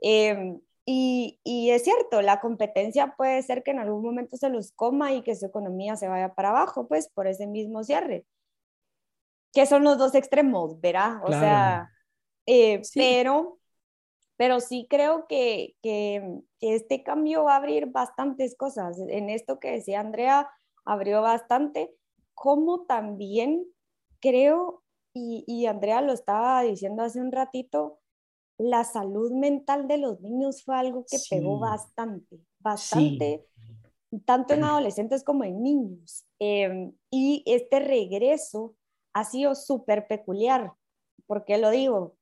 Em, 0.00 0.60
y, 0.84 1.40
y, 1.42 1.70
es 1.70 1.82
cierto, 1.82 2.22
la 2.22 2.40
competencia 2.40 3.16
puede 3.16 3.42
ser 3.42 3.64
que 3.64 3.72
en 3.72 3.80
algún 3.80 4.04
momento 4.04 4.36
se 4.36 4.48
los 4.48 4.70
coma 4.72 5.12
y 5.12 5.22
que 5.22 5.34
su 5.34 5.46
economía 5.46 5.96
se 5.96 6.06
vaya 6.06 6.34
para 6.34 6.50
abajo, 6.50 6.86
pues 6.86 7.08
por 7.08 7.26
ese 7.26 7.48
mismo 7.48 7.82
cierre. 7.82 8.24
Que 9.52 9.66
son 9.66 9.82
los 9.82 9.98
dos 9.98 10.14
extremos, 10.14 10.80
¿verdad? 10.80 11.20
O 11.24 11.32
sea, 11.32 11.90
eh, 12.46 12.82
pero, 12.94 13.58
pero 14.36 14.60
sí 14.60 14.86
creo 14.88 15.26
que, 15.28 15.76
que, 15.82 16.40
este 16.60 17.02
cambio 17.02 17.44
va 17.44 17.54
a 17.54 17.56
abrir 17.56 17.86
bastantes 17.86 18.56
cosas. 18.56 18.98
En 19.08 19.30
esto 19.30 19.60
que 19.60 19.72
decía 19.72 20.00
Andrea, 20.00 20.50
abrió 20.84 21.22
bastante, 21.22 21.94
como 22.34 22.86
también 22.86 23.66
creo, 24.20 24.82
y, 25.12 25.44
y 25.46 25.66
Andrea 25.66 26.00
lo 26.00 26.12
estaba 26.12 26.62
diciendo 26.62 27.02
hace 27.02 27.20
un 27.20 27.32
ratito, 27.32 28.00
la 28.58 28.84
salud 28.84 29.32
mental 29.32 29.86
de 29.86 29.98
los 29.98 30.20
niños 30.20 30.64
fue 30.64 30.76
algo 30.76 31.04
que 31.04 31.18
pegó 31.28 31.58
bastante, 31.58 32.40
bastante, 32.58 33.46
tanto 34.24 34.54
en 34.54 34.64
adolescentes 34.64 35.22
como 35.22 35.44
en 35.44 35.62
niños. 35.62 36.26
Em, 36.38 36.92
y 37.10 37.42
este 37.46 37.80
regreso 37.80 38.74
ha 39.12 39.24
sido 39.24 39.54
súper 39.54 40.06
peculiar. 40.06 40.72
¿Por 41.26 41.44
qué 41.44 41.58
lo 41.58 41.70
digo? 41.70 42.16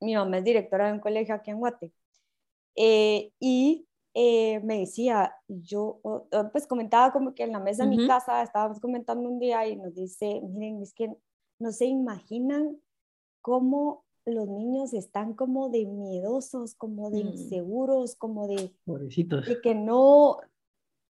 Mi 0.00 0.14
mamá 0.14 0.38
es 0.38 0.44
directora 0.44 0.86
de 0.86 0.92
un 0.94 1.00
colegio 1.00 1.34
aquí 1.34 1.50
en 1.50 1.58
Guate. 1.58 1.92
Eh, 2.76 3.32
y 3.40 3.86
eh, 4.14 4.60
me 4.60 4.80
decía, 4.80 5.34
yo 5.46 6.00
pues 6.52 6.66
comentaba 6.66 7.12
como 7.12 7.34
que 7.34 7.44
en 7.44 7.52
la 7.52 7.60
mesa 7.60 7.84
de 7.84 7.90
mi 7.90 8.06
casa 8.06 8.42
estábamos 8.42 8.80
comentando 8.80 9.28
un 9.28 9.38
día 9.38 9.66
y 9.66 9.76
nos 9.76 9.94
dice, 9.94 10.40
miren, 10.42 10.82
es 10.82 10.94
que 10.94 11.14
no 11.58 11.72
se 11.72 11.86
imaginan 11.86 12.78
cómo 13.40 14.04
los 14.26 14.48
niños 14.48 14.92
están 14.92 15.34
como 15.34 15.68
de 15.70 15.86
miedosos, 15.86 16.74
como 16.74 17.10
de 17.10 17.24
mm. 17.24 17.28
inseguros, 17.28 18.16
como 18.16 18.48
de, 18.48 18.72
Pobrecitos. 18.84 19.46
de 19.46 19.60
que 19.60 19.74
no, 19.74 20.38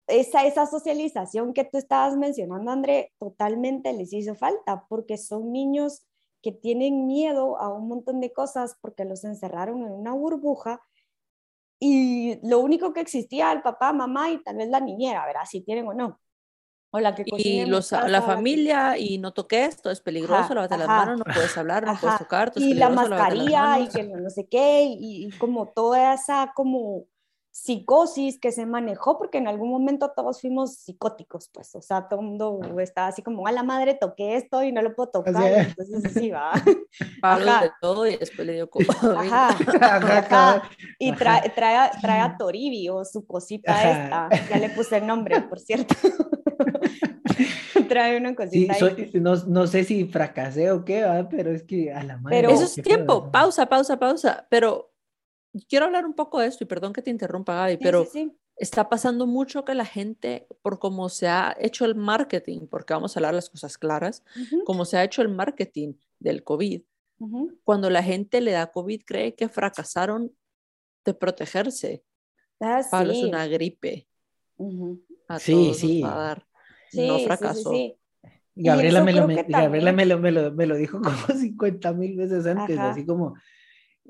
esa, 0.06 0.46
esa 0.46 0.66
socialización 0.66 1.54
que 1.54 1.64
tú 1.64 1.78
estabas 1.78 2.16
mencionando, 2.16 2.70
André, 2.70 3.12
totalmente 3.18 3.92
les 3.92 4.12
hizo 4.12 4.34
falta, 4.34 4.86
porque 4.88 5.16
son 5.16 5.50
niños 5.50 6.04
que 6.46 6.52
tienen 6.52 7.08
miedo 7.08 7.58
a 7.58 7.74
un 7.74 7.88
montón 7.88 8.20
de 8.20 8.32
cosas 8.32 8.78
porque 8.80 9.04
los 9.04 9.24
encerraron 9.24 9.82
en 9.82 9.90
una 9.90 10.12
burbuja 10.12 10.80
y 11.80 12.38
lo 12.48 12.60
único 12.60 12.92
que 12.92 13.00
existía 13.00 13.50
el 13.50 13.62
papá, 13.62 13.92
mamá 13.92 14.30
y 14.30 14.40
tal 14.44 14.58
vez 14.58 14.68
la 14.68 14.78
niñera, 14.78 15.26
¿verdad? 15.26 15.40
Si 15.44 15.62
tienen 15.62 15.88
o 15.88 15.92
no. 15.92 16.20
O 16.92 17.00
la 17.00 17.16
que 17.16 17.24
y 17.26 17.66
los, 17.66 17.90
la 17.90 18.22
familia 18.22 18.96
y 18.96 19.18
no 19.18 19.32
toques, 19.32 19.70
esto 19.70 19.90
es 19.90 20.00
peligroso, 20.00 20.54
lávate 20.54 20.78
las 20.78 20.86
manos, 20.86 21.18
no 21.18 21.24
puedes 21.24 21.58
hablar, 21.58 21.84
no 21.84 21.98
puedes 22.00 22.18
tocar. 22.18 22.52
y 22.54 22.74
la 22.74 22.90
mascarilla 22.90 23.80
y 23.80 23.88
que 23.88 24.04
no, 24.04 24.30
sé 24.30 24.46
qué, 24.48 24.84
y, 24.84 25.26
y, 25.26 25.30
como 25.38 25.66
toda 25.66 26.14
esa 26.14 26.52
como 26.54 27.06
psicosis 27.56 28.38
que 28.38 28.52
se 28.52 28.66
manejó, 28.66 29.16
porque 29.16 29.38
en 29.38 29.48
algún 29.48 29.70
momento 29.70 30.12
todos 30.14 30.42
fuimos 30.42 30.74
psicóticos, 30.74 31.48
pues, 31.48 31.74
o 31.74 31.80
sea, 31.80 32.06
todo 32.06 32.20
el 32.20 32.26
mundo 32.26 32.60
estaba 32.80 33.06
así 33.06 33.22
como, 33.22 33.46
a 33.46 33.52
la 33.52 33.62
madre, 33.62 33.94
toqué 33.94 34.36
esto 34.36 34.62
y 34.62 34.72
no 34.72 34.82
lo 34.82 34.94
puedo 34.94 35.08
tocar, 35.08 35.42
entonces 35.52 36.04
así 36.04 36.30
va. 36.30 36.52
Pablo 37.22 37.52
de 37.62 37.70
todo 37.80 38.06
y 38.06 38.18
después 38.18 38.46
le 38.46 38.52
dio 38.52 38.68
como... 38.68 38.84
Ajá, 39.16 40.62
Y 40.98 41.12
trae, 41.12 41.48
trae, 41.48 41.90
trae, 42.02 42.20
a 42.20 42.36
Toribio, 42.36 43.02
su 43.06 43.26
cosita 43.26 43.72
esta, 43.90 44.28
ya 44.50 44.58
le 44.58 44.68
puse 44.68 44.98
el 44.98 45.06
nombre, 45.06 45.40
por 45.40 45.58
cierto. 45.58 45.94
trae 47.88 48.18
una 48.18 48.34
cosita. 48.34 48.74
Sí, 48.74 49.10
no, 49.14 49.34
no, 49.46 49.66
sé 49.66 49.84
si 49.84 50.04
fracasé 50.04 50.70
o 50.72 50.84
qué, 50.84 51.26
pero 51.30 51.52
es 51.52 51.62
que 51.62 51.90
a 51.90 52.02
la 52.02 52.18
madre. 52.18 52.36
Pero 52.36 52.50
eso 52.50 52.64
es 52.64 52.74
tiempo, 52.74 53.30
pausa, 53.32 53.66
pausa, 53.66 53.98
pausa, 53.98 54.46
pero 54.50 54.92
quiero 55.68 55.86
hablar 55.86 56.06
un 56.06 56.14
poco 56.14 56.40
de 56.40 56.46
esto 56.46 56.64
y 56.64 56.66
perdón 56.66 56.92
que 56.92 57.02
te 57.02 57.10
interrumpa, 57.10 57.54
Gaby, 57.54 57.78
pero 57.78 58.06
está 58.56 58.88
pasando 58.88 59.26
mucho 59.26 59.64
que 59.64 59.74
la 59.74 59.84
gente, 59.84 60.46
por 60.62 60.78
cómo 60.78 61.08
se 61.08 61.28
ha 61.28 61.56
hecho 61.60 61.84
el 61.84 61.94
marketing, 61.94 62.66
porque 62.68 62.94
vamos 62.94 63.16
a 63.16 63.20
hablar 63.20 63.34
las 63.34 63.50
cosas 63.50 63.78
claras, 63.78 64.22
como 64.64 64.84
se 64.84 64.96
ha 64.96 65.04
hecho 65.04 65.22
el 65.22 65.28
marketing 65.28 65.94
del 66.18 66.42
COVID, 66.42 66.82
cuando 67.64 67.90
la 67.90 68.02
gente 68.02 68.40
le 68.40 68.52
da 68.52 68.70
COVID 68.70 69.02
cree 69.04 69.34
que 69.34 69.48
fracasaron 69.48 70.32
de 71.04 71.14
protegerse. 71.14 72.04
Ah, 72.60 72.82
Pablo 72.90 73.12
es 73.12 73.22
una 73.22 73.46
gripe. 73.46 74.08
A 75.28 75.38
sí, 75.38 75.72
sí. 75.74 76.00
Va 76.00 76.14
a 76.14 76.18
dar. 76.18 76.46
no 76.92 77.18
fracasó. 77.20 77.72
Gabriela, 78.58 79.04
me 79.04 79.12
lo, 79.12 79.26
Gabriela 79.48 79.92
me, 79.92 80.06
lo, 80.06 80.18
me, 80.18 80.32
lo, 80.32 80.50
me 80.50 80.66
lo 80.66 80.76
dijo 80.76 80.98
como 81.02 81.26
50 81.26 81.92
mil 81.92 82.16
veces 82.16 82.46
antes, 82.46 82.78
así 82.78 83.04
como, 83.04 83.34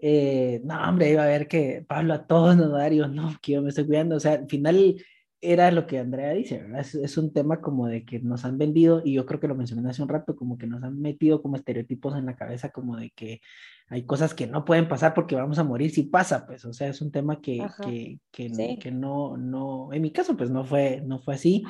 eh, 0.00 0.60
no, 0.64 0.88
hombre, 0.88 1.10
iba 1.10 1.24
a 1.24 1.26
ver 1.26 1.48
que 1.48 1.84
Pablo 1.86 2.14
a 2.14 2.26
todos 2.26 2.56
nos 2.56 2.72
va 2.72 2.78
a 2.78 2.82
dar, 2.82 2.92
y 2.92 2.96
yo, 2.96 3.08
no, 3.08 3.36
que 3.40 3.52
yo 3.52 3.62
me 3.62 3.70
estoy 3.70 3.86
cuidando, 3.86 4.16
o 4.16 4.20
sea, 4.20 4.34
al 4.34 4.48
final 4.48 4.96
era 5.40 5.70
lo 5.70 5.86
que 5.86 5.98
Andrea 5.98 6.32
dice, 6.32 6.62
¿verdad? 6.62 6.80
Es, 6.80 7.18
un 7.18 7.32
tema 7.32 7.60
como 7.60 7.86
de 7.86 8.04
que 8.04 8.20
nos 8.20 8.44
han 8.44 8.58
vendido, 8.58 9.02
y 9.04 9.14
yo 9.14 9.26
creo 9.26 9.40
que 9.40 9.48
lo 9.48 9.54
mencioné 9.54 9.88
hace 9.90 10.02
un 10.02 10.08
rato, 10.08 10.34
como 10.34 10.58
que 10.58 10.66
nos 10.66 10.82
han 10.82 11.00
metido 11.00 11.42
como 11.42 11.56
estereotipos 11.56 12.16
en 12.16 12.26
la 12.26 12.36
cabeza, 12.36 12.70
como 12.70 12.96
de 12.96 13.10
que 13.10 13.40
hay 13.88 14.04
cosas 14.04 14.34
que 14.34 14.46
no 14.46 14.64
pueden 14.64 14.88
pasar 14.88 15.14
porque 15.14 15.36
vamos 15.36 15.58
a 15.58 15.64
morir 15.64 15.90
si 15.90 16.04
pasa, 16.04 16.46
pues, 16.46 16.64
o 16.64 16.72
sea, 16.72 16.88
es 16.88 17.00
un 17.00 17.12
tema 17.12 17.40
que, 17.40 17.64
que, 17.82 18.18
que, 18.32 18.78
que, 18.80 18.90
no, 18.90 19.36
no, 19.36 19.92
en 19.92 20.02
mi 20.02 20.10
caso, 20.10 20.36
pues 20.36 20.50
no 20.50 20.64
fue, 20.64 21.02
no 21.04 21.20
fue 21.20 21.34
así. 21.34 21.62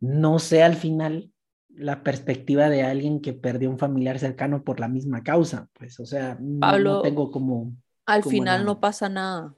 No 0.00 0.38
sé 0.38 0.62
al 0.62 0.76
final 0.76 1.30
la 1.74 2.02
perspectiva 2.02 2.68
de 2.68 2.82
alguien 2.82 3.20
que 3.20 3.32
perdió 3.32 3.70
un 3.70 3.78
familiar 3.78 4.18
cercano 4.18 4.62
por 4.64 4.80
la 4.80 4.88
misma 4.88 5.22
causa, 5.22 5.68
pues, 5.72 5.98
o 6.00 6.06
sea, 6.06 6.36
no, 6.40 7.02
tengo 7.02 7.30
como... 7.30 7.72
Al 8.06 8.24
final 8.24 8.64
no 8.64 8.80
pasa 8.80 9.08
nada. 9.08 9.54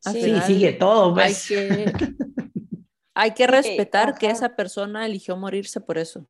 sí, 0.00 0.34
sigue 0.46 0.72
todo, 0.72 1.14
Hay 1.16 1.32
pues. 1.32 1.48
que, 1.48 1.92
hay 3.14 3.32
que 3.32 3.46
respetar 3.46 4.16
que 4.16 4.30
esa 4.30 4.56
persona 4.56 5.06
eligió 5.06 5.36
morirse 5.36 5.80
por 5.80 5.98
eso. 5.98 6.26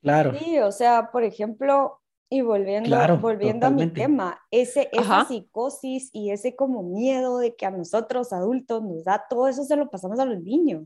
Claro. 0.00 0.38
Sí, 0.38 0.58
o 0.60 0.70
sea, 0.70 1.10
por 1.10 1.24
ejemplo, 1.24 2.00
y 2.30 2.42
volviendo, 2.42 3.18
volviendo 3.18 3.66
a 3.66 3.70
mi 3.70 3.88
tema, 3.88 4.38
ese, 4.50 4.88
esa 4.92 5.24
psicosis 5.24 6.10
y 6.12 6.30
ese 6.30 6.54
como 6.54 6.82
miedo 6.82 7.38
de 7.38 7.56
que 7.56 7.66
a 7.66 7.70
nosotros 7.70 8.32
adultos 8.32 8.82
nos 8.82 9.04
da, 9.04 9.24
todo 9.28 9.48
eso 9.48 9.64
se 9.64 9.76
lo 9.76 9.88
pasamos 9.90 10.18
a 10.20 10.24
los 10.24 10.40
niños. 10.42 10.84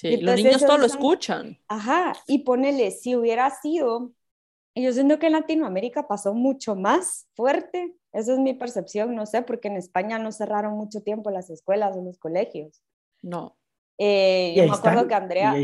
Sí, 0.00 0.16
los 0.16 0.34
niños 0.36 0.64
todo 0.64 0.78
lo 0.78 0.86
escuchan. 0.86 1.58
Ajá, 1.68 2.14
y 2.26 2.38
ponele, 2.38 2.90
si 2.90 3.16
hubiera 3.16 3.50
sido, 3.50 4.12
yo 4.74 4.92
siento 4.94 5.18
que 5.18 5.26
en 5.26 5.32
Latinoamérica 5.32 6.08
pasó 6.08 6.32
mucho 6.32 6.74
más 6.74 7.28
fuerte, 7.34 7.94
esa 8.12 8.32
es 8.32 8.38
mi 8.38 8.54
percepción, 8.54 9.14
no 9.14 9.26
sé, 9.26 9.42
porque 9.42 9.68
en 9.68 9.76
España 9.76 10.18
no 10.18 10.32
cerraron 10.32 10.72
mucho 10.72 11.02
tiempo 11.02 11.30
las 11.30 11.50
escuelas 11.50 11.94
o 11.98 12.02
los 12.02 12.18
colegios. 12.18 12.82
No. 13.20 13.58
Eh, 13.98 14.54
yo 14.56 14.64
me 14.64 14.72
acuerdo 14.72 15.06
que 15.06 15.14
Andrea, 15.14 15.54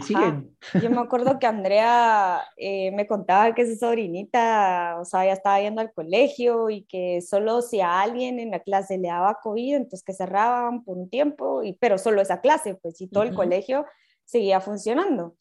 yo 0.82 0.90
me 0.90 1.00
acuerdo 1.00 1.38
que 1.38 1.46
Andrea 1.46 2.42
eh, 2.58 2.90
me 2.90 3.06
contaba 3.06 3.54
que 3.54 3.66
su 3.66 3.76
sobrinita, 3.76 4.98
o 5.00 5.06
sea, 5.06 5.24
ya 5.24 5.32
estaba 5.32 5.58
yendo 5.62 5.80
al 5.80 5.94
colegio 5.94 6.68
y 6.68 6.82
que 6.82 7.22
solo 7.22 7.62
si 7.62 7.80
a 7.80 8.02
alguien 8.02 8.38
en 8.38 8.50
la 8.50 8.60
clase 8.60 8.98
le 8.98 9.08
daba 9.08 9.38
COVID, 9.42 9.76
entonces 9.76 10.04
que 10.04 10.12
cerraban 10.12 10.84
por 10.84 10.98
un 10.98 11.08
tiempo, 11.08 11.62
y, 11.62 11.72
pero 11.72 11.96
solo 11.96 12.20
esa 12.20 12.42
clase, 12.42 12.74
pues, 12.74 13.00
y 13.00 13.08
todo 13.08 13.22
el 13.22 13.32
colegio 13.32 13.86
seguía 14.26 14.60
funcionando. 14.60 15.36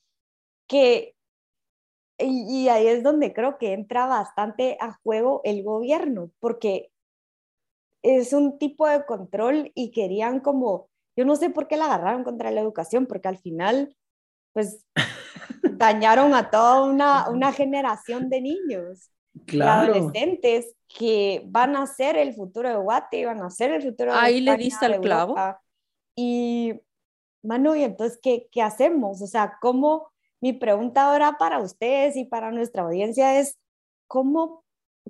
Que, 0.68 1.16
y, 2.18 2.64
y 2.64 2.70
ahí 2.70 2.88
es 2.88 3.04
donde 3.04 3.34
creo 3.34 3.58
que 3.58 3.74
entra 3.74 4.08
bastante 4.08 4.78
a 4.80 4.94
juego 5.04 5.42
el 5.44 5.64
gobierno, 5.64 6.32
porque 6.40 6.92
es 8.02 8.32
un 8.32 8.58
tipo 8.58 8.88
de 8.88 9.06
control 9.06 9.72
y 9.76 9.92
querían 9.92 10.40
como 10.40 10.90
yo 11.16 11.26
no 11.26 11.36
sé 11.36 11.50
por 11.50 11.68
qué 11.68 11.78
la 11.78 11.86
agarraron 11.86 12.24
contra 12.24 12.52
la 12.52 12.62
educación, 12.62 13.06
porque 13.06 13.28
al 13.28 13.38
final, 13.38 13.96
pues, 14.54 14.86
dañaron 15.64 16.34
a 16.34 16.50
toda 16.50 16.84
una, 16.84 17.30
una 17.30 17.54
generación 17.54 18.30
de 18.30 18.42
niños 18.42 19.12
claro. 19.46 19.94
adolescentes 19.94 20.76
que 20.88 21.44
van 21.46 21.76
a 21.76 21.88
ser 21.88 22.18
el 22.18 22.34
futuro 22.34 22.70
de 22.70 22.76
Guate, 22.76 23.26
van 23.26 23.42
a 23.42 23.50
ser 23.50 23.72
el 23.72 23.82
futuro 23.82 24.12
de 24.12 24.20
Ahí 24.20 24.42
le 24.42 24.56
diste 24.58 24.86
el 24.86 25.00
clavo. 25.00 25.36
Y, 26.16 26.74
Manu, 27.46 27.76
¿y 27.76 27.84
entonces 27.84 28.20
qué, 28.22 28.48
qué 28.52 28.62
hacemos? 28.62 29.22
O 29.22 29.28
sea, 29.28 29.58
¿cómo? 29.62 30.12
Mi 30.42 30.54
pregunta 30.54 31.10
ahora 31.10 31.38
para 31.38 31.60
ustedes 31.60 32.16
y 32.16 32.26
para 32.26 32.52
nuestra 32.52 32.84
audiencia 32.84 33.40
es, 33.40 33.58
¿cómo, 34.08 34.64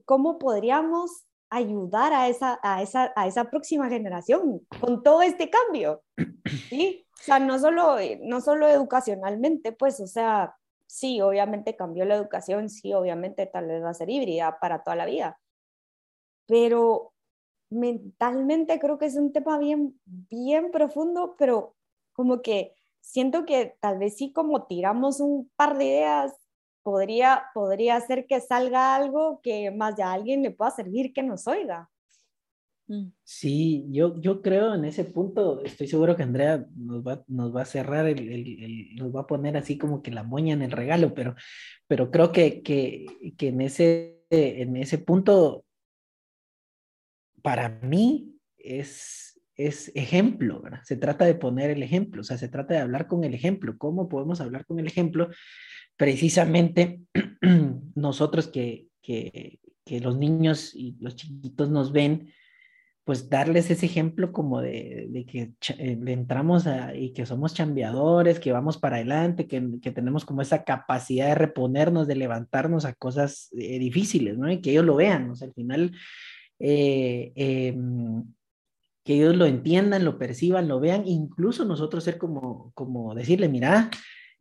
cómo 0.06 0.38
podríamos 0.38 1.26
ayudar 1.50 2.14
a 2.14 2.28
esa, 2.28 2.60
a 2.64 2.82
esa, 2.82 3.14
a 3.16 3.28
esa 3.28 3.50
próxima 3.50 3.90
generación 3.90 4.62
con 4.82 5.04
todo 5.04 5.22
este 5.22 5.50
cambio. 5.50 6.04
¿sí? 6.70 7.06
O 7.14 7.24
sea, 7.24 7.40
no 7.40 7.60
solo, 7.60 7.98
no 8.24 8.42
solo 8.42 8.68
educacionalmente, 8.68 9.72
pues, 9.72 10.00
o 10.00 10.08
sea, 10.08 10.56
sí, 10.86 11.22
obviamente 11.22 11.76
cambió 11.76 12.06
la 12.06 12.16
educación, 12.16 12.70
sí, 12.70 12.94
obviamente 12.94 13.46
tal 13.46 13.68
vez 13.68 13.84
va 13.84 13.90
a 13.90 13.94
ser 13.94 14.10
híbrida 14.10 14.60
para 14.60 14.84
toda 14.84 14.96
la 14.96 15.06
vida, 15.06 15.40
pero 16.46 17.14
mentalmente 17.70 18.80
creo 18.80 18.98
que 18.98 19.06
es 19.06 19.16
un 19.16 19.32
tema 19.34 19.58
bien, 19.58 20.00
bien 20.06 20.72
profundo, 20.72 21.36
pero 21.38 21.76
como 22.16 22.42
que 22.42 22.74
siento 23.02 23.46
que 23.46 23.76
tal 23.80 24.00
vez 24.00 24.18
sí 24.18 24.32
como 24.32 24.66
tiramos 24.66 25.20
un 25.20 25.52
par 25.56 25.78
de 25.78 25.86
ideas 25.86 26.34
podría, 26.82 27.46
podría 27.54 28.00
ser 28.02 28.26
que 28.26 28.40
salga 28.42 28.96
algo 28.96 29.42
que 29.42 29.72
más 29.72 29.96
de 29.96 30.04
a 30.04 30.14
alguien 30.14 30.42
le 30.42 30.52
pueda 30.52 30.72
servir 30.72 31.14
que 31.14 31.24
nos 31.24 31.48
oiga. 31.48 31.90
Mm. 32.88 33.08
Sí, 33.24 33.88
yo, 33.90 34.20
yo 34.22 34.42
creo 34.42 34.76
en 34.76 34.86
ese 34.86 35.04
punto, 35.06 35.64
estoy 35.64 35.88
seguro 35.88 36.16
que 36.16 36.24
Andrea 36.24 36.66
nos 36.76 37.06
va, 37.06 37.24
nos 37.28 37.56
va 37.56 37.64
a 37.64 37.66
cerrar, 37.66 38.06
el, 38.06 38.30
el, 38.30 38.96
nos 38.96 39.16
va 39.16 39.22
a 39.22 39.28
poner 39.28 39.58
así 39.58 39.78
como 39.78 40.04
que 40.04 40.12
la 40.12 40.24
moña 40.24 40.54
en 40.54 40.62
el 40.62 40.72
regalo, 40.72 41.14
pero, 41.14 41.36
pero 41.88 42.12
creo 42.12 42.32
que, 42.32 42.62
que, 42.62 43.34
que 43.38 43.48
en, 43.48 43.62
ese, 43.62 44.24
en 44.30 44.78
ese 44.78 45.00
punto, 45.00 45.66
para 47.42 47.70
mí 47.70 48.40
es, 48.58 49.35
es 49.56 49.92
ejemplo, 49.96 50.62
¿verdad? 50.62 50.82
Se 50.84 50.98
trata 50.98 51.26
de 51.26 51.36
poner 51.36 51.70
el 51.70 51.84
ejemplo, 51.84 52.22
o 52.22 52.24
sea, 52.24 52.38
se 52.38 52.50
trata 52.50 52.74
de 52.74 52.82
hablar 52.82 53.08
con 53.08 53.24
el 53.24 53.34
ejemplo. 53.34 53.78
¿Cómo 53.78 54.10
podemos 54.10 54.42
hablar 54.42 54.66
con 54.66 54.80
el 54.80 54.88
ejemplo? 54.88 55.30
precisamente 55.98 57.02
nosotros 57.96 58.48
que, 58.48 58.88
que, 59.02 59.60
los 60.02 60.18
niños 60.18 60.74
y 60.74 60.98
los 61.00 61.16
chiquitos 61.16 61.70
nos 61.70 61.92
ven, 61.92 62.34
pues 63.04 63.30
darles 63.30 63.70
ese 63.70 63.86
ejemplo 63.86 64.32
como 64.32 64.60
de, 64.60 65.06
de 65.10 65.26
que 65.28 65.42
eh, 65.78 66.00
entramos 66.08 66.66
y 66.96 67.14
que 67.14 67.28
somos 67.28 67.54
chambeadores, 67.54 68.40
que 68.40 68.52
vamos 68.52 68.80
para 68.80 68.96
adelante, 68.96 69.48
que, 69.48 69.64
que, 69.82 69.92
tenemos 69.92 70.26
como 70.26 70.42
esa 70.42 70.64
capacidad 70.64 71.28
de 71.28 71.36
reponernos, 71.36 72.08
de 72.08 72.16
levantarnos 72.16 72.84
a 72.86 72.94
cosas 72.94 73.50
eh, 73.54 73.78
difíciles, 73.78 74.40
¿no? 74.40 74.52
Y 74.52 74.60
que 74.60 74.72
ellos 74.72 74.86
lo 74.86 74.96
vean, 74.96 75.30
o 75.30 75.36
sea, 75.36 75.48
al 75.48 75.54
final, 75.54 75.92
eh, 76.58 77.32
em, 77.36 78.24
que 79.06 79.14
ellos 79.14 79.36
lo 79.36 79.46
entiendan, 79.46 80.04
lo 80.04 80.18
perciban, 80.18 80.68
lo 80.68 80.80
vean, 80.80 81.08
incluso 81.08 81.64
nosotros 81.64 82.04
ser 82.04 82.18
como, 82.18 82.72
como 82.74 83.14
decirle, 83.14 83.48
mira, 83.48 83.92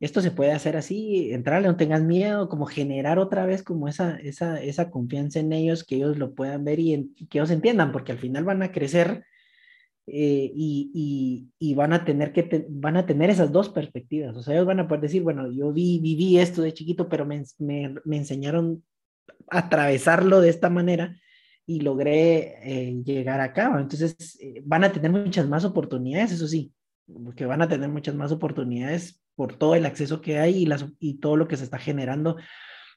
esto 0.01 0.23
se 0.23 0.31
puede 0.31 0.53
hacer 0.53 0.77
así, 0.79 1.33
entrarle, 1.33 1.69
no 1.69 1.77
tengas 1.77 2.03
miedo, 2.03 2.49
como 2.49 2.65
generar 2.65 3.19
otra 3.19 3.45
vez 3.45 3.62
como 3.62 3.89
esa, 3.89 4.17
esa, 4.17 4.61
esa 4.62 4.91
confianza 4.91 5.39
en 5.39 5.53
ellos, 5.53 5.85
que 5.85 5.97
ellos 5.97 6.17
lo 6.17 6.35
puedan 6.35 6.65
ver 6.65 6.81
y, 6.81 7.12
que 7.29 7.39
ellos 7.39 7.51
entiendan, 7.51 7.93
porque 7.93 8.12
al 8.12 8.19
final 8.19 8.45
van 8.45 8.62
a 8.62 8.73
crecer 8.73 9.25
eh, 10.07 10.51
y, 10.55 11.51
y, 11.59 11.75
van 11.75 11.93
a 11.93 12.07
tener 12.07 12.33
que, 12.33 12.67
van 12.71 12.97
a 12.97 13.05
tener 13.05 13.29
esas 13.29 13.53
dos 13.53 13.69
perspectivas, 13.69 14.35
o 14.35 14.43
sea, 14.43 14.55
ellos 14.55 14.67
van 14.67 14.81
a 14.81 14.89
poder 14.89 15.03
decir, 15.03 15.23
bueno, 15.23 15.53
yo 15.53 15.75
vi, 15.75 15.99
viví 15.99 16.39
esto 16.39 16.62
de 16.62 16.73
chiquito, 16.73 17.11
pero 17.11 17.27
me, 17.27 17.43
me, 17.59 17.95
me 18.07 18.17
enseñaron 18.17 18.83
atravesarlo 19.49 20.41
de 20.41 20.49
esta 20.49 20.71
manera 20.71 21.17
y 21.67 21.81
logré 21.81 22.59
eh, 22.62 23.03
llegar 23.05 23.41
acá, 23.41 23.75
entonces 23.79 24.39
eh, 24.41 24.62
van 24.65 24.85
a 24.85 24.93
tener 24.93 25.11
muchas 25.11 25.49
más 25.49 25.65
oportunidades, 25.65 26.33
eso 26.33 26.47
sí, 26.47 26.73
porque 27.07 27.47
van 27.47 27.62
a 27.62 27.69
tener 27.69 27.89
muchas 27.89 28.15
más 28.15 28.33
oportunidades 28.33 29.21
por 29.35 29.57
todo 29.57 29.75
el 29.75 29.87
acceso 29.87 30.21
que 30.21 30.39
hay 30.39 30.57
y, 30.59 30.67
las, 30.67 30.87
y 30.99 31.19
todo 31.19 31.37
lo 31.37 31.49
que 31.49 31.57
se 31.57 31.65
está 31.65 31.79
generando 31.79 32.37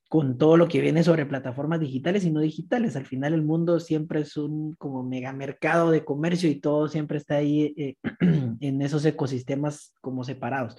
con 0.09 0.37
todo 0.37 0.55
lo 0.55 0.67
que 0.67 0.79
viene 0.79 1.03
sobre 1.03 1.25
plataformas 1.25 1.79
digitales 1.79 2.23
y 2.23 2.31
no 2.31 2.39
digitales. 2.39 2.95
Al 2.95 3.05
final 3.05 3.33
el 3.33 3.43
mundo 3.43 3.79
siempre 3.79 4.21
es 4.21 4.37
un 4.37 4.75
como 4.75 5.03
mega 5.03 5.33
mercado 5.33 5.91
de 5.91 6.05
comercio 6.05 6.49
y 6.49 6.55
todo 6.55 6.87
siempre 6.87 7.17
está 7.17 7.35
ahí 7.35 7.73
eh, 7.77 7.95
en 8.61 8.81
esos 8.81 9.03
ecosistemas 9.05 9.93
como 9.99 10.23
separados. 10.23 10.77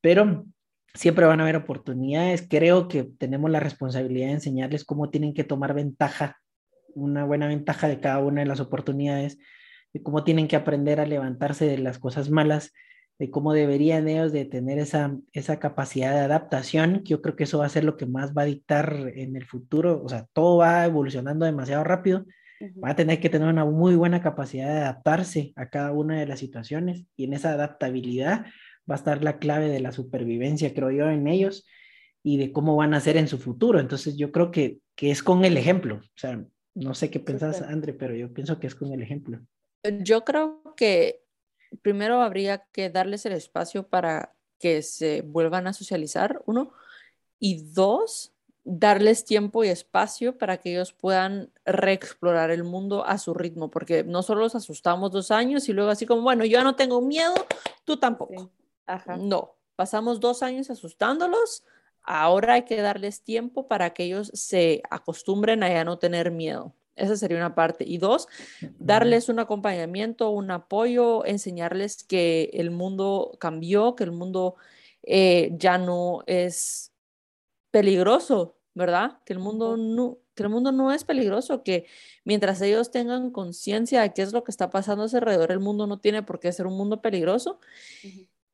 Pero 0.00 0.46
siempre 0.94 1.26
van 1.26 1.40
a 1.40 1.44
haber 1.44 1.56
oportunidades. 1.56 2.46
Creo 2.48 2.88
que 2.88 3.04
tenemos 3.04 3.50
la 3.50 3.60
responsabilidad 3.60 4.28
de 4.28 4.34
enseñarles 4.34 4.84
cómo 4.84 5.10
tienen 5.10 5.34
que 5.34 5.44
tomar 5.44 5.74
ventaja, 5.74 6.36
una 6.96 7.24
buena 7.24 7.46
ventaja 7.46 7.88
de 7.88 8.00
cada 8.00 8.18
una 8.18 8.40
de 8.40 8.46
las 8.46 8.60
oportunidades, 8.60 9.38
de 9.92 10.02
cómo 10.02 10.24
tienen 10.24 10.48
que 10.48 10.56
aprender 10.56 11.00
a 11.00 11.06
levantarse 11.06 11.66
de 11.66 11.78
las 11.78 11.98
cosas 11.98 12.30
malas 12.30 12.72
de 13.18 13.30
cómo 13.30 13.52
deberían 13.52 14.08
ellos 14.08 14.32
de 14.32 14.44
tener 14.44 14.78
esa, 14.78 15.16
esa 15.32 15.58
capacidad 15.58 16.12
de 16.12 16.20
adaptación, 16.20 17.02
que 17.02 17.10
yo 17.10 17.22
creo 17.22 17.36
que 17.36 17.44
eso 17.44 17.58
va 17.58 17.66
a 17.66 17.70
ser 17.70 17.84
lo 17.84 17.96
que 17.96 18.06
más 18.06 18.34
va 18.34 18.42
a 18.42 18.46
dictar 18.46 19.10
en 19.14 19.36
el 19.36 19.44
futuro, 19.46 20.02
o 20.04 20.08
sea, 20.08 20.26
todo 20.32 20.58
va 20.58 20.84
evolucionando 20.84 21.46
demasiado 21.46 21.82
rápido, 21.82 22.26
va 22.82 22.90
a 22.90 22.96
tener 22.96 23.20
que 23.20 23.30
tener 23.30 23.48
una 23.48 23.64
muy 23.64 23.96
buena 23.96 24.22
capacidad 24.22 24.66
de 24.66 24.80
adaptarse 24.80 25.52
a 25.56 25.68
cada 25.68 25.92
una 25.92 26.18
de 26.18 26.26
las 26.26 26.38
situaciones 26.38 27.04
y 27.16 27.24
en 27.24 27.34
esa 27.34 27.52
adaptabilidad 27.52 28.46
va 28.88 28.94
a 28.94 28.98
estar 28.98 29.22
la 29.22 29.38
clave 29.38 29.68
de 29.68 29.80
la 29.80 29.92
supervivencia, 29.92 30.72
creo 30.74 30.90
yo, 30.90 31.10
en 31.10 31.26
ellos 31.26 31.66
y 32.22 32.38
de 32.38 32.52
cómo 32.52 32.76
van 32.76 32.94
a 32.94 33.00
ser 33.00 33.16
en 33.16 33.28
su 33.28 33.38
futuro. 33.38 33.78
Entonces 33.78 34.16
yo 34.16 34.32
creo 34.32 34.50
que, 34.50 34.78
que 34.94 35.10
es 35.10 35.22
con 35.22 35.44
el 35.44 35.56
ejemplo, 35.56 35.96
o 35.96 36.18
sea, 36.18 36.44
no 36.76 36.94
sé 36.94 37.10
qué 37.10 37.18
pensás, 37.18 37.62
André, 37.62 37.94
pero 37.94 38.14
yo 38.14 38.32
pienso 38.32 38.60
que 38.60 38.66
es 38.66 38.74
con 38.74 38.92
el 38.92 39.02
ejemplo. 39.02 39.40
Yo 40.02 40.24
creo 40.24 40.62
que 40.76 41.24
primero 41.80 42.20
habría 42.20 42.66
que 42.70 42.90
darles 42.90 43.24
el 43.24 43.32
espacio 43.32 43.88
para 43.88 44.34
que 44.58 44.82
se 44.82 45.22
vuelvan 45.22 45.66
a 45.66 45.72
socializar, 45.72 46.42
uno, 46.44 46.72
y 47.38 47.62
dos, 47.72 48.32
darles 48.62 49.24
tiempo 49.24 49.64
y 49.64 49.68
espacio 49.68 50.36
para 50.36 50.58
que 50.58 50.72
ellos 50.72 50.92
puedan 50.92 51.50
reexplorar 51.64 52.50
el 52.50 52.62
mundo 52.62 53.06
a 53.06 53.16
su 53.16 53.32
ritmo, 53.32 53.70
porque 53.70 54.04
no 54.04 54.22
solo 54.22 54.42
los 54.42 54.54
asustamos 54.54 55.10
dos 55.12 55.30
años 55.30 55.68
y 55.70 55.72
luego 55.72 55.90
así 55.90 56.04
como, 56.04 56.22
bueno, 56.22 56.44
yo 56.44 56.62
no 56.62 56.76
tengo 56.76 57.00
miedo, 57.00 57.34
tú 57.84 57.96
tampoco. 57.96 58.50
No, 59.18 59.54
pasamos 59.76 60.20
dos 60.20 60.42
años 60.42 60.68
asustándolos, 60.68 61.64
ahora 62.06 62.54
hay 62.54 62.62
que 62.62 62.80
darles 62.80 63.22
tiempo 63.22 63.68
para 63.68 63.92
que 63.92 64.04
ellos 64.04 64.30
se 64.34 64.82
acostumbren 64.90 65.62
a 65.62 65.68
ya 65.68 65.84
no 65.84 65.98
tener 65.98 66.30
miedo. 66.30 66.74
Esa 66.94 67.16
sería 67.16 67.36
una 67.36 67.54
parte. 67.54 67.84
Y 67.86 67.98
dos, 67.98 68.26
darles 68.78 69.28
un 69.28 69.38
acompañamiento, 69.38 70.30
un 70.30 70.50
apoyo, 70.50 71.26
enseñarles 71.26 72.04
que 72.04 72.50
el 72.54 72.70
mundo 72.70 73.36
cambió, 73.38 73.94
que 73.96 74.04
el 74.04 74.12
mundo 74.12 74.56
eh, 75.02 75.50
ya 75.58 75.76
no 75.76 76.22
es 76.26 76.92
peligroso, 77.70 78.56
¿verdad? 78.74 79.18
Que 79.26 79.34
el 79.34 79.38
mundo 79.38 79.76
no, 79.76 80.18
que 80.34 80.42
el 80.44 80.48
mundo 80.48 80.72
no 80.72 80.92
es 80.92 81.04
peligroso, 81.04 81.62
que 81.62 81.86
mientras 82.24 82.62
ellos 82.62 82.90
tengan 82.90 83.30
conciencia 83.30 84.02
de 84.02 84.14
qué 84.14 84.22
es 84.22 84.32
lo 84.32 84.44
que 84.44 84.50
está 84.50 84.70
pasando 84.70 85.04
a 85.04 85.08
su 85.08 85.16
alrededor, 85.16 85.52
el 85.52 85.60
mundo 85.60 85.86
no 85.86 85.98
tiene 85.98 86.22
por 86.22 86.40
qué 86.40 86.52
ser 86.52 86.66
un 86.66 86.76
mundo 86.76 87.02
peligroso 87.02 87.60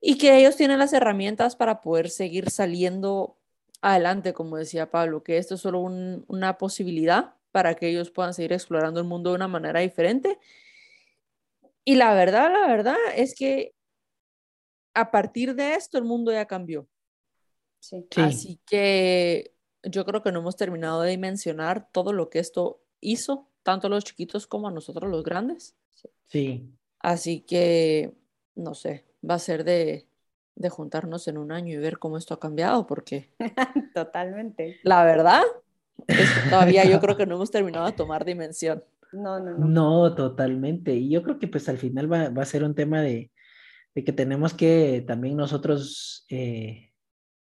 y 0.00 0.18
que 0.18 0.36
ellos 0.36 0.57
tienen 0.57 0.78
las 0.78 0.92
herramientas 0.92 1.55
para 1.55 1.80
poder 1.80 2.11
seguir 2.11 2.50
saliendo 2.50 3.38
adelante, 3.83 4.33
como 4.33 4.57
decía 4.57 4.91
Pablo, 4.91 5.22
que 5.22 5.37
esto 5.37 5.57
es 5.57 5.61
solo 5.61 5.80
una 5.80 6.57
posibilidad 6.57 7.35
para 7.51 7.74
que 7.74 7.89
ellos 7.89 8.11
puedan 8.11 8.33
seguir 8.33 8.53
explorando 8.53 9.01
el 9.01 9.07
mundo 9.07 9.30
de 9.30 9.37
una 9.37 9.49
manera 9.49 9.80
diferente. 9.80 10.39
Y 11.85 11.97
la 11.97 12.14
verdad, 12.14 12.51
la 12.51 12.66
verdad 12.68 12.97
es 13.16 13.35
que 13.35 13.74
a 14.95 15.11
partir 15.11 15.55
de 15.55 15.74
esto 15.74 15.99
el 15.99 16.05
mundo 16.05 16.33
ya 16.33 16.47
cambió. 16.47 16.89
Sí. 17.80 18.07
Así 18.16 18.61
que 18.64 19.55
yo 19.83 20.05
creo 20.05 20.22
que 20.22 20.30
no 20.30 20.39
hemos 20.39 20.57
terminado 20.57 21.03
de 21.03 21.11
dimensionar 21.11 21.91
todo 21.91 22.12
lo 22.12 22.30
que 22.30 22.39
esto 22.39 22.80
hizo, 23.01 23.49
tanto 23.64 23.89
a 23.89 23.91
los 23.91 24.05
chiquitos 24.05 24.47
como 24.47 24.68
a 24.68 24.70
nosotros 24.70 25.11
los 25.11 25.24
grandes. 25.24 25.74
Sí. 26.28 26.70
Así 27.01 27.41
que, 27.41 28.14
no 28.55 28.74
sé, 28.74 29.05
va 29.28 29.35
a 29.35 29.41
ser 29.41 29.64
de, 29.64 30.07
de 30.55 30.68
juntarnos 30.68 31.28
en 31.28 31.38
un 31.38 31.53
año 31.53 31.74
y 31.74 31.78
ver 31.78 31.98
cómo 31.98 32.18
esto 32.18 32.34
ha 32.34 32.40
cambiado, 32.40 32.86
porque 32.86 33.30
Totalmente. 33.94 34.78
la 34.82 35.05
verdad 35.05 35.42
es 36.07 36.30
que 36.30 36.50
todavía 36.50 36.84
yo 36.84 37.00
creo 37.00 37.16
que 37.16 37.26
no 37.26 37.36
hemos 37.36 37.50
terminado 37.50 37.86
de 37.86 37.92
tomar 37.92 38.24
dimensión. 38.24 38.82
No, 39.12 39.38
no, 39.38 39.59
no. 39.59 39.66
No, 39.66 40.14
totalmente. 40.14 40.94
Y 40.94 41.11
yo 41.11 41.22
creo 41.22 41.38
que 41.38 41.48
pues 41.48 41.68
al 41.68 41.78
final 41.78 42.11
va, 42.11 42.30
va 42.30 42.42
a 42.42 42.46
ser 42.46 42.64
un 42.64 42.74
tema 42.74 43.03
de, 43.03 43.30
de, 43.94 44.05
que 44.05 44.12
tenemos 44.12 44.55
que 44.55 45.05
también 45.07 45.36
nosotros 45.36 46.24
eh, 46.30 46.92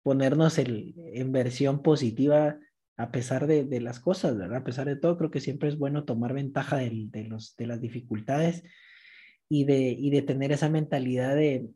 ponernos 0.02 0.58
el, 0.58 0.96
en 1.14 1.32
versión 1.34 1.82
positiva 1.82 2.58
a 2.96 3.12
pesar 3.12 3.46
de, 3.46 3.64
de, 3.64 3.80
las 3.80 4.00
cosas, 4.00 4.38
¿verdad? 4.38 4.60
A 4.60 4.64
pesar 4.64 4.88
de 4.88 4.96
todo, 4.96 5.18
creo 5.18 5.30
que 5.30 5.42
siempre 5.42 5.70
es 5.70 5.78
bueno 5.78 6.06
tomar 6.06 6.34
ventaja 6.34 6.78
de, 6.78 7.08
de 7.10 7.26
los, 7.26 7.56
de 7.56 7.68
las 7.68 7.80
dificultades 7.80 8.64
y 9.50 9.66
de, 9.66 9.92
y 9.92 10.10
de 10.10 10.22
tener 10.22 10.52
esa 10.52 10.70
mentalidad 10.70 11.36
de, 11.36 11.70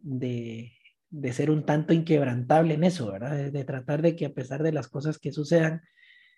de, 1.12 1.34
ser 1.34 1.52
un 1.52 1.66
tanto 1.66 1.94
inquebrantable 1.94 2.74
en 2.74 2.84
eso, 2.84 3.12
¿verdad? 3.12 3.36
De, 3.36 3.52
de, 3.52 3.64
tratar 3.64 4.02
de 4.02 4.16
que 4.16 4.26
a 4.26 4.34
pesar 4.34 4.64
de 4.64 4.72
las 4.72 4.88
cosas 4.88 5.20
que 5.20 5.32
sucedan, 5.32 5.82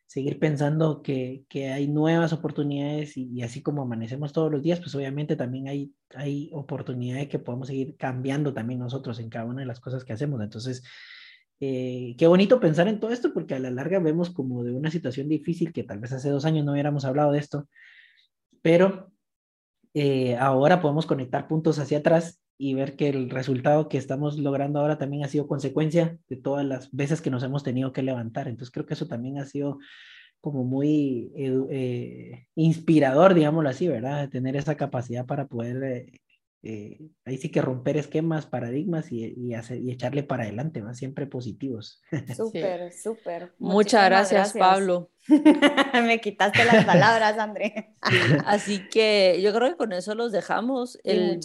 seguir 0.06 0.40
pensando 0.40 1.02
que, 1.02 1.46
que 1.50 1.70
hay 1.70 1.88
nuevas 1.88 2.34
oportunidades 2.34 3.18
y, 3.18 3.30
y, 3.32 3.42
así 3.42 3.62
como 3.62 3.82
amanecemos 3.82 4.34
todos 4.34 4.52
los 4.52 4.62
días, 4.62 4.80
pues 4.80 4.94
obviamente 4.96 5.36
también 5.36 5.68
hay, 5.68 5.94
hay 6.16 6.50
oportunidades 6.54 7.30
que 7.30 7.40
podemos 7.40 7.68
seguir 7.68 7.96
cambiando 7.98 8.54
también 8.54 8.80
nosotros 8.80 9.20
en 9.20 9.30
cada 9.30 9.46
una 9.46 9.62
de 9.62 9.68
las 9.68 9.80
cosas 9.80 10.04
que 10.04 10.14
hacemos. 10.14 10.42
Entonces, 10.42 10.84
eh, 11.60 12.16
qué 12.18 12.28
bonito 12.28 12.60
pensar 12.60 12.88
en 12.88 13.00
todo 13.00 13.12
esto 13.12 13.34
porque 13.34 13.56
a 13.56 13.60
la 13.60 13.72
larga 13.72 14.00
vemos 14.00 14.30
como 14.30 14.64
de 14.64 14.72
una 14.72 14.92
situación 14.92 15.30
difícil 15.30 15.72
que 15.72 15.84
tal 15.84 16.00
vez 16.00 16.12
hace 16.12 16.30
dos 16.30 16.46
años 16.46 16.66
no 16.66 16.74
hubiéramos 16.74 17.06
hablado 17.06 17.32
de 17.32 17.40
esto, 17.40 17.70
pero 18.62 19.12
eh, 19.94 20.36
ahora 20.36 20.82
podemos 20.82 21.06
conectar 21.06 21.48
puntos 21.48 21.80
hacia 21.80 22.00
atrás 22.00 22.43
y 22.58 22.74
ver 22.74 22.96
que 22.96 23.10
el 23.10 23.30
resultado 23.30 23.90
que 23.90 23.98
estamos 23.98 24.38
logrando 24.38 24.80
ahora 24.80 24.98
también 24.98 25.24
ha 25.24 25.28
sido 25.28 25.48
consecuencia 25.48 26.18
de 26.30 26.38
todas 26.38 26.66
las 26.66 26.92
veces 26.92 27.22
que 27.22 27.30
nos 27.30 27.44
hemos 27.44 27.64
tenido 27.64 27.94
que 27.94 28.04
levantar. 28.04 28.48
Entonces 28.48 28.72
creo 28.72 28.86
que 28.86 28.94
eso 28.94 29.08
también 29.08 29.40
ha 29.40 29.46
sido 29.46 29.80
como 30.44 30.66
muy 30.66 31.32
eh, 31.38 31.58
eh, 31.72 32.48
inspirador, 32.56 33.34
digámoslo 33.34 33.70
así, 33.70 33.88
¿verdad? 33.88 34.24
De 34.24 34.28
tener 34.28 34.58
esa 34.58 34.76
capacidad 34.76 35.26
para 35.26 35.48
poder, 35.48 35.84
eh, 35.84 36.20
eh 36.64 37.00
ahí 37.24 37.38
sí 37.38 37.50
que 37.50 37.62
romper 37.62 37.96
esquemas, 37.96 38.46
paradigmas 38.46 39.10
y, 39.10 39.34
y, 39.38 39.54
hacer, 39.54 39.80
y 39.80 39.90
echarle 39.90 40.22
para 40.22 40.44
adelante, 40.44 40.82
¿va? 40.82 40.94
Siempre 40.96 41.28
positivos. 41.28 42.02
Súper, 42.36 42.92
sí. 42.92 43.02
súper. 43.04 43.54
Muchas 43.58 44.04
gracias, 44.04 44.54
gracias, 44.54 44.60
Pablo. 44.60 45.12
Me 46.06 46.20
quitaste 46.20 46.66
las 46.66 46.84
palabras, 46.84 47.38
André. 47.38 47.96
Sí, 48.10 48.18
así 48.46 48.90
que 48.90 49.40
yo 49.42 49.54
creo 49.54 49.70
que 49.70 49.78
con 49.78 49.94
eso 49.94 50.14
los 50.14 50.34
dejamos. 50.34 51.00
El, 51.06 51.40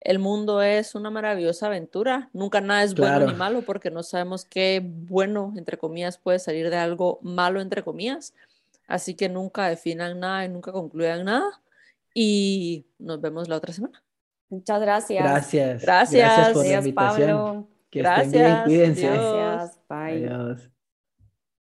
el 0.00 0.18
mundo 0.18 0.62
es 0.62 0.94
una 0.94 1.10
maravillosa 1.10 1.66
aventura. 1.66 2.30
Nunca 2.32 2.60
nada 2.60 2.82
es 2.82 2.94
claro. 2.94 3.20
bueno 3.20 3.32
ni 3.32 3.38
malo 3.38 3.62
porque 3.62 3.90
no 3.90 4.02
sabemos 4.02 4.44
qué 4.44 4.82
bueno, 4.84 5.52
entre 5.56 5.76
comillas, 5.76 6.18
puede 6.18 6.38
salir 6.38 6.70
de 6.70 6.76
algo 6.76 7.18
malo, 7.22 7.60
entre 7.60 7.82
comillas. 7.82 8.34
Así 8.88 9.14
que 9.14 9.28
nunca 9.28 9.68
definan 9.68 10.20
nada 10.20 10.44
y 10.44 10.48
nunca 10.48 10.72
concluyan 10.72 11.24
nada. 11.24 11.60
Y 12.14 12.86
nos 12.98 13.20
vemos 13.20 13.48
la 13.48 13.56
otra 13.56 13.72
semana. 13.72 14.02
Muchas 14.48 14.80
gracias. 14.80 15.22
Gracias. 15.22 15.82
Gracias. 15.82 16.22
Gracias 16.22 16.52
por 16.54 16.66
la 16.66 16.78
invitación. 16.78 17.28
Pablo. 17.28 17.68
Que 17.90 17.98
gracias. 18.00 18.26
estén 18.26 18.42
bien, 18.42 18.64
cuídense. 18.64 19.06
Gracias. 19.06 19.80
Bye. 19.88 20.26
Adiós. 20.26 20.79